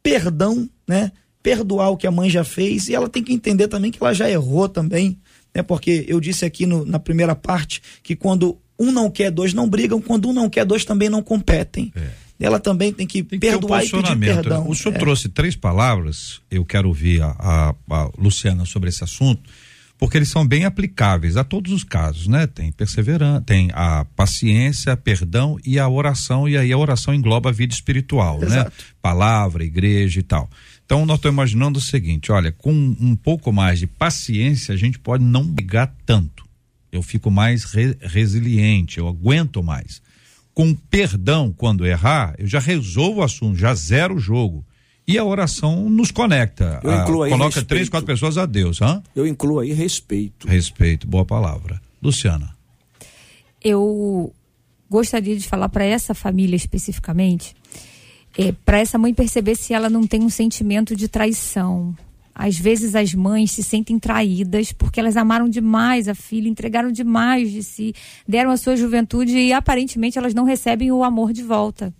perdão, 0.01 0.67
né? 0.87 1.11
Perdoar 1.43 1.91
o 1.91 1.97
que 1.97 2.07
a 2.07 2.11
mãe 2.11 2.31
já 2.31 2.43
fez, 2.43 2.87
e 2.87 2.95
ela 2.95 3.07
tem 3.07 3.23
que 3.23 3.31
entender 3.31 3.67
também 3.67 3.91
que 3.91 3.99
ela 4.01 4.11
já 4.11 4.27
errou 4.27 4.67
também, 4.67 5.19
né? 5.53 5.61
Porque 5.61 6.03
eu 6.07 6.19
disse 6.19 6.45
aqui 6.45 6.65
no, 6.65 6.83
na 6.83 6.97
primeira 6.97 7.35
parte 7.35 7.79
que 8.01 8.15
quando 8.15 8.57
um 8.79 8.91
não 8.91 9.11
quer, 9.11 9.29
dois 9.29 9.53
não 9.53 9.69
brigam, 9.69 10.01
quando 10.01 10.29
um 10.29 10.33
não 10.33 10.49
quer, 10.49 10.65
dois 10.65 10.83
também 10.83 11.09
não 11.09 11.21
competem. 11.21 11.93
É 11.95 12.26
ela 12.45 12.59
também 12.59 12.93
tem 12.93 13.07
que, 13.07 13.23
tem 13.23 13.39
que 13.39 13.47
perdoar 13.47 13.81
um 13.81 13.85
e 13.85 13.89
pedir 13.89 14.15
né? 14.15 14.33
perdão. 14.35 14.69
O 14.69 14.75
senhor 14.75 14.95
é. 14.95 14.99
trouxe 14.99 15.29
três 15.29 15.55
palavras, 15.55 16.39
eu 16.51 16.63
quero 16.63 16.87
ouvir 16.87 17.21
a, 17.21 17.35
a, 17.39 17.75
a, 17.89 18.11
Luciana 18.17 18.65
sobre 18.65 18.89
esse 18.89 19.03
assunto, 19.03 19.41
porque 19.97 20.17
eles 20.17 20.29
são 20.29 20.45
bem 20.45 20.63
aplicáveis 20.63 21.37
a 21.37 21.43
todos 21.43 21.71
os 21.71 21.83
casos, 21.83 22.27
né? 22.27 22.45
Tem 22.45 22.71
perseverança, 22.71 23.41
tem 23.41 23.71
a 23.73 24.05
paciência, 24.15 24.95
perdão 24.95 25.57
e 25.65 25.79
a 25.79 25.89
oração, 25.89 26.47
e 26.47 26.55
aí 26.55 26.71
a 26.71 26.77
oração 26.77 27.13
engloba 27.13 27.49
a 27.49 27.53
vida 27.53 27.73
espiritual, 27.73 28.39
né? 28.39 28.45
Exato. 28.45 28.69
né? 28.69 28.85
Palavra, 29.01 29.63
igreja 29.63 30.19
e 30.19 30.23
tal. 30.23 30.47
Então 30.85 31.05
nós 31.05 31.17
estamos 31.17 31.33
imaginando 31.33 31.79
o 31.79 31.81
seguinte, 31.81 32.31
olha, 32.31 32.51
com 32.51 32.71
um 32.71 33.15
pouco 33.15 33.51
mais 33.51 33.79
de 33.79 33.87
paciência 33.87 34.75
a 34.75 34.77
gente 34.77 34.99
pode 34.99 35.23
não 35.23 35.43
brigar 35.43 35.91
tanto. 36.05 36.45
Eu 36.91 37.01
fico 37.01 37.31
mais 37.31 37.63
re 37.63 37.97
resiliente, 37.99 38.99
eu 38.99 39.07
aguento 39.07 39.63
mais. 39.63 40.01
Com 40.57 40.73
perdão 40.73 41.53
quando 41.55 41.85
errar, 41.85 42.33
eu 42.39 42.47
já 42.47 42.57
resolvo 42.57 43.19
o 43.19 43.23
assunto, 43.23 43.55
já 43.55 43.75
zero 43.75 44.15
o 44.15 44.19
jogo. 44.19 44.65
E 45.07 45.15
a 45.15 45.23
oração 45.23 45.87
nos 45.87 46.09
conecta. 46.09 46.79
Eu 46.83 46.95
incluo 46.95 47.21
aí 47.21 47.29
coloca 47.29 47.49
respeito. 47.49 47.67
três, 47.67 47.89
quatro 47.89 48.07
pessoas 48.07 48.39
a 48.39 48.45
Deus, 48.47 48.81
hã? 48.81 49.03
Eu 49.15 49.27
incluo 49.27 49.59
aí 49.59 49.71
respeito. 49.71 50.47
Respeito, 50.47 51.05
boa 51.05 51.23
palavra. 51.23 51.79
Luciana. 52.01 52.57
Eu 53.63 54.33
gostaria 54.89 55.37
de 55.37 55.47
falar 55.47 55.69
para 55.69 55.85
essa 55.85 56.15
família 56.15 56.55
especificamente, 56.55 57.55
é, 58.35 58.51
para 58.51 58.79
essa 58.79 58.97
mãe 58.97 59.13
perceber 59.13 59.53
se 59.53 59.75
ela 59.75 59.91
não 59.91 60.07
tem 60.07 60.23
um 60.23 60.29
sentimento 60.29 60.95
de 60.95 61.07
traição. 61.07 61.95
Às 62.39 62.55
vezes 62.55 62.93
as 62.93 63.15
mães 63.15 63.49
se 63.49 63.63
sentem 63.63 63.97
traídas 63.97 64.71
porque 64.71 64.99
elas 64.99 65.17
amaram 65.17 65.49
demais 65.49 66.07
a 66.07 66.13
filha, 66.13 66.47
entregaram 66.47 66.91
demais 66.91 67.51
de 67.51 67.63
si, 67.63 67.95
deram 68.27 68.51
a 68.51 68.57
sua 68.57 68.75
juventude 68.75 69.35
e 69.35 69.51
aparentemente 69.51 70.19
elas 70.19 70.35
não 70.35 70.43
recebem 70.43 70.91
o 70.91 71.03
amor 71.03 71.33
de 71.33 71.41
volta. 71.41 71.91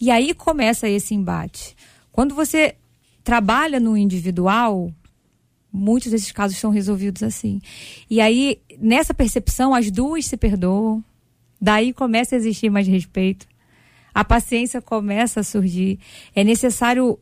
E 0.00 0.08
aí 0.08 0.32
começa 0.34 0.88
esse 0.88 1.16
embate. 1.16 1.74
Quando 2.12 2.32
você 2.32 2.76
trabalha 3.24 3.80
no 3.80 3.96
individual, 3.96 4.92
muitos 5.72 6.12
desses 6.12 6.30
casos 6.30 6.58
são 6.58 6.70
resolvidos 6.70 7.24
assim. 7.24 7.60
E 8.08 8.20
aí, 8.20 8.60
nessa 8.78 9.12
percepção, 9.12 9.74
as 9.74 9.90
duas 9.90 10.26
se 10.26 10.36
perdoam, 10.36 11.02
daí 11.60 11.92
começa 11.92 12.36
a 12.36 12.38
existir 12.38 12.70
mais 12.70 12.86
respeito, 12.86 13.48
a 14.14 14.24
paciência 14.24 14.80
começa 14.80 15.40
a 15.40 15.42
surgir. 15.42 15.98
É 16.36 16.44
necessário 16.44 17.18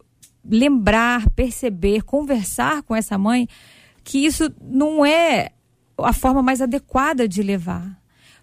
lembrar, 0.48 1.30
perceber, 1.30 2.02
conversar 2.02 2.82
com 2.82 2.94
essa 2.94 3.16
mãe 3.16 3.48
que 4.02 4.18
isso 4.18 4.52
não 4.60 5.04
é 5.04 5.50
a 5.98 6.12
forma 6.12 6.42
mais 6.42 6.60
adequada 6.60 7.26
de 7.26 7.42
levar. 7.42 7.98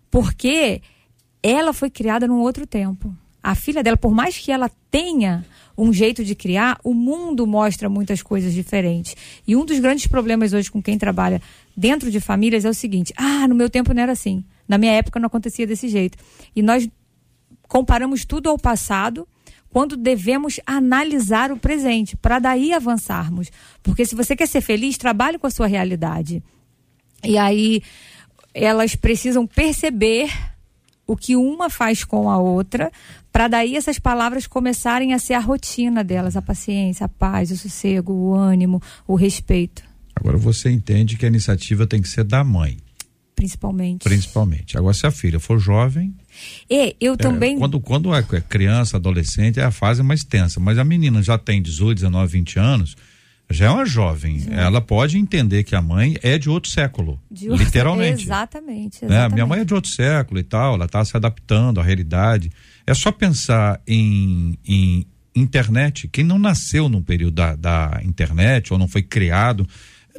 Porque 0.10 0.82
ela 1.42 1.74
foi 1.74 1.90
criada 1.90 2.28
num 2.28 2.40
outro 2.40 2.66
tempo. 2.66 3.16
A 3.44 3.56
filha 3.56 3.82
dela, 3.82 3.98
por 3.98 4.12
mais 4.12 4.38
que 4.38 4.52
ela 4.52 4.70
tenha 4.90 5.46
um 5.78 5.92
jeito 5.92 6.24
de 6.24 6.36
criar, 6.36 6.80
o 6.84 6.94
mundo 6.94 7.48
mostra 7.48 7.90
muitas 7.90 8.22
coisas 8.22 8.54
diferentes. 8.54 9.16
E 9.48 9.56
um 9.56 9.66
dos 9.66 9.80
grandes 9.80 10.06
problemas 10.06 10.54
hoje 10.54 10.70
com 10.70 10.82
quem 10.82 10.98
trabalha 10.98 11.42
dentro 11.76 12.12
de 12.12 12.20
famílias 12.20 12.66
é 12.66 12.70
o 12.70 12.74
seguinte: 12.74 13.14
ah, 13.18 13.48
no 13.48 13.56
meu 13.56 13.70
tempo 13.70 13.94
não 13.94 14.02
era 14.02 14.12
assim. 14.12 14.44
Na 14.68 14.78
minha 14.78 14.92
época 14.92 15.20
não 15.20 15.28
acontecia 15.28 15.66
desse 15.66 15.88
jeito. 15.88 16.18
E 16.56 16.62
nós 16.62 16.88
comparamos 17.68 18.26
tudo 18.26 18.50
ao 18.50 18.60
passado 18.60 19.28
quando 19.72 19.96
devemos 19.96 20.60
analisar 20.66 21.52
o 21.52 21.58
presente, 21.58 22.18
para 22.18 22.40
daí 22.40 22.74
avançarmos. 22.74 23.52
Porque 23.82 24.06
se 24.06 24.16
você 24.16 24.36
quer 24.36 24.48
ser 24.48 24.62
feliz, 24.62 24.98
trabalhe 24.98 25.40
com 25.40 25.48
a 25.48 25.52
sua 25.52 25.68
realidade. 25.68 26.44
E 27.24 27.38
aí 27.38 27.82
elas 28.54 28.96
precisam 28.96 29.48
perceber 29.48 30.30
o 31.08 31.16
que 31.16 31.36
uma 31.36 31.70
faz 31.70 32.04
com 32.04 32.30
a 32.30 32.38
outra, 32.38 32.92
para 33.32 33.48
daí 33.48 33.76
essas 33.76 33.98
palavras 33.98 34.48
começarem 34.48 35.14
a 35.14 35.20
ser 35.20 35.34
a 35.34 35.40
rotina 35.40 36.04
delas, 36.04 36.38
a 36.38 36.42
paciência, 36.42 37.06
a 37.06 37.10
paz, 37.10 37.52
o 37.52 37.58
sossego, 37.58 38.14
o 38.14 38.36
ânimo, 38.36 38.82
o 39.08 39.16
respeito. 39.16 39.84
Agora 40.16 40.38
você 40.38 40.70
entende 40.70 41.18
que 41.18 41.26
a 41.26 41.28
iniciativa 41.28 41.88
tem 41.88 42.02
que 42.02 42.10
ser 42.10 42.24
da 42.24 42.44
mãe. 42.44 42.78
Principalmente. 43.36 44.04
Principalmente. 44.04 44.78
Agora, 44.78 44.94
se 44.94 45.08
a 45.08 45.12
filha 45.12 45.40
for 45.40 45.58
jovem. 45.58 46.14
E 46.70 46.96
eu 47.00 47.18
também. 47.18 47.56
É, 47.56 47.60
quando, 47.60 47.80
quando 47.80 48.16
é 48.16 48.22
criança, 48.22 48.98
adolescente, 48.98 49.60
é 49.60 49.64
a 49.64 49.72
fase 49.72 50.02
mais 50.02 50.24
tensa. 50.24 50.60
Mas 50.60 50.78
a 50.78 50.84
menina 50.84 51.22
já 51.22 51.38
tem 51.38 51.62
18, 51.62 51.96
19, 51.96 52.32
20 52.32 52.60
anos, 52.60 52.96
já 53.50 53.66
é 53.66 53.70
uma 53.70 53.86
jovem. 53.86 54.40
Sim. 54.40 54.54
Ela 54.54 54.82
pode 54.82 55.18
entender 55.18 55.64
que 55.64 55.76
a 55.76 55.82
mãe 55.82 56.16
é 56.22 56.38
de 56.38 56.50
outro 56.50 56.70
século. 56.70 57.20
De 57.30 57.50
outro, 57.50 57.64
literalmente. 57.64 58.24
Exatamente. 58.24 59.04
exatamente. 59.06 59.06
Né? 59.06 59.30
Minha 59.34 59.46
mãe 59.46 59.62
é 59.62 59.66
de 59.66 59.74
outro 59.74 59.90
século 59.90 60.40
e 60.40 60.44
tal, 60.44 60.76
ela 60.76 60.86
está 60.86 61.04
se 61.04 61.16
adaptando 61.16 61.80
à 61.80 61.84
realidade. 61.84 62.52
É 62.86 62.94
só 62.94 63.12
pensar 63.12 63.82
em, 63.88 64.58
em 64.66 65.06
internet. 65.36 66.08
Quem 66.08 66.24
não 66.24 66.40
nasceu 66.40 66.90
no 66.90 67.02
período 67.02 67.36
da, 67.36 67.56
da 67.56 68.02
internet 68.04 68.72
ou 68.74 68.80
não 68.80 68.88
foi 68.88 69.02
criado 69.02 69.68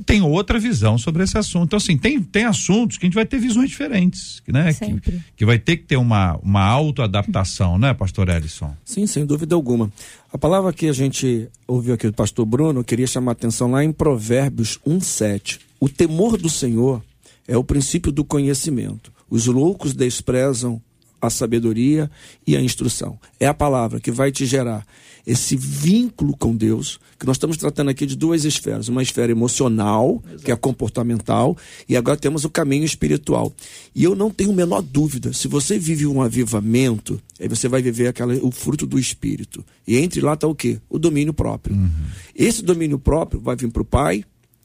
tem 0.05 0.23
outra 0.23 0.59
visão 0.59 0.99
sobre 0.99 1.23
esse 1.23 1.37
assunto. 1.37 1.65
Então, 1.65 1.77
assim, 1.77 1.97
tem, 1.97 2.23
tem 2.23 2.45
assuntos 2.45 2.99
que 2.99 3.07
a 3.07 3.09
gente 3.09 3.15
vai 3.15 3.27
ter 3.27 3.39
visões 3.39 3.71
diferentes, 3.71 4.43
né? 4.47 4.73
Que, 4.73 5.21
que 5.37 5.45
vai 5.45 5.59
ter 5.59 5.77
que 5.77 5.85
ter 5.85 5.97
uma, 5.97 6.37
uma 6.43 6.63
autoadaptação, 6.63 7.79
né, 7.79 7.95
pastor 7.95 8.29
Ellison? 8.29 8.75
Sim, 8.85 9.07
sem 9.07 9.25
dúvida 9.25 9.55
alguma. 9.55 9.93
A 10.33 10.39
palavra 10.39 10.73
que 10.73 10.89
a 10.89 10.93
gente 10.93 11.49
ouviu 11.67 11.95
aqui 11.95 12.07
do 12.07 12.13
pastor 12.13 12.45
Bruno, 12.47 12.81
eu 12.81 12.85
queria 12.85 13.07
chamar 13.07 13.33
a 13.33 13.35
atenção 13.35 13.71
lá 13.71 13.85
em 13.85 13.93
Provérbios 13.93 14.79
1,7. 14.87 15.61
O 15.79 15.89
temor 15.89 16.37
do 16.37 16.49
Senhor 16.49 17.03
é 17.47 17.57
o 17.57 17.65
princípio 17.65 18.13
do 18.13 18.25
conhecimento. 18.25 19.13
Os 19.29 19.47
loucos 19.47 19.95
desprezam 19.95 20.81
a 21.23 21.31
sabedoria 21.31 22.11
e 22.45 22.57
a 22.57 22.61
instrução. 22.61 23.17
É 23.39 23.47
a 23.47 23.55
palavra 23.55 24.01
que 24.01 24.11
vai 24.11 24.33
te 24.33 24.45
gerar 24.45 24.85
esse 25.25 25.57
vínculo 25.57 26.37
com 26.37 26.55
Deus, 26.55 26.99
que 27.19 27.25
nós 27.25 27.37
estamos 27.37 27.57
tratando 27.57 27.91
aqui 27.91 28.05
de 28.05 28.17
duas 28.17 28.45
esferas, 28.45 28.89
uma 28.89 29.03
esfera 29.03 29.31
emocional, 29.31 30.21
Exato. 30.27 30.43
que 30.43 30.51
é 30.51 30.57
comportamental, 30.57 31.57
e 31.89 31.97
agora 31.97 32.17
temos 32.17 32.45
o 32.45 32.51
caminho 32.51 32.85
espiritual. 32.85 33.53
E 33.95 34.03
eu 34.03 34.17
não 34.17 34.31
tenho 34.31 34.51
a 34.51 34.55
menor 34.55 34.83
dúvida, 34.83 35.33
se 35.33 35.47
você 35.47 35.79
vive 35.79 36.09
um 36.09 36.21
avivamento, 36.21 37.23
aí 37.39 37.47
você 37.47 37.69
vai 37.69 37.81
viver 37.81 38.09
aquela, 38.09 38.35
o 38.35 38.51
fruto 38.51 38.85
do 38.85 38.99
espírito. 38.99 39.65
E 39.87 39.97
entre 39.97 40.21
lá 40.21 40.35
está 40.35 40.49
o 40.49 40.57
quê? 40.57 40.81
O 40.91 40.99
domínio 40.99 41.33
próprio. 41.33 41.77
Uhum. 41.77 41.91
Esse 42.35 42.63
domínio 42.63 42.99
próprio 42.99 43.41
vai 43.41 43.55
vir 43.55 43.71
para 43.71 43.83
o 43.83 43.85
pai, 43.85 44.25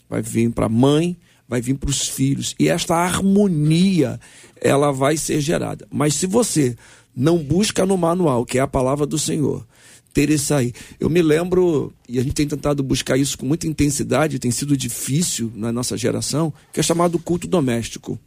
vai 0.09 0.23
vir 0.23 0.49
para 0.49 0.65
a 0.65 0.69
mãe, 0.69 1.15
vai 1.47 1.61
vir 1.61 1.75
para 1.75 1.89
os 1.89 2.07
filhos. 2.07 2.55
E 2.59 2.67
esta 2.67 2.95
harmonia, 2.95 4.19
ela 4.61 4.91
vai 4.91 5.17
ser 5.17 5.41
gerada. 5.41 5.87
Mas 5.91 6.15
se 6.15 6.25
você 6.25 6.75
não 7.15 7.37
busca 7.37 7.85
no 7.85 7.97
manual, 7.97 8.45
que 8.45 8.57
é 8.57 8.61
a 8.61 8.67
palavra 8.67 9.05
do 9.05 9.17
Senhor, 9.17 9.65
ter 10.13 10.29
isso 10.29 10.53
aí. 10.53 10.73
Eu 10.99 11.09
me 11.09 11.21
lembro, 11.21 11.93
e 12.09 12.17
a 12.19 12.23
gente 12.23 12.33
tem 12.33 12.47
tentado 12.47 12.81
buscar 12.81 13.17
isso 13.17 13.37
com 13.37 13.45
muita 13.45 13.67
intensidade, 13.67 14.39
tem 14.39 14.51
sido 14.51 14.75
difícil 14.75 15.51
na 15.55 15.71
nossa 15.71 15.95
geração, 15.95 16.51
que 16.73 16.79
é 16.79 16.83
chamado 16.83 17.19
culto 17.19 17.47
doméstico. 17.47 18.19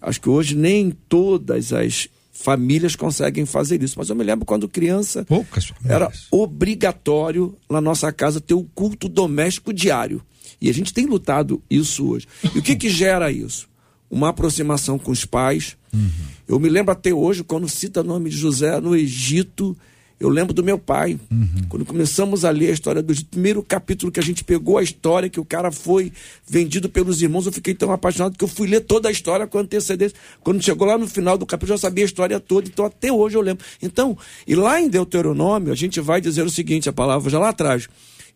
Acho 0.00 0.20
que 0.20 0.28
hoje 0.28 0.54
nem 0.54 0.90
todas 1.08 1.72
as 1.72 2.08
famílias 2.30 2.94
conseguem 2.94 3.46
fazer 3.46 3.82
isso. 3.82 3.94
Mas 3.98 4.10
eu 4.10 4.16
me 4.16 4.24
lembro 4.24 4.44
quando 4.44 4.68
criança 4.68 5.24
Poucas 5.24 5.72
era 5.86 6.12
obrigatório 6.30 7.56
na 7.70 7.80
nossa 7.80 8.12
casa 8.12 8.40
ter 8.40 8.54
o 8.54 8.64
culto 8.74 9.08
doméstico 9.08 9.72
diário. 9.72 10.20
E 10.60 10.68
a 10.68 10.74
gente 10.74 10.92
tem 10.92 11.06
lutado 11.06 11.62
isso 11.70 12.06
hoje. 12.06 12.26
E 12.54 12.58
o 12.58 12.62
que, 12.62 12.76
que 12.76 12.90
gera 12.90 13.30
isso? 13.30 13.68
Uma 14.10 14.28
aproximação 14.28 14.98
com 14.98 15.10
os 15.10 15.24
pais. 15.24 15.76
Uhum. 15.92 16.10
Eu 16.46 16.60
me 16.60 16.68
lembro 16.68 16.92
até 16.92 17.12
hoje, 17.12 17.42
quando 17.42 17.68
cita 17.68 18.00
o 18.00 18.04
nome 18.04 18.30
de 18.30 18.36
José 18.36 18.80
no 18.80 18.94
Egito, 18.94 19.76
eu 20.18 20.28
lembro 20.28 20.54
do 20.54 20.62
meu 20.62 20.78
pai, 20.78 21.18
uhum. 21.30 21.64
quando 21.68 21.84
começamos 21.84 22.44
a 22.44 22.50
ler 22.50 22.70
a 22.70 22.72
história 22.72 23.02
do 23.02 23.14
primeiro 23.26 23.62
capítulo 23.62 24.12
que 24.12 24.20
a 24.20 24.22
gente 24.22 24.44
pegou 24.44 24.78
a 24.78 24.82
história 24.82 25.28
que 25.28 25.40
o 25.40 25.44
cara 25.44 25.72
foi 25.72 26.12
vendido 26.48 26.88
pelos 26.88 27.20
irmãos, 27.20 27.46
eu 27.46 27.52
fiquei 27.52 27.74
tão 27.74 27.90
apaixonado 27.90 28.38
que 28.38 28.44
eu 28.44 28.48
fui 28.48 28.68
ler 28.68 28.80
toda 28.80 29.08
a 29.08 29.12
história 29.12 29.46
com 29.46 29.58
antecedência. 29.58 30.16
Quando 30.40 30.62
chegou 30.62 30.86
lá 30.86 30.96
no 30.96 31.08
final 31.08 31.36
do 31.36 31.44
capítulo, 31.44 31.74
eu 31.74 31.78
já 31.78 31.82
sabia 31.82 32.04
a 32.04 32.06
história 32.06 32.38
toda, 32.38 32.68
então 32.68 32.84
até 32.84 33.12
hoje 33.12 33.36
eu 33.36 33.42
lembro. 33.42 33.64
Então, 33.82 34.16
e 34.46 34.54
lá 34.54 34.80
em 34.80 34.88
Deuteronômio, 34.88 35.72
a 35.72 35.76
gente 35.76 36.00
vai 36.00 36.20
dizer 36.20 36.46
o 36.46 36.50
seguinte, 36.50 36.88
a 36.88 36.92
palavra 36.92 37.28
já 37.28 37.38
lá 37.38 37.48
atrás, 37.48 37.88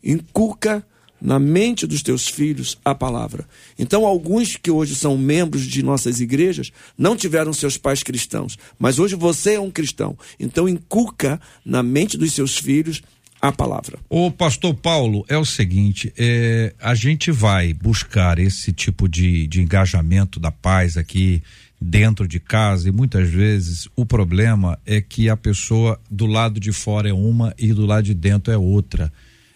inculca 0.03 0.85
na 1.21 1.39
mente 1.39 1.87
dos 1.87 2.03
teus 2.03 2.29
filhos 2.29 2.79
a 2.85 2.95
palavra. 2.95 3.47
Então, 3.79 4.07
alguns 4.07 4.57
que 4.57 4.71
hoje 4.71 4.95
são 4.95 5.17
membros 5.17 5.65
de 5.67 5.83
nossas 5.83 6.21
igrejas 6.21 6.73
não 6.97 7.17
tiveram 7.17 7.53
seus 7.53 7.77
pais 7.77 8.03
cristãos, 8.03 8.59
mas 8.79 8.99
hoje 8.99 9.15
você 9.15 9.55
é 9.55 9.61
um 9.61 9.71
cristão. 9.71 10.17
Então, 10.39 10.69
inculca 10.69 11.41
na 11.65 11.83
mente 11.83 12.17
dos 12.17 12.33
seus 12.33 12.57
filhos 12.57 13.03
a 13.41 13.53
palavra. 13.53 13.99
O 14.09 14.31
pastor 14.31 14.75
Paulo, 14.75 15.25
é 15.29 15.37
o 15.37 15.45
seguinte: 15.45 16.13
é, 16.17 16.75
a 16.81 16.95
gente 16.95 17.31
vai 17.31 17.73
buscar 17.73 18.39
esse 18.39 18.73
tipo 18.73 19.09
de, 19.09 19.47
de 19.47 19.61
engajamento 19.63 20.41
da 20.41 20.51
paz 20.51 20.97
aqui 20.97 21.43
dentro 21.81 22.27
de 22.27 22.41
casa 22.41 22.89
e 22.89 22.93
muitas 22.93 23.29
vezes 23.29 23.89
o 23.95 24.05
problema 24.05 24.79
é 24.85 25.01
que 25.01 25.29
a 25.29 25.37
pessoa 25.37 26.01
do 26.11 26.27
lado 26.27 26.59
de 26.59 26.73
fora 26.73 27.09
é 27.09 27.13
uma 27.13 27.55
e 27.57 27.73
do 27.73 27.87
lado 27.87 28.05
de 28.05 28.15
dentro 28.15 28.53
é 28.53 28.59
outra. 28.59 29.13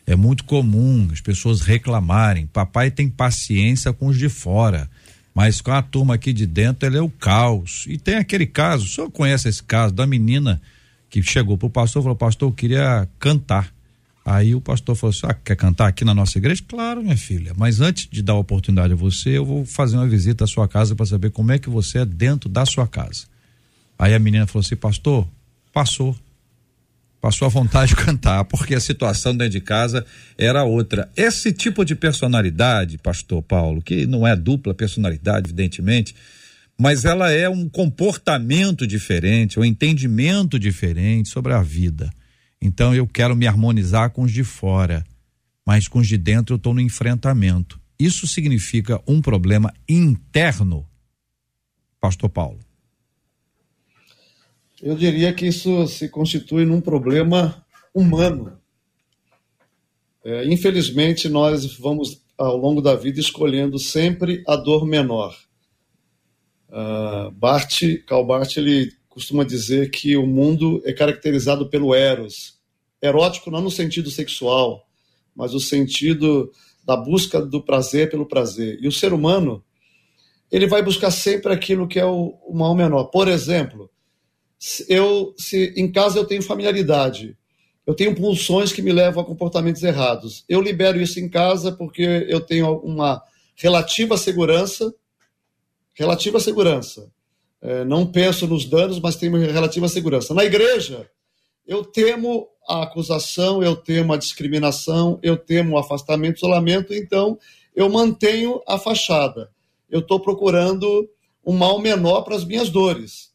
É 0.06 0.16
muito 0.16 0.44
comum 0.44 1.08
as 1.12 1.20
pessoas 1.20 1.60
reclamarem. 1.60 2.46
Papai 2.46 2.90
tem 2.90 3.08
paciência 3.08 3.92
com 3.92 4.06
os 4.08 4.18
de 4.18 4.28
fora, 4.28 4.90
mas 5.34 5.60
com 5.60 5.70
a 5.70 5.82
turma 5.82 6.14
aqui 6.14 6.32
de 6.32 6.46
dentro 6.46 6.88
ele 6.88 6.98
é 6.98 7.02
o 7.02 7.08
caos. 7.08 7.84
E 7.88 7.96
tem 7.96 8.16
aquele 8.16 8.46
caso, 8.46 8.84
o 8.84 8.88
senhor 8.88 9.10
conhece 9.10 9.48
esse 9.48 9.62
caso 9.62 9.94
da 9.94 10.06
menina 10.06 10.60
que 11.08 11.22
chegou 11.22 11.58
pro 11.58 11.70
pastor 11.70 12.00
e 12.00 12.04
falou: 12.04 12.16
Pastor, 12.16 12.48
eu 12.48 12.54
queria 12.54 13.08
cantar. 13.18 13.72
Aí 14.24 14.54
o 14.54 14.60
pastor 14.60 14.94
falou 14.94 15.10
assim: 15.10 15.26
ah, 15.26 15.34
quer 15.34 15.56
cantar 15.56 15.88
aqui 15.88 16.04
na 16.04 16.14
nossa 16.14 16.38
igreja? 16.38 16.62
Claro, 16.66 17.02
minha 17.02 17.16
filha. 17.16 17.52
Mas 17.56 17.80
antes 17.80 18.08
de 18.10 18.22
dar 18.22 18.34
a 18.34 18.38
oportunidade 18.38 18.92
a 18.92 18.96
você, 18.96 19.30
eu 19.30 19.44
vou 19.44 19.66
fazer 19.66 19.96
uma 19.96 20.06
visita 20.06 20.44
à 20.44 20.46
sua 20.46 20.68
casa 20.68 20.94
para 20.94 21.04
saber 21.06 21.30
como 21.30 21.52
é 21.52 21.58
que 21.58 21.68
você 21.68 21.98
é 21.98 22.04
dentro 22.04 22.48
da 22.48 22.64
sua 22.64 22.86
casa. 22.86 23.24
Aí 23.98 24.14
a 24.14 24.18
menina 24.18 24.46
falou 24.46 24.64
assim: 24.64 24.76
Pastor, 24.76 25.28
passou. 25.72 26.16
Passou 27.22 27.46
a 27.46 27.48
vontade 27.48 27.90
de 27.90 27.96
cantar, 28.04 28.44
porque 28.46 28.74
a 28.74 28.80
situação 28.80 29.32
dentro 29.32 29.52
de 29.52 29.60
casa 29.60 30.04
era 30.36 30.64
outra. 30.64 31.08
Esse 31.16 31.52
tipo 31.52 31.84
de 31.84 31.94
personalidade, 31.94 32.98
pastor 32.98 33.40
Paulo, 33.40 33.80
que 33.80 34.06
não 34.06 34.26
é 34.26 34.34
dupla 34.34 34.74
personalidade, 34.74 35.46
evidentemente, 35.46 36.16
mas 36.76 37.04
ela 37.04 37.30
é 37.30 37.48
um 37.48 37.68
comportamento 37.68 38.84
diferente, 38.88 39.60
um 39.60 39.64
entendimento 39.64 40.58
diferente 40.58 41.28
sobre 41.28 41.52
a 41.52 41.62
vida. 41.62 42.10
Então 42.60 42.92
eu 42.92 43.06
quero 43.06 43.36
me 43.36 43.46
harmonizar 43.46 44.10
com 44.10 44.22
os 44.22 44.32
de 44.32 44.42
fora, 44.42 45.04
mas 45.64 45.86
com 45.86 46.00
os 46.00 46.08
de 46.08 46.18
dentro 46.18 46.54
eu 46.54 46.56
estou 46.56 46.74
no 46.74 46.80
enfrentamento. 46.80 47.78
Isso 48.00 48.26
significa 48.26 49.00
um 49.06 49.22
problema 49.22 49.72
interno, 49.88 50.84
pastor 52.00 52.30
Paulo. 52.30 52.58
Eu 54.82 54.96
diria 54.96 55.32
que 55.32 55.46
isso 55.46 55.86
se 55.86 56.08
constitui 56.08 56.64
num 56.64 56.80
problema 56.80 57.64
humano. 57.94 58.58
É, 60.24 60.44
infelizmente, 60.46 61.28
nós 61.28 61.76
vamos, 61.76 62.20
ao 62.36 62.56
longo 62.56 62.82
da 62.82 62.96
vida, 62.96 63.20
escolhendo 63.20 63.78
sempre 63.78 64.42
a 64.44 64.56
dor 64.56 64.84
menor. 64.84 65.36
Uh, 66.68 67.30
Bart, 67.30 67.82
Karl 68.08 68.24
Barth, 68.24 68.56
ele 68.56 68.90
costuma 69.08 69.44
dizer 69.44 69.88
que 69.90 70.16
o 70.16 70.26
mundo 70.26 70.82
é 70.84 70.92
caracterizado 70.92 71.68
pelo 71.70 71.94
eros. 71.94 72.58
Erótico 73.00 73.52
não 73.52 73.60
no 73.60 73.70
sentido 73.70 74.10
sexual, 74.10 74.88
mas 75.32 75.54
o 75.54 75.60
sentido 75.60 76.50
da 76.84 76.96
busca 76.96 77.40
do 77.40 77.62
prazer 77.62 78.10
pelo 78.10 78.26
prazer. 78.26 78.78
E 78.82 78.88
o 78.88 78.92
ser 78.92 79.12
humano, 79.12 79.62
ele 80.50 80.66
vai 80.66 80.82
buscar 80.82 81.12
sempre 81.12 81.52
aquilo 81.52 81.86
que 81.86 82.00
é 82.00 82.04
o, 82.04 82.36
o 82.48 82.52
mal 82.52 82.74
menor. 82.74 83.04
Por 83.04 83.28
exemplo, 83.28 83.91
eu 84.88 85.34
se 85.36 85.74
em 85.76 85.90
casa 85.90 86.18
eu 86.18 86.24
tenho 86.24 86.42
familiaridade, 86.42 87.36
eu 87.86 87.94
tenho 87.94 88.14
pulsões 88.14 88.72
que 88.72 88.80
me 88.80 88.92
levam 88.92 89.22
a 89.22 89.26
comportamentos 89.26 89.82
errados. 89.82 90.44
Eu 90.48 90.60
libero 90.60 91.00
isso 91.00 91.18
em 91.18 91.28
casa 91.28 91.72
porque 91.72 92.26
eu 92.28 92.40
tenho 92.40 92.78
uma 92.78 93.20
relativa 93.56 94.16
segurança, 94.16 94.94
relativa 95.92 96.38
segurança. 96.38 97.10
É, 97.60 97.84
não 97.84 98.06
penso 98.06 98.46
nos 98.46 98.64
danos, 98.64 99.00
mas 99.00 99.16
tenho 99.16 99.36
relativa 99.36 99.88
segurança. 99.88 100.32
Na 100.34 100.44
igreja, 100.44 101.08
eu 101.66 101.84
temo 101.84 102.48
a 102.68 102.84
acusação, 102.84 103.62
eu 103.62 103.74
temo 103.74 104.12
a 104.12 104.16
discriminação, 104.16 105.18
eu 105.22 105.36
temo 105.36 105.74
o 105.74 105.78
afastamento, 105.78 106.36
isolamento, 106.36 106.94
então 106.94 107.38
eu 107.74 107.88
mantenho 107.88 108.60
a 108.66 108.78
fachada. 108.78 109.50
Eu 109.90 110.00
estou 110.00 110.20
procurando 110.20 111.08
um 111.44 111.52
mal 111.52 111.80
menor 111.80 112.22
para 112.22 112.36
as 112.36 112.44
minhas 112.44 112.70
dores. 112.70 113.31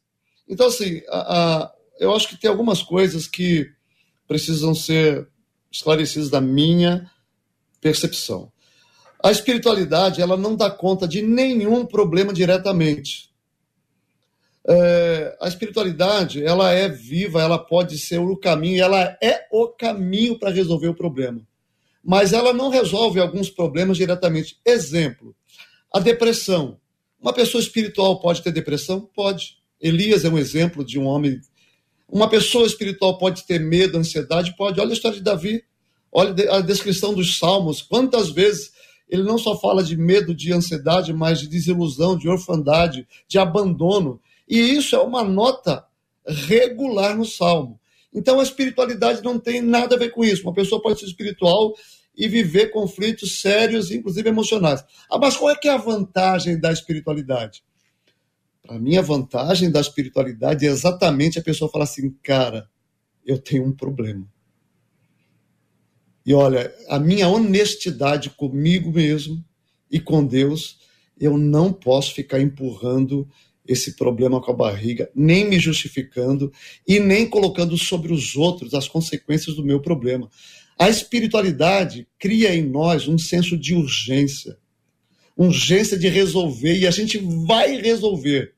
Então, 0.48 0.68
assim, 0.68 1.02
a, 1.10 1.38
a, 1.38 1.74
eu 2.00 2.16
acho 2.16 2.28
que 2.30 2.38
tem 2.38 2.50
algumas 2.50 2.82
coisas 2.82 3.28
que 3.28 3.70
precisam 4.28 4.74
ser 4.74 5.28
esclarecidas 5.72 6.30
da 6.30 6.42
minha 6.42 7.10
percepção. 7.82 8.52
A 9.24 9.32
espiritualidade, 9.32 10.22
ela 10.22 10.38
não 10.38 10.56
dá 10.56 10.70
conta 10.70 11.08
de 11.08 11.22
nenhum 11.22 11.86
problema 11.86 12.32
diretamente. 12.32 13.28
É, 14.70 15.38
a 15.40 15.48
espiritualidade, 15.48 16.44
ela 16.44 16.72
é 16.72 16.90
viva, 16.90 17.42
ela 17.42 17.58
pode 17.58 17.98
ser 17.98 18.20
o 18.20 18.36
caminho, 18.36 18.84
ela 18.84 19.18
é 19.22 19.48
o 19.52 19.70
caminho 19.70 20.38
para 20.38 20.52
resolver 20.52 20.90
o 20.90 20.96
problema. 20.96 21.42
Mas 22.04 22.34
ela 22.34 22.54
não 22.54 22.70
resolve 22.70 23.20
alguns 23.20 23.50
problemas 23.50 23.98
diretamente. 23.98 24.60
Exemplo, 24.66 25.36
a 25.94 26.00
depressão. 26.00 26.80
Uma 27.20 27.34
pessoa 27.34 27.62
espiritual 27.62 28.20
pode 28.20 28.42
ter 28.42 28.52
depressão? 28.52 29.02
Pode. 29.02 29.57
Elias 29.80 30.26
é 30.26 30.30
um 30.30 30.38
exemplo 30.38 30.84
de 30.84 31.00
um 31.00 31.06
homem. 31.06 31.40
Uma 32.10 32.30
pessoa 32.30 32.66
espiritual 32.66 33.18
pode 33.18 33.46
ter 33.46 33.60
medo, 33.60 33.98
ansiedade? 33.98 34.56
Pode. 34.56 34.80
Olha 34.80 34.92
a 34.92 34.94
história 34.94 35.18
de 35.18 35.24
Davi. 35.24 35.64
Olha 36.12 36.34
a 36.52 36.62
descrição 36.62 37.14
dos 37.14 37.38
salmos. 37.38 37.82
Quantas 37.82 38.30
vezes 38.30 38.72
ele 39.10 39.24
não 39.24 39.38
só 39.38 39.58
fala 39.60 39.84
de 39.84 39.96
medo, 39.96 40.36
de 40.36 40.52
ansiedade, 40.52 41.14
mas 41.14 41.40
de 41.40 41.48
desilusão, 41.48 42.18
de 42.18 42.28
orfandade, 42.28 43.08
de 43.28 43.40
abandono. 43.40 44.20
E 44.48 44.60
isso 44.60 44.96
é 44.96 45.00
uma 45.00 45.24
nota 45.24 45.86
regular 46.26 47.16
no 47.16 47.26
salmo. 47.26 47.80
Então 48.14 48.40
a 48.40 48.44
espiritualidade 48.44 49.24
não 49.24 49.40
tem 49.40 49.62
nada 49.62 49.96
a 49.96 50.00
ver 50.00 50.10
com 50.10 50.26
isso. 50.26 50.44
Uma 50.44 50.54
pessoa 50.54 50.82
pode 50.82 51.00
ser 51.00 51.06
espiritual 51.06 51.74
e 52.16 52.28
viver 52.28 52.72
conflitos 52.72 53.40
sérios, 53.40 53.92
inclusive 53.92 54.28
emocionais. 54.28 54.84
Ah, 55.10 55.20
mas 55.20 55.38
qual 55.38 55.52
é 55.52 55.56
que 55.56 55.68
é 55.68 55.72
a 55.72 55.78
vantagem 55.78 56.60
da 56.60 56.72
espiritualidade? 56.72 57.64
A 58.68 58.78
minha 58.78 59.02
vantagem 59.02 59.72
da 59.72 59.80
espiritualidade 59.80 60.66
é 60.66 60.70
exatamente 60.70 61.40
a 61.40 61.44
pessoa 61.44 61.72
falar 61.72 61.86
assim, 61.86 62.10
cara, 62.22 62.70
eu 63.26 63.38
tenho 63.38 63.66
um 63.66 63.72
problema. 63.72 64.28
E 66.26 66.34
olha, 66.34 66.74
a 66.90 67.00
minha 67.00 67.30
honestidade 67.30 68.30
comigo 68.32 68.92
mesmo 68.92 69.44
e 69.90 70.00
com 70.00 70.26
Deus, 70.26 70.78
eu 71.18 71.38
não 71.38 71.72
posso 71.72 72.14
ficar 72.14 72.42
empurrando 72.42 73.28
esse 73.66 73.96
problema 73.96 74.42
com 74.42 74.52
a 74.52 74.56
barriga, 74.56 75.10
nem 75.16 75.48
me 75.48 75.60
justificando 75.60 76.52
e 76.88 77.00
nem 77.00 77.30
colocando 77.30 77.78
sobre 77.78 78.14
os 78.14 78.36
outros 78.36 78.74
as 78.74 78.88
consequências 78.88 79.56
do 79.56 79.64
meu 79.64 79.82
problema. 79.82 80.30
A 80.78 80.90
espiritualidade 80.90 82.08
cria 82.20 82.54
em 82.54 82.64
nós 82.64 83.08
um 83.08 83.18
senso 83.18 83.58
de 83.58 83.74
urgência, 83.74 84.58
urgência 85.36 85.98
de 85.98 86.08
resolver, 86.08 86.78
e 86.78 86.86
a 86.86 86.92
gente 86.92 87.18
vai 87.18 87.82
resolver. 87.82 88.57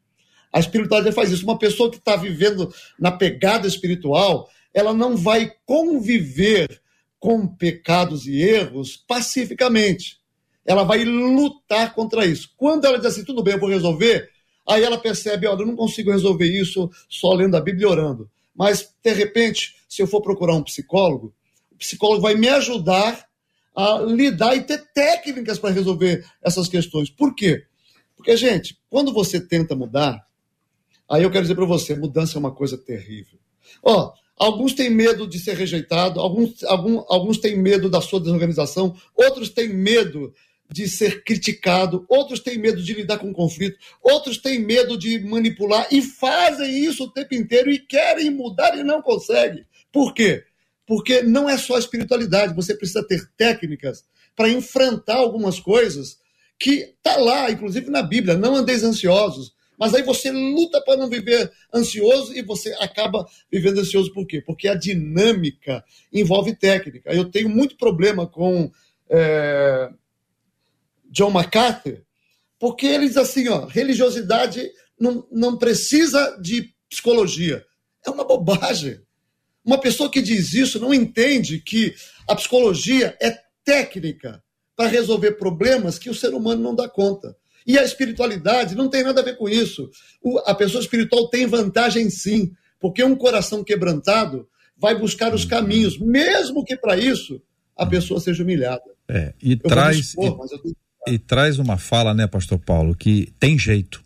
A 0.51 0.59
espiritualidade 0.59 1.15
faz 1.15 1.31
isso. 1.31 1.43
Uma 1.43 1.59
pessoa 1.59 1.89
que 1.89 1.97
está 1.97 2.15
vivendo 2.15 2.73
na 2.99 3.11
pegada 3.11 3.67
espiritual, 3.67 4.49
ela 4.73 4.93
não 4.93 5.15
vai 5.15 5.51
conviver 5.65 6.81
com 7.19 7.47
pecados 7.47 8.25
e 8.25 8.41
erros 8.41 8.95
pacificamente. 8.95 10.17
Ela 10.65 10.83
vai 10.83 11.03
lutar 11.03 11.93
contra 11.93 12.25
isso. 12.25 12.53
Quando 12.55 12.85
ela 12.85 12.97
diz 12.97 13.07
assim, 13.07 13.23
tudo 13.25 13.43
bem, 13.43 13.55
eu 13.55 13.59
vou 13.59 13.69
resolver, 13.69 14.29
aí 14.67 14.83
ela 14.83 14.97
percebe, 14.97 15.47
olha, 15.47 15.61
eu 15.61 15.67
não 15.67 15.75
consigo 15.75 16.11
resolver 16.11 16.47
isso 16.47 16.89
só 17.09 17.33
lendo 17.33 17.57
a 17.57 17.61
Bíblia 17.61 17.87
e 17.87 17.89
orando. 17.89 18.29
Mas, 18.55 18.93
de 19.03 19.13
repente, 19.13 19.75
se 19.87 20.01
eu 20.01 20.07
for 20.07 20.21
procurar 20.21 20.53
um 20.55 20.63
psicólogo, 20.63 21.33
o 21.71 21.75
psicólogo 21.77 22.21
vai 22.21 22.35
me 22.35 22.47
ajudar 22.49 23.25
a 23.75 23.99
lidar 23.99 24.55
e 24.55 24.63
ter 24.63 24.91
técnicas 24.93 25.57
para 25.57 25.71
resolver 25.71 26.25
essas 26.43 26.67
questões. 26.67 27.09
Por 27.09 27.33
quê? 27.33 27.63
Porque, 28.15 28.35
gente, 28.35 28.77
quando 28.89 29.13
você 29.13 29.39
tenta 29.39 29.75
mudar, 29.75 30.27
Aí 31.09 31.23
eu 31.23 31.31
quero 31.31 31.43
dizer 31.43 31.55
para 31.55 31.65
você, 31.65 31.95
mudança 31.95 32.37
é 32.37 32.39
uma 32.39 32.51
coisa 32.51 32.77
terrível. 32.77 33.39
Ó, 33.81 34.13
alguns 34.37 34.73
têm 34.73 34.89
medo 34.89 35.27
de 35.27 35.39
ser 35.39 35.55
rejeitado, 35.55 36.19
alguns, 36.19 36.63
algum, 36.63 37.03
alguns 37.07 37.39
têm 37.39 37.57
medo 37.57 37.89
da 37.89 37.99
sua 37.99 38.19
desorganização, 38.19 38.95
outros 39.15 39.49
têm 39.49 39.69
medo 39.69 40.33
de 40.71 40.87
ser 40.87 41.23
criticado, 41.23 42.05
outros 42.07 42.39
têm 42.39 42.59
medo 42.59 42.81
de 42.81 42.93
lidar 42.93 43.17
com 43.17 43.33
conflito, 43.33 43.77
outros 44.03 44.37
têm 44.37 44.59
medo 44.59 44.97
de 44.97 45.19
manipular 45.19 45.87
e 45.91 46.01
fazem 46.01 46.85
isso 46.85 47.05
o 47.05 47.11
tempo 47.11 47.33
inteiro 47.33 47.71
e 47.71 47.79
querem 47.79 48.29
mudar 48.29 48.77
e 48.77 48.83
não 48.83 49.01
conseguem. 49.01 49.65
Por 49.91 50.13
quê? 50.13 50.43
Porque 50.85 51.23
não 51.23 51.49
é 51.49 51.57
só 51.57 51.77
espiritualidade, 51.77 52.55
você 52.55 52.75
precisa 52.75 53.03
ter 53.03 53.27
técnicas 53.35 54.03
para 54.35 54.49
enfrentar 54.49 55.15
algumas 55.15 55.59
coisas 55.59 56.19
que 56.59 56.93
tá 57.01 57.17
lá, 57.17 57.49
inclusive 57.49 57.89
na 57.89 58.03
Bíblia, 58.03 58.37
não 58.37 58.55
andeis 58.55 58.83
ansiosos, 58.83 59.53
mas 59.79 59.93
aí 59.93 60.03
você 60.03 60.29
luta 60.29 60.81
para 60.81 60.97
não 60.97 61.09
viver 61.09 61.49
ansioso 61.73 62.35
e 62.35 62.41
você 62.41 62.75
acaba 62.79 63.25
vivendo 63.49 63.79
ansioso 63.79 64.11
por 64.13 64.27
quê? 64.27 64.41
Porque 64.41 64.67
a 64.67 64.75
dinâmica 64.75 65.83
envolve 66.11 66.53
técnica. 66.53 67.13
Eu 67.13 67.31
tenho 67.31 67.47
muito 67.47 67.77
problema 67.77 68.27
com 68.27 68.69
é, 69.09 69.89
John 71.09 71.31
MacArthur, 71.31 72.03
porque 72.59 72.85
ele 72.85 73.07
diz 73.07 73.15
assim, 73.15 73.47
ó, 73.47 73.65
religiosidade 73.65 74.69
não, 74.99 75.25
não 75.31 75.57
precisa 75.57 76.37
de 76.41 76.73
psicologia. 76.89 77.65
É 78.05 78.09
uma 78.09 78.25
bobagem. 78.25 78.99
Uma 79.63 79.79
pessoa 79.79 80.11
que 80.11 80.21
diz 80.21 80.53
isso 80.53 80.79
não 80.79 80.93
entende 80.93 81.59
que 81.59 81.95
a 82.27 82.35
psicologia 82.35 83.15
é 83.21 83.37
técnica 83.63 84.43
para 84.75 84.89
resolver 84.89 85.33
problemas 85.33 85.97
que 85.97 86.09
o 86.09 86.15
ser 86.15 86.33
humano 86.33 86.61
não 86.61 86.75
dá 86.75 86.89
conta. 86.89 87.35
E 87.65 87.77
a 87.77 87.83
espiritualidade 87.83 88.75
não 88.75 88.89
tem 88.89 89.03
nada 89.03 89.21
a 89.21 89.23
ver 89.23 89.37
com 89.37 89.47
isso. 89.47 89.89
O, 90.21 90.39
a 90.39 90.55
pessoa 90.55 90.81
espiritual 90.81 91.29
tem 91.29 91.45
vantagem 91.45 92.09
sim, 92.09 92.51
porque 92.79 93.03
um 93.03 93.15
coração 93.15 93.63
quebrantado 93.63 94.47
vai 94.77 94.97
buscar 94.97 95.33
os 95.33 95.45
caminhos, 95.45 95.97
mesmo 95.97 96.63
que 96.63 96.75
para 96.75 96.97
isso 96.97 97.41
a 97.75 97.85
pessoa 97.85 98.19
seja 98.19 98.43
humilhada. 98.43 98.83
É, 99.07 99.33
e 99.41 99.53
eu 99.53 99.57
traz 99.59 99.97
dispor, 99.97 100.37
e, 101.07 101.13
e 101.13 101.19
traz 101.19 101.59
uma 101.59 101.77
fala, 101.77 102.13
né, 102.13 102.27
pastor 102.27 102.59
Paulo, 102.59 102.95
que 102.95 103.33
tem 103.39 103.57
jeito. 103.57 104.01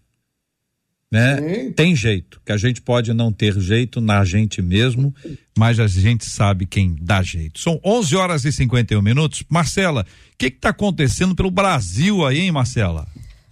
Né? 1.11 1.37
Sim. 1.37 1.71
Tem 1.73 1.95
jeito, 1.95 2.41
que 2.43 2.51
a 2.51 2.57
gente 2.57 2.81
pode 2.81 3.13
não 3.13 3.31
ter 3.31 3.53
jeito 3.59 4.01
na 4.01 4.25
gente 4.25 4.63
mesmo, 4.63 5.13
mas 5.55 5.79
a 5.79 5.85
gente 5.85 6.25
sabe 6.25 6.65
quem 6.65 6.95
dá 6.99 7.21
jeito. 7.21 7.59
São 7.59 7.79
11 7.85 8.15
horas 8.15 8.45
e 8.45 8.51
51 8.51 8.99
minutos. 8.99 9.43
Marcela, 9.47 10.07
o 10.33 10.37
que 10.39 10.47
está 10.47 10.69
acontecendo 10.69 11.35
pelo 11.35 11.51
Brasil 11.51 12.25
aí, 12.25 12.39
hein, 12.39 12.51
Marcela? 12.51 13.07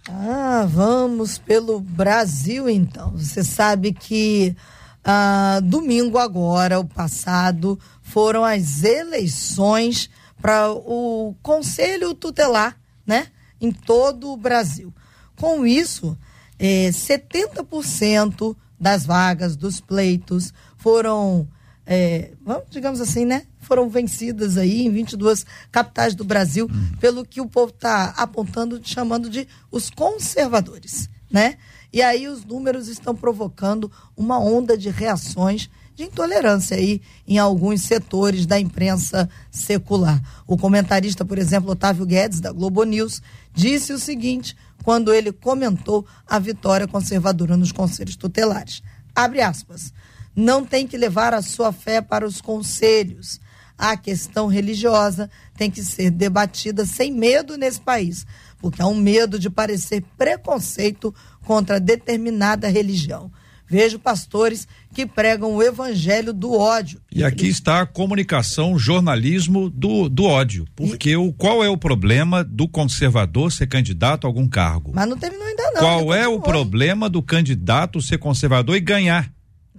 Ah, 0.08 0.66
vamos 0.68 1.38
pelo 1.38 1.80
Brasil 1.80 2.68
então. 2.68 3.12
Você 3.12 3.44
sabe 3.44 3.92
que 3.92 4.56
ah, 5.04 5.60
domingo 5.62 6.18
agora, 6.18 6.78
o 6.78 6.84
passado, 6.84 7.78
foram 8.02 8.44
as 8.44 8.82
eleições 8.82 10.10
para 10.40 10.72
o 10.72 11.34
Conselho 11.42 12.14
Tutelar, 12.14 12.76
né? 13.06 13.28
Em 13.60 13.70
todo 13.70 14.32
o 14.32 14.36
Brasil. 14.36 14.92
Com 15.36 15.66
isso, 15.66 16.18
eh, 16.58 16.90
70% 16.90 18.56
das 18.78 19.06
vagas 19.06 19.56
dos 19.56 19.80
pleitos 19.80 20.52
foram, 20.76 21.46
eh, 21.94 22.30
vamos, 22.44 22.64
digamos 22.70 23.00
assim, 23.00 23.24
né? 23.24 23.42
Foram 23.60 23.88
vencidas 23.88 24.56
aí 24.56 24.86
em 24.86 24.90
22 24.90 25.44
capitais 25.70 26.14
do 26.14 26.24
Brasil, 26.24 26.66
Uhum. 26.66 26.96
pelo 26.98 27.24
que 27.24 27.40
o 27.40 27.46
povo 27.46 27.70
está 27.70 28.06
apontando, 28.16 28.80
chamando 28.82 29.28
de 29.28 29.46
os 29.70 29.90
conservadores, 29.90 31.08
né? 31.30 31.56
E 31.92 32.00
aí 32.00 32.26
os 32.26 32.44
números 32.44 32.88
estão 32.88 33.14
provocando 33.14 33.90
uma 34.16 34.38
onda 34.38 34.78
de 34.78 34.88
reações 34.88 35.68
de 35.94 36.04
intolerância 36.04 36.74
aí 36.74 37.02
em 37.28 37.36
alguns 37.38 37.82
setores 37.82 38.46
da 38.46 38.58
imprensa 38.58 39.28
secular. 39.50 40.18
O 40.46 40.56
comentarista, 40.56 41.22
por 41.22 41.36
exemplo, 41.38 41.70
Otávio 41.72 42.06
Guedes, 42.06 42.40
da 42.40 42.50
Globo 42.50 42.82
News, 42.84 43.20
disse 43.52 43.92
o 43.92 43.98
seguinte 43.98 44.56
quando 44.82 45.12
ele 45.12 45.30
comentou 45.32 46.06
a 46.26 46.38
vitória 46.38 46.88
conservadora 46.88 47.58
nos 47.58 47.72
conselhos 47.72 48.16
tutelares. 48.16 48.82
Abre 49.14 49.42
aspas. 49.42 49.92
Não 50.34 50.64
tem 50.64 50.86
que 50.86 50.96
levar 50.96 51.34
a 51.34 51.42
sua 51.42 51.72
fé 51.72 52.00
para 52.00 52.26
os 52.26 52.40
conselhos. 52.40 53.40
A 53.76 53.96
questão 53.96 54.46
religiosa 54.46 55.30
tem 55.56 55.70
que 55.70 55.82
ser 55.82 56.10
debatida 56.10 56.86
sem 56.86 57.10
medo 57.10 57.56
nesse 57.56 57.80
país, 57.80 58.26
porque 58.58 58.80
há 58.80 58.86
um 58.86 58.94
medo 58.94 59.38
de 59.38 59.50
parecer 59.50 60.04
preconceito 60.16 61.14
contra 61.44 61.80
determinada 61.80 62.68
religião. 62.68 63.30
Vejo 63.72 63.98
pastores 63.98 64.68
que 64.92 65.06
pregam 65.06 65.54
o 65.54 65.62
evangelho 65.62 66.34
do 66.34 66.52
ódio. 66.52 67.00
E 67.10 67.24
aqui 67.24 67.48
está 67.48 67.80
a 67.80 67.86
comunicação, 67.86 68.78
jornalismo 68.78 69.70
do, 69.70 70.10
do 70.10 70.24
ódio. 70.24 70.66
Porque 70.76 71.16
o, 71.16 71.32
qual 71.32 71.64
é 71.64 71.70
o 71.70 71.78
problema 71.78 72.44
do 72.44 72.68
conservador 72.68 73.50
ser 73.50 73.66
candidato 73.66 74.26
a 74.26 74.28
algum 74.28 74.46
cargo? 74.46 74.92
Mas 74.94 75.08
não 75.08 75.16
terminou 75.16 75.46
ainda 75.46 75.70
não. 75.72 75.80
qual 75.80 76.12
é 76.12 76.28
o 76.28 76.38
problema 76.38 77.08
do 77.08 77.22
candidato 77.22 78.02
ser 78.02 78.18
conservador 78.18 78.76
e 78.76 78.80
ganhar? 78.80 79.32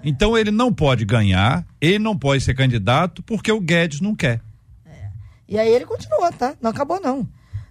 Então 0.04 0.38
ele 0.38 0.52
não 0.52 0.74
pode 0.74 1.06
ganhar, 1.06 1.66
ele 1.80 2.00
não 2.00 2.18
pode 2.18 2.44
ser 2.44 2.54
candidato 2.54 3.24
porque 3.24 3.52
o 3.52 3.62
Guedes 3.62 4.02
não 4.02 4.14
quer. 4.16 4.42
E 5.48 5.58
aí 5.58 5.70
ele 5.70 5.86
continuou, 5.86 6.32
tá? 6.32 6.56
Não 6.62 6.72
acabou 6.72 7.00
não. 7.00 7.28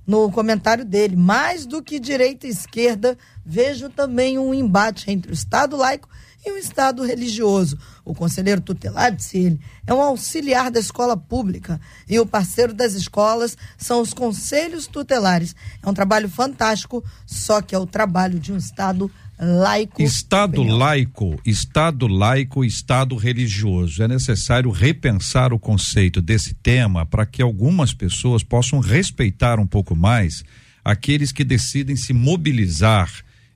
No 0.06 0.30
comentário 0.32 0.84
dele, 0.84 1.14
mais 1.14 1.64
do 1.64 1.82
que 1.82 2.00
direita 2.00 2.46
e 2.46 2.50
esquerda, 2.50 3.16
vejo 3.44 3.88
também 3.88 4.38
um 4.38 4.52
embate 4.52 5.10
entre 5.10 5.30
o 5.30 5.34
Estado 5.34 5.76
laico 5.76 6.08
e 6.44 6.50
o 6.50 6.58
Estado 6.58 7.04
religioso. 7.04 7.78
O 8.04 8.14
conselheiro 8.14 8.60
tutelar, 8.60 9.12
disse 9.12 9.38
ele, 9.38 9.60
é 9.86 9.94
um 9.94 10.00
auxiliar 10.00 10.70
da 10.70 10.80
escola 10.80 11.16
pública 11.16 11.80
e 12.08 12.18
o 12.18 12.26
parceiro 12.26 12.74
das 12.74 12.94
escolas 12.94 13.56
são 13.78 14.00
os 14.00 14.12
conselhos 14.12 14.88
tutelares. 14.88 15.54
É 15.80 15.88
um 15.88 15.94
trabalho 15.94 16.28
fantástico, 16.28 17.04
só 17.24 17.62
que 17.62 17.74
é 17.74 17.78
o 17.78 17.86
trabalho 17.86 18.40
de 18.40 18.52
um 18.52 18.56
Estado 18.56 19.08
laico. 19.42 20.00
Estado 20.00 20.62
laico, 20.62 21.40
Estado 21.44 22.06
laico, 22.06 22.64
Estado 22.64 23.16
religioso. 23.16 24.02
É 24.02 24.08
necessário 24.08 24.70
repensar 24.70 25.52
o 25.52 25.58
conceito 25.58 26.22
desse 26.22 26.54
tema 26.54 27.04
para 27.04 27.26
que 27.26 27.42
algumas 27.42 27.92
pessoas 27.92 28.44
possam 28.44 28.78
respeitar 28.78 29.58
um 29.58 29.66
pouco 29.66 29.96
mais 29.96 30.44
aqueles 30.84 31.32
que 31.32 31.44
decidem 31.44 31.96
se 31.96 32.12
mobilizar 32.12 33.10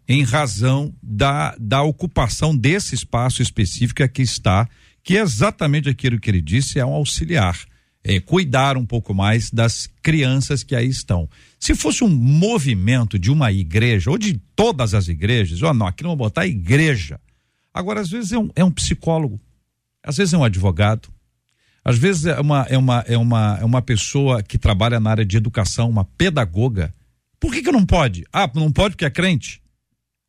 em 0.08 0.22
razão 0.22 0.92
da, 1.02 1.56
da 1.58 1.82
ocupação 1.82 2.56
desse 2.56 2.94
espaço 2.94 3.42
específico 3.42 3.96
que 3.96 4.02
aqui 4.02 4.22
está, 4.22 4.68
que 5.02 5.16
é 5.16 5.20
exatamente 5.20 5.88
aquilo 5.88 6.18
que 6.18 6.30
ele 6.30 6.40
disse, 6.40 6.78
é 6.78 6.86
um 6.86 6.92
auxiliar. 6.92 7.56
É, 8.08 8.20
cuidar 8.20 8.76
um 8.76 8.86
pouco 8.86 9.12
mais 9.12 9.50
das 9.50 9.88
crianças 10.00 10.62
que 10.62 10.76
aí 10.76 10.86
estão. 10.86 11.28
Se 11.58 11.74
fosse 11.74 12.04
um 12.04 12.08
movimento 12.08 13.18
de 13.18 13.32
uma 13.32 13.50
igreja, 13.50 14.12
ou 14.12 14.16
de 14.16 14.40
todas 14.54 14.94
as 14.94 15.08
igrejas, 15.08 15.60
ó, 15.60 15.74
não, 15.74 15.88
aqui 15.88 16.04
não 16.04 16.10
vou 16.10 16.18
botar 16.18 16.46
igreja. 16.46 17.18
Agora, 17.74 18.00
às 18.00 18.08
vezes 18.08 18.30
é 18.30 18.38
um, 18.38 18.48
é 18.54 18.64
um 18.64 18.70
psicólogo, 18.70 19.40
às 20.04 20.16
vezes 20.18 20.32
é 20.32 20.38
um 20.38 20.44
advogado, 20.44 21.08
às 21.84 21.98
vezes 21.98 22.26
é 22.26 22.40
uma, 22.40 22.62
é, 22.68 22.78
uma, 22.78 23.04
é, 23.08 23.18
uma, 23.18 23.58
é 23.60 23.64
uma 23.64 23.82
pessoa 23.82 24.40
que 24.40 24.56
trabalha 24.56 25.00
na 25.00 25.10
área 25.10 25.24
de 25.24 25.36
educação, 25.36 25.90
uma 25.90 26.04
pedagoga. 26.04 26.94
Por 27.40 27.52
que, 27.52 27.60
que 27.60 27.72
não 27.72 27.84
pode? 27.84 28.24
Ah, 28.32 28.48
não 28.54 28.70
pode 28.70 28.94
porque 28.94 29.04
é 29.04 29.10
crente. 29.10 29.60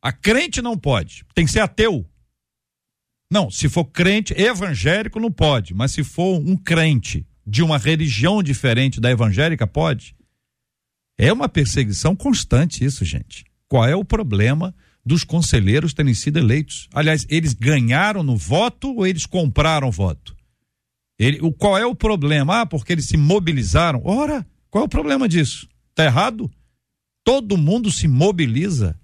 A 0.02 0.10
crente 0.10 0.60
não 0.60 0.76
pode, 0.76 1.24
tem 1.32 1.46
que 1.46 1.52
ser 1.52 1.60
ateu. 1.60 2.04
Não, 3.30 3.52
se 3.52 3.68
for 3.68 3.84
crente 3.84 4.34
evangélico 4.34 5.20
não 5.20 5.30
pode, 5.30 5.74
mas 5.74 5.92
se 5.92 6.02
for 6.02 6.40
um 6.40 6.56
crente 6.56 7.24
de 7.48 7.62
uma 7.62 7.78
religião 7.78 8.42
diferente 8.42 9.00
da 9.00 9.10
evangélica, 9.10 9.66
pode. 9.66 10.14
É 11.16 11.32
uma 11.32 11.48
perseguição 11.48 12.14
constante 12.14 12.84
isso, 12.84 13.04
gente. 13.06 13.44
Qual 13.66 13.86
é 13.86 13.96
o 13.96 14.04
problema 14.04 14.74
dos 15.04 15.24
conselheiros 15.24 15.94
terem 15.94 16.12
sido 16.12 16.38
eleitos? 16.38 16.88
Aliás, 16.92 17.26
eles 17.30 17.54
ganharam 17.54 18.22
no 18.22 18.36
voto 18.36 18.94
ou 18.94 19.06
eles 19.06 19.24
compraram 19.24 19.90
voto? 19.90 20.36
Ele, 21.18 21.38
o, 21.40 21.50
qual 21.50 21.78
é 21.78 21.86
o 21.86 21.94
problema? 21.94 22.60
Ah, 22.60 22.66
porque 22.66 22.92
eles 22.92 23.06
se 23.06 23.16
mobilizaram. 23.16 24.02
Ora, 24.04 24.46
qual 24.70 24.84
é 24.84 24.86
o 24.86 24.90
problema 24.90 25.26
disso? 25.26 25.66
Tá 25.94 26.04
errado? 26.04 26.50
Todo 27.24 27.56
mundo 27.56 27.90
se 27.90 28.06
mobiliza. 28.06 28.94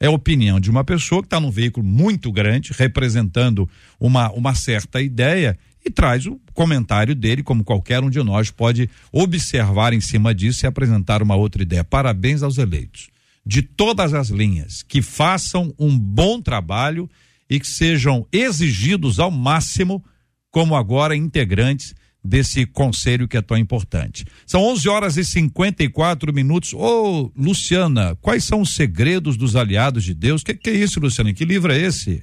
É 0.00 0.06
a 0.06 0.10
opinião 0.10 0.58
de 0.58 0.70
uma 0.70 0.82
pessoa 0.82 1.20
que 1.20 1.26
está 1.26 1.38
num 1.38 1.50
veículo 1.50 1.86
muito 1.86 2.32
grande, 2.32 2.72
representando 2.72 3.68
uma, 4.00 4.32
uma 4.32 4.54
certa 4.54 5.00
ideia, 5.00 5.56
e 5.84 5.90
traz 5.90 6.26
o 6.26 6.40
comentário 6.54 7.14
dele, 7.14 7.42
como 7.42 7.64
qualquer 7.64 8.02
um 8.02 8.10
de 8.10 8.22
nós 8.22 8.50
pode 8.50 8.88
observar 9.10 9.92
em 9.92 10.00
cima 10.00 10.34
disso 10.34 10.64
e 10.64 10.66
apresentar 10.66 11.22
uma 11.22 11.34
outra 11.34 11.62
ideia. 11.62 11.82
Parabéns 11.84 12.42
aos 12.42 12.58
eleitos. 12.58 13.10
De 13.44 13.62
todas 13.62 14.14
as 14.14 14.28
linhas, 14.28 14.82
que 14.82 15.02
façam 15.02 15.74
um 15.78 15.98
bom 15.98 16.40
trabalho 16.40 17.10
e 17.50 17.58
que 17.58 17.66
sejam 17.66 18.24
exigidos 18.32 19.18
ao 19.18 19.30
máximo, 19.30 20.04
como 20.50 20.76
agora 20.76 21.16
integrantes 21.16 21.94
desse 22.24 22.64
conselho 22.64 23.26
que 23.26 23.36
é 23.36 23.42
tão 23.42 23.56
importante. 23.56 24.24
São 24.46 24.62
11 24.62 24.88
horas 24.88 25.16
e 25.16 25.24
54 25.24 26.32
minutos. 26.32 26.72
Ô, 26.72 27.32
Luciana, 27.36 28.16
quais 28.20 28.44
são 28.44 28.60
os 28.60 28.76
segredos 28.76 29.36
dos 29.36 29.56
aliados 29.56 30.04
de 30.04 30.14
Deus? 30.14 30.44
Que 30.44 30.54
que 30.54 30.70
é 30.70 30.74
isso, 30.74 31.00
Luciana? 31.00 31.32
Que 31.34 31.44
livro 31.44 31.72
é 31.72 31.78
esse? 31.80 32.22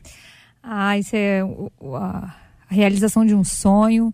Ah, 0.64 0.98
isso 0.98 1.16
é 1.18 1.44
o- 1.44 1.70
a 2.70 2.74
realização 2.74 3.26
de 3.26 3.34
um 3.34 3.44
sonho. 3.44 4.14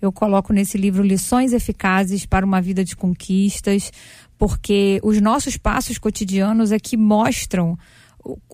Eu 0.00 0.10
coloco 0.10 0.52
nesse 0.52 0.76
livro 0.76 1.02
lições 1.02 1.52
eficazes 1.52 2.26
para 2.26 2.44
uma 2.44 2.60
vida 2.60 2.84
de 2.84 2.96
conquistas, 2.96 3.92
porque 4.36 5.00
os 5.02 5.20
nossos 5.20 5.56
passos 5.56 5.98
cotidianos 5.98 6.72
é 6.72 6.78
que 6.78 6.96
mostram 6.96 7.78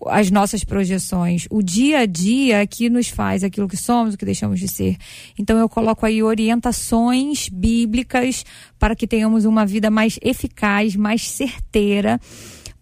as 0.07 0.31
nossas 0.31 0.63
projeções. 0.63 1.47
O 1.49 1.61
dia 1.61 1.99
a 1.99 2.05
dia 2.05 2.61
é 2.61 2.67
que 2.67 2.89
nos 2.89 3.09
faz 3.09 3.43
aquilo 3.43 3.67
que 3.67 3.77
somos, 3.77 4.13
o 4.13 4.17
que 4.17 4.25
deixamos 4.25 4.59
de 4.59 4.67
ser. 4.67 4.97
Então 5.37 5.57
eu 5.57 5.69
coloco 5.69 6.05
aí 6.05 6.23
orientações 6.23 7.49
bíblicas 7.49 8.43
para 8.79 8.95
que 8.95 9.07
tenhamos 9.07 9.45
uma 9.45 9.65
vida 9.65 9.89
mais 9.89 10.19
eficaz, 10.21 10.95
mais 10.95 11.29
certeira 11.29 12.19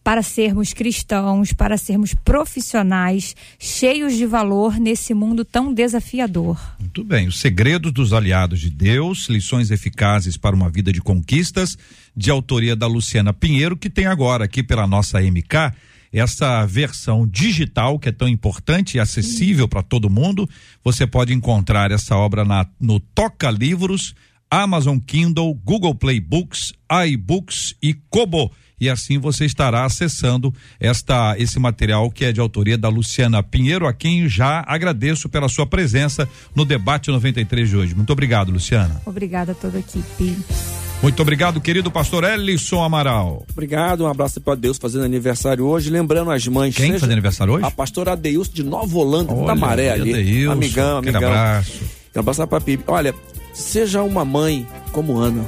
para 0.07 0.23
sermos 0.23 0.71
cristãos, 0.71 1.51
para 1.51 1.77
sermos 1.77 2.13
profissionais, 2.13 3.35
cheios 3.59 4.15
de 4.15 4.25
valor 4.25 4.79
nesse 4.79 5.13
mundo 5.13 5.43
tão 5.43 5.73
desafiador. 5.73 6.57
Muito 6.79 7.03
bem. 7.03 7.27
Os 7.27 7.41
segredos 7.41 7.91
dos 7.91 8.13
aliados 8.13 8.61
de 8.61 8.69
Deus, 8.69 9.27
lições 9.27 9.69
eficazes 9.69 10.37
para 10.37 10.55
uma 10.55 10.69
vida 10.69 10.93
de 10.93 11.01
conquistas, 11.01 11.77
de 12.15 12.31
autoria 12.31 12.73
da 12.73 12.87
Luciana 12.87 13.33
Pinheiro, 13.33 13.75
que 13.75 13.89
tem 13.89 14.05
agora 14.05 14.45
aqui 14.45 14.63
pela 14.63 14.87
nossa 14.87 15.19
MK 15.19 15.73
essa 16.13 16.65
versão 16.65 17.27
digital 17.27 17.99
que 17.99 18.07
é 18.07 18.13
tão 18.13 18.29
importante 18.29 18.95
e 18.95 19.01
acessível 19.01 19.67
para 19.67 19.83
todo 19.83 20.09
mundo. 20.09 20.49
Você 20.85 21.05
pode 21.05 21.33
encontrar 21.33 21.91
essa 21.91 22.15
obra 22.15 22.45
na, 22.45 22.65
no 22.79 22.97
Toca 23.01 23.51
Livros, 23.51 24.15
Amazon 24.49 24.99
Kindle, 24.99 25.53
Google 25.65 25.95
Play 25.95 26.21
Books, 26.21 26.71
iBooks 26.89 27.75
e 27.83 27.93
Kobo. 27.93 28.49
E 28.79 28.89
assim 28.89 29.17
você 29.17 29.43
estará 29.45 29.85
acessando 29.85 30.53
esta 30.79 31.35
esse 31.39 31.59
material 31.59 32.11
que 32.11 32.25
é 32.25 32.31
de 32.31 32.39
autoria 32.39 32.77
da 32.77 32.89
Luciana 32.89 33.41
Pinheiro, 33.41 33.87
a 33.87 33.93
quem 33.93 34.29
já 34.29 34.63
agradeço 34.67 35.27
pela 35.27 35.49
sua 35.49 35.65
presença 35.65 36.29
no 36.55 36.63
debate 36.63 37.09
93 37.09 37.69
de 37.69 37.75
hoje. 37.75 37.95
Muito 37.95 38.11
obrigado, 38.13 38.51
Luciana. 38.51 39.01
Obrigada 39.05 39.53
a 39.53 39.55
toda 39.55 39.77
a 39.77 39.79
equipe. 39.79 40.37
Muito 41.01 41.21
obrigado, 41.21 41.61
querido 41.61 41.91
pastor 41.91 42.23
Ellison 42.23 42.83
Amaral. 42.83 43.45
Obrigado, 43.51 44.03
um 44.03 44.07
abraço 44.07 44.41
para 44.41 44.55
Deus 44.55 44.77
fazendo 44.77 45.05
aniversário 45.05 45.63
hoje. 45.65 45.89
Lembrando 45.91 46.31
as 46.31 46.47
mães. 46.47 46.75
Quem 46.75 46.87
seja- 46.87 46.99
faz 46.99 47.11
aniversário 47.11 47.53
hoje? 47.53 47.65
A 47.65 47.71
pastora 47.71 48.13
Adeilson 48.13 48.51
de 48.51 48.63
Nova 48.63 48.97
Holanda, 48.97 49.31
Olha, 49.33 49.47
da 49.47 49.55
Maré 49.55 49.91
ali. 49.91 50.11
Adeilson, 50.13 50.51
amigão, 50.51 50.97
amigão. 50.97 51.23
abraço. 51.29 51.81
Quero 52.13 52.25
passar 52.25 52.47
pra 52.47 52.59
Pipe. 52.59 52.83
Olha, 52.87 53.13
seja 53.53 54.01
uma 54.01 54.25
mãe 54.25 54.65
como 54.91 55.17
Ana. 55.19 55.43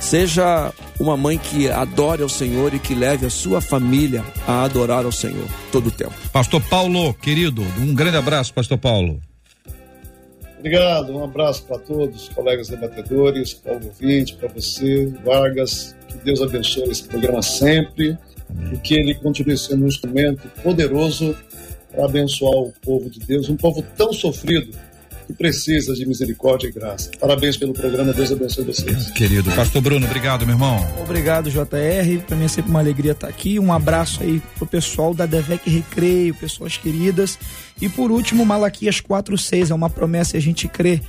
Seja 0.00 0.72
uma 0.98 1.16
mãe 1.16 1.38
que 1.38 1.70
adore 1.70 2.22
ao 2.22 2.28
Senhor 2.28 2.72
e 2.74 2.78
que 2.78 2.94
leve 2.94 3.26
a 3.26 3.30
sua 3.30 3.60
família 3.60 4.24
a 4.46 4.64
adorar 4.64 5.04
ao 5.04 5.12
Senhor 5.12 5.46
todo 5.70 5.88
o 5.88 5.90
tempo. 5.90 6.14
Pastor 6.32 6.60
Paulo, 6.62 7.12
querido, 7.14 7.62
um 7.78 7.94
grande 7.94 8.16
abraço, 8.16 8.52
Pastor 8.52 8.78
Paulo. 8.78 9.20
Obrigado, 10.58 11.16
um 11.16 11.24
abraço 11.24 11.64
para 11.64 11.78
todos, 11.78 12.28
colegas 12.30 12.68
debatedores, 12.68 13.54
para 13.54 13.78
o 13.78 13.86
ouvinte, 13.86 14.34
para 14.34 14.48
você, 14.48 15.06
Vargas. 15.24 15.94
Que 16.08 16.18
Deus 16.18 16.42
abençoe 16.42 16.90
esse 16.90 17.04
programa 17.04 17.40
sempre 17.40 18.18
Amém. 18.48 18.74
e 18.74 18.78
que 18.78 18.94
ele 18.94 19.14
continue 19.14 19.56
sendo 19.56 19.84
um 19.84 19.88
instrumento 19.88 20.48
poderoso 20.62 21.36
para 21.90 22.04
abençoar 22.04 22.56
o 22.56 22.72
povo 22.82 23.08
de 23.08 23.20
Deus, 23.20 23.48
um 23.48 23.56
povo 23.56 23.82
tão 23.96 24.12
sofrido 24.12 24.76
que 25.30 25.36
precisa 25.36 25.94
de 25.94 26.06
misericórdia 26.06 26.68
e 26.68 26.72
graça. 26.72 27.10
Parabéns 27.18 27.56
pelo 27.56 27.72
programa, 27.72 28.12
Deus 28.12 28.32
abençoe 28.32 28.64
vocês. 28.64 29.10
Querido 29.10 29.50
Pastor 29.52 29.80
Bruno, 29.80 30.06
obrigado, 30.06 30.44
meu 30.44 30.54
irmão. 30.54 30.84
Obrigado, 31.00 31.50
JR. 31.50 32.22
Para 32.26 32.36
mim 32.36 32.44
é 32.44 32.48
sempre 32.48 32.70
uma 32.70 32.80
alegria 32.80 33.12
estar 33.12 33.28
aqui. 33.28 33.58
Um 33.58 33.72
abraço 33.72 34.22
aí 34.22 34.42
pro 34.56 34.66
pessoal 34.66 35.14
da 35.14 35.26
Devec 35.26 35.68
Recreio, 35.70 36.34
pessoas 36.34 36.76
queridas. 36.76 37.38
E 37.80 37.88
por 37.88 38.10
último, 38.10 38.44
Malaquias 38.44 39.00
4:6 39.00 39.70
é 39.70 39.74
uma 39.74 39.88
promessa 39.88 40.36
e 40.36 40.38
a 40.38 40.42
gente 40.42 40.66
crê 40.68 41.00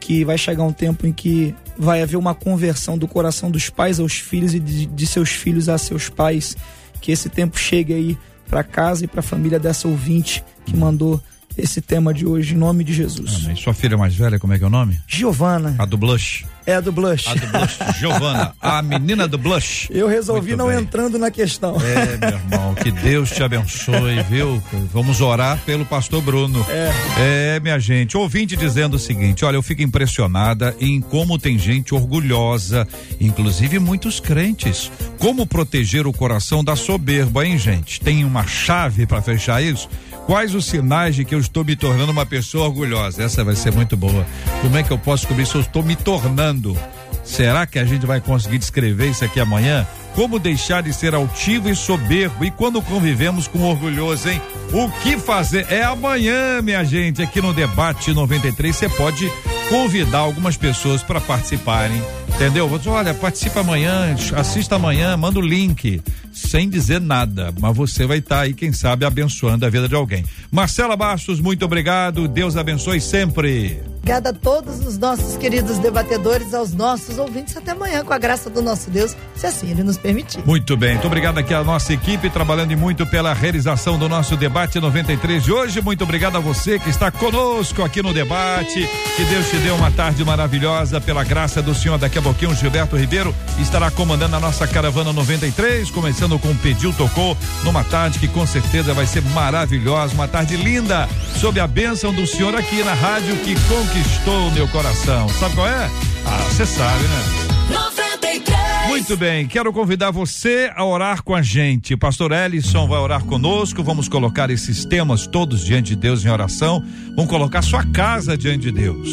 que 0.00 0.24
vai 0.24 0.38
chegar 0.38 0.64
um 0.64 0.72
tempo 0.72 1.06
em 1.06 1.12
que 1.12 1.54
vai 1.76 2.02
haver 2.02 2.16
uma 2.16 2.34
conversão 2.34 2.96
do 2.96 3.06
coração 3.06 3.50
dos 3.50 3.68
pais 3.68 4.00
aos 4.00 4.14
filhos 4.14 4.54
e 4.54 4.60
de, 4.60 4.86
de 4.86 5.06
seus 5.06 5.30
filhos 5.30 5.68
a 5.68 5.76
seus 5.76 6.08
pais. 6.08 6.56
Que 7.00 7.12
esse 7.12 7.28
tempo 7.28 7.58
chegue 7.58 7.92
aí 7.94 8.18
para 8.48 8.64
casa 8.64 9.04
e 9.04 9.08
para 9.08 9.20
a 9.20 9.22
família 9.22 9.58
dessa 9.58 9.86
ouvinte 9.86 10.42
que 10.64 10.76
mandou 10.76 11.20
esse 11.58 11.80
tema 11.80 12.14
de 12.14 12.24
hoje, 12.24 12.54
em 12.54 12.56
nome 12.56 12.84
de 12.84 12.92
Jesus. 12.94 13.42
Amém. 13.44 13.56
Sua 13.56 13.74
filha 13.74 13.98
mais 13.98 14.14
velha, 14.14 14.38
como 14.38 14.52
é 14.52 14.58
que 14.58 14.64
é 14.64 14.66
o 14.66 14.70
nome? 14.70 14.98
Giovana. 15.06 15.74
A 15.78 15.84
do 15.84 15.96
Blush. 15.98 16.46
É 16.64 16.74
a 16.74 16.80
do 16.80 16.92
Blush. 16.92 17.26
A 17.26 17.34
do 17.34 17.46
Blush, 17.46 17.78
Giovana, 17.98 18.54
a 18.60 18.82
menina 18.82 19.26
do 19.26 19.38
Blush. 19.38 19.88
Eu 19.90 20.06
resolvi 20.06 20.50
Muito 20.50 20.58
não 20.58 20.68
bem. 20.68 20.78
entrando 20.78 21.18
na 21.18 21.30
questão. 21.30 21.76
É, 21.80 22.16
meu 22.18 22.38
irmão, 22.38 22.74
que 22.74 22.90
Deus 22.90 23.30
te 23.30 23.42
abençoe, 23.42 24.22
viu? 24.28 24.62
Vamos 24.92 25.20
orar 25.20 25.58
pelo 25.64 25.84
pastor 25.86 26.20
Bruno. 26.22 26.64
É. 26.68 27.56
É, 27.56 27.60
minha 27.60 27.78
gente, 27.78 28.16
ouvinte 28.16 28.54
dizendo 28.54 28.94
o 28.94 28.98
seguinte, 28.98 29.44
olha, 29.44 29.56
eu 29.56 29.62
fico 29.62 29.82
impressionada 29.82 30.76
em 30.78 31.00
como 31.00 31.38
tem 31.38 31.58
gente 31.58 31.94
orgulhosa, 31.94 32.86
inclusive 33.18 33.78
muitos 33.78 34.20
crentes. 34.20 34.92
Como 35.18 35.46
proteger 35.46 36.06
o 36.06 36.12
coração 36.12 36.62
da 36.62 36.76
soberba, 36.76 37.46
hein, 37.46 37.56
gente? 37.58 37.98
Tem 38.00 38.24
uma 38.24 38.46
chave 38.46 39.06
para 39.06 39.22
fechar 39.22 39.62
isso? 39.62 39.88
Quais 40.28 40.54
os 40.54 40.66
sinais 40.66 41.16
de 41.16 41.24
que 41.24 41.34
eu 41.34 41.38
estou 41.38 41.64
me 41.64 41.74
tornando 41.74 42.12
uma 42.12 42.26
pessoa 42.26 42.66
orgulhosa? 42.66 43.22
Essa 43.22 43.42
vai 43.42 43.56
ser 43.56 43.72
muito 43.72 43.96
boa. 43.96 44.26
Como 44.60 44.76
é 44.76 44.82
que 44.82 44.90
eu 44.90 44.98
posso 44.98 45.22
descobrir 45.22 45.46
se 45.46 45.54
eu 45.54 45.62
estou 45.62 45.82
me 45.82 45.96
tornando? 45.96 46.76
Será 47.24 47.66
que 47.66 47.78
a 47.78 47.84
gente 47.86 48.04
vai 48.04 48.20
conseguir 48.20 48.58
descrever 48.58 49.08
isso 49.08 49.24
aqui 49.24 49.40
amanhã? 49.40 49.86
Como 50.14 50.38
deixar 50.38 50.82
de 50.82 50.92
ser 50.92 51.14
altivo 51.14 51.70
e 51.70 51.74
soberbo? 51.74 52.44
E 52.44 52.50
quando 52.50 52.82
convivemos 52.82 53.48
com 53.48 53.62
orgulhoso, 53.62 54.28
hein? 54.28 54.38
O 54.70 54.90
que 55.00 55.16
fazer? 55.16 55.66
É 55.70 55.82
amanhã, 55.82 56.60
minha 56.60 56.84
gente, 56.84 57.22
aqui 57.22 57.40
no 57.40 57.54
Debate 57.54 58.12
93. 58.12 58.76
Você 58.76 58.86
pode 58.86 59.32
convidar 59.70 60.18
algumas 60.18 60.58
pessoas 60.58 61.02
para 61.02 61.22
participarem 61.22 62.02
Entendeu? 62.38 62.68
Vou 62.68 62.78
dizer, 62.78 62.90
olha, 62.90 63.12
participa 63.12 63.60
amanhã, 63.62 64.14
assista 64.36 64.76
amanhã, 64.76 65.16
manda 65.16 65.40
o 65.40 65.42
link, 65.42 66.00
sem 66.32 66.68
dizer 66.68 67.00
nada, 67.00 67.52
mas 67.58 67.76
você 67.76 68.06
vai 68.06 68.18
estar 68.18 68.36
tá 68.36 68.42
aí, 68.42 68.54
quem 68.54 68.72
sabe, 68.72 69.04
abençoando 69.04 69.66
a 69.66 69.68
vida 69.68 69.88
de 69.88 69.96
alguém. 69.96 70.24
Marcela 70.48 70.96
Bastos, 70.96 71.40
muito 71.40 71.64
obrigado, 71.64 72.28
Deus 72.28 72.56
abençoe 72.56 73.00
sempre. 73.00 73.82
Obrigada 73.98 74.30
a 74.30 74.32
todos 74.32 74.86
os 74.86 74.96
nossos 74.96 75.36
queridos 75.36 75.78
debatedores, 75.80 76.54
aos 76.54 76.72
nossos 76.72 77.18
ouvintes, 77.18 77.56
até 77.56 77.72
amanhã, 77.72 78.04
com 78.04 78.12
a 78.12 78.18
graça 78.18 78.48
do 78.48 78.62
nosso 78.62 78.88
Deus, 78.88 79.16
se 79.34 79.44
assim 79.44 79.70
ele 79.70 79.82
nos 79.82 79.98
permitir. 79.98 80.40
Muito 80.46 80.76
bem, 80.76 80.92
muito 80.92 81.08
obrigado 81.08 81.38
aqui 81.38 81.52
a 81.52 81.64
nossa 81.64 81.92
equipe, 81.92 82.30
trabalhando 82.30 82.74
muito 82.78 83.04
pela 83.04 83.34
realização 83.34 83.98
do 83.98 84.08
nosso 84.08 84.36
debate 84.36 84.80
93 84.80 85.42
de 85.42 85.52
hoje. 85.52 85.82
Muito 85.82 86.04
obrigado 86.04 86.36
a 86.36 86.40
você 86.40 86.78
que 86.78 86.88
está 86.88 87.10
conosco 87.10 87.82
aqui 87.82 88.00
no 88.00 88.14
debate. 88.14 88.88
Que 89.16 89.24
Deus 89.24 89.50
te 89.50 89.56
dê 89.56 89.70
uma 89.70 89.90
tarde 89.90 90.24
maravilhosa, 90.24 91.00
pela 91.00 91.24
graça 91.24 91.60
do 91.60 91.74
Senhor. 91.74 91.98
Daqui 91.98 92.16
a 92.16 92.27
pouquinho, 92.28 92.54
Gilberto 92.54 92.94
Ribeiro 92.94 93.34
estará 93.58 93.90
comandando 93.90 94.36
a 94.36 94.40
nossa 94.40 94.66
caravana 94.66 95.14
93, 95.14 95.90
começando 95.90 96.38
com 96.38 96.50
o 96.50 96.54
Pediu 96.56 96.92
Tocou, 96.92 97.34
numa 97.64 97.82
tarde 97.82 98.18
que 98.18 98.28
com 98.28 98.46
certeza 98.46 98.92
vai 98.92 99.06
ser 99.06 99.22
maravilhosa, 99.22 100.12
uma 100.12 100.28
tarde 100.28 100.54
linda, 100.54 101.08
sob 101.40 101.58
a 101.58 101.66
bênção 101.66 102.12
do 102.12 102.26
Senhor 102.26 102.54
aqui 102.54 102.82
na 102.82 102.92
rádio 102.92 103.34
que 103.36 103.54
conquistou 103.66 104.48
o 104.48 104.50
meu 104.52 104.68
coração. 104.68 105.26
Sabe 105.30 105.54
qual 105.54 105.68
é? 105.68 105.90
Ah, 106.26 106.44
você 106.50 106.66
sabe, 106.66 107.02
né? 107.04 107.24
93. 107.70 108.88
Muito 108.88 109.16
bem, 109.16 109.46
quero 109.46 109.72
convidar 109.72 110.10
você 110.10 110.70
a 110.76 110.84
orar 110.84 111.22
com 111.22 111.34
a 111.34 111.40
gente. 111.40 111.96
Pastor 111.96 112.32
Ellison 112.32 112.86
vai 112.86 112.98
orar 112.98 113.24
conosco. 113.24 113.82
Vamos 113.82 114.06
colocar 114.06 114.50
esses 114.50 114.84
temas 114.84 115.26
todos 115.26 115.64
diante 115.64 115.94
de 115.94 115.96
Deus 115.96 116.22
em 116.26 116.28
oração. 116.28 116.84
Vamos 117.16 117.30
colocar 117.30 117.62
sua 117.62 117.84
casa 117.84 118.36
diante 118.36 118.70
de 118.70 118.72
Deus. 118.72 119.08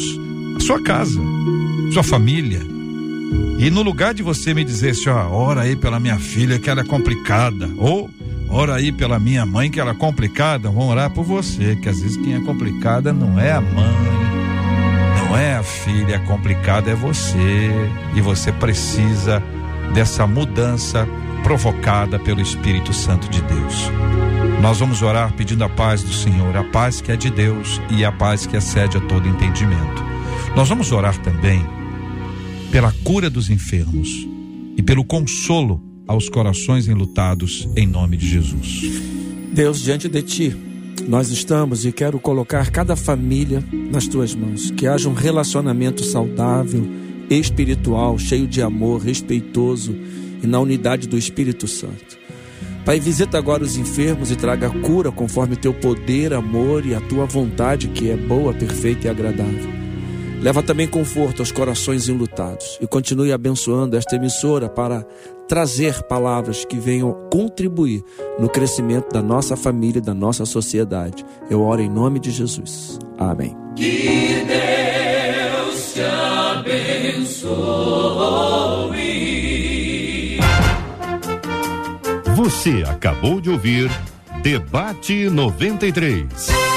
A 0.56 0.60
sua 0.60 0.82
casa, 0.82 1.18
sua 1.94 2.02
família 2.02 2.75
e 3.58 3.70
no 3.70 3.82
lugar 3.82 4.12
de 4.12 4.22
você 4.22 4.52
me 4.52 4.62
dizer 4.62 4.90
assim, 4.90 5.08
ó, 5.08 5.28
ora 5.30 5.62
aí 5.62 5.74
pela 5.74 5.98
minha 5.98 6.18
filha 6.18 6.58
que 6.58 6.68
ela 6.68 6.82
é 6.82 6.84
complicada, 6.84 7.70
ou 7.78 8.10
ora 8.50 8.74
aí 8.74 8.92
pela 8.92 9.18
minha 9.18 9.46
mãe 9.46 9.70
que 9.70 9.80
ela 9.80 9.92
é 9.92 9.94
complicada, 9.94 10.68
vamos 10.68 10.90
orar 10.90 11.10
por 11.10 11.24
você, 11.24 11.74
que 11.76 11.88
às 11.88 12.00
vezes 12.00 12.18
quem 12.18 12.34
é 12.34 12.40
complicada 12.40 13.12
não 13.14 13.40
é 13.40 13.52
a 13.52 13.60
mãe, 13.60 13.96
não 15.18 15.36
é 15.36 15.56
a 15.56 15.62
filha, 15.62 16.16
é 16.16 16.18
complicada 16.18 16.90
é 16.90 16.94
você, 16.94 17.70
e 18.14 18.20
você 18.20 18.52
precisa 18.52 19.42
dessa 19.94 20.26
mudança 20.26 21.08
provocada 21.42 22.18
pelo 22.18 22.42
Espírito 22.42 22.92
Santo 22.92 23.28
de 23.30 23.40
Deus. 23.40 23.90
Nós 24.60 24.78
vamos 24.78 25.00
orar 25.00 25.32
pedindo 25.32 25.64
a 25.64 25.68
paz 25.68 26.02
do 26.02 26.12
Senhor, 26.12 26.56
a 26.56 26.64
paz 26.64 27.00
que 27.00 27.10
é 27.10 27.16
de 27.16 27.30
Deus 27.30 27.80
e 27.88 28.04
a 28.04 28.12
paz 28.12 28.46
que 28.46 28.56
excede 28.56 28.98
a 28.98 29.00
todo 29.00 29.28
entendimento. 29.28 30.04
Nós 30.54 30.68
vamos 30.68 30.92
orar 30.92 31.16
também 31.18 31.64
pela 32.70 32.92
cura 33.04 33.30
dos 33.30 33.50
enfermos 33.50 34.26
e 34.76 34.82
pelo 34.82 35.04
consolo 35.04 35.82
aos 36.06 36.28
corações 36.28 36.88
enlutados, 36.88 37.68
em 37.76 37.86
nome 37.86 38.16
de 38.16 38.28
Jesus. 38.28 38.82
Deus, 39.52 39.80
diante 39.80 40.08
de 40.08 40.22
ti, 40.22 40.56
nós 41.08 41.30
estamos 41.30 41.84
e 41.84 41.92
quero 41.92 42.18
colocar 42.18 42.70
cada 42.70 42.96
família 42.96 43.62
nas 43.90 44.06
tuas 44.06 44.34
mãos. 44.34 44.70
Que 44.70 44.86
haja 44.86 45.08
um 45.08 45.14
relacionamento 45.14 46.04
saudável, 46.04 46.86
espiritual, 47.30 48.18
cheio 48.18 48.46
de 48.46 48.62
amor, 48.62 49.00
respeitoso 49.00 49.96
e 50.42 50.46
na 50.46 50.60
unidade 50.60 51.08
do 51.08 51.16
Espírito 51.16 51.66
Santo. 51.66 52.16
Pai, 52.84 53.00
visita 53.00 53.36
agora 53.36 53.64
os 53.64 53.76
enfermos 53.76 54.30
e 54.30 54.36
traga 54.36 54.70
cura 54.70 55.10
conforme 55.10 55.56
teu 55.56 55.74
poder, 55.74 56.32
amor 56.32 56.86
e 56.86 56.94
a 56.94 57.00
tua 57.00 57.26
vontade, 57.26 57.88
que 57.88 58.10
é 58.10 58.16
boa, 58.16 58.54
perfeita 58.54 59.08
e 59.08 59.10
agradável. 59.10 59.75
Leva 60.40 60.62
também 60.62 60.86
conforto 60.86 61.40
aos 61.40 61.50
corações 61.50 62.08
enlutados 62.08 62.78
e 62.80 62.86
continue 62.86 63.32
abençoando 63.32 63.96
esta 63.96 64.16
emissora 64.16 64.68
para 64.68 65.04
trazer 65.48 66.02
palavras 66.02 66.64
que 66.64 66.78
venham 66.78 67.12
contribuir 67.30 68.02
no 68.38 68.48
crescimento 68.48 69.12
da 69.12 69.22
nossa 69.22 69.56
família 69.56 69.98
e 69.98 70.02
da 70.02 70.14
nossa 70.14 70.44
sociedade. 70.44 71.24
Eu 71.50 71.62
oro 71.62 71.80
em 71.80 71.88
nome 71.88 72.20
de 72.20 72.30
Jesus. 72.30 72.98
Amém. 73.18 73.56
Que 73.74 74.44
Deus 74.46 75.94
te 75.94 76.02
abençoe. 76.02 77.46
Você 82.36 82.84
acabou 82.86 83.40
de 83.40 83.50
ouvir 83.50 83.90
Debate 84.42 85.28
93. 85.28 86.75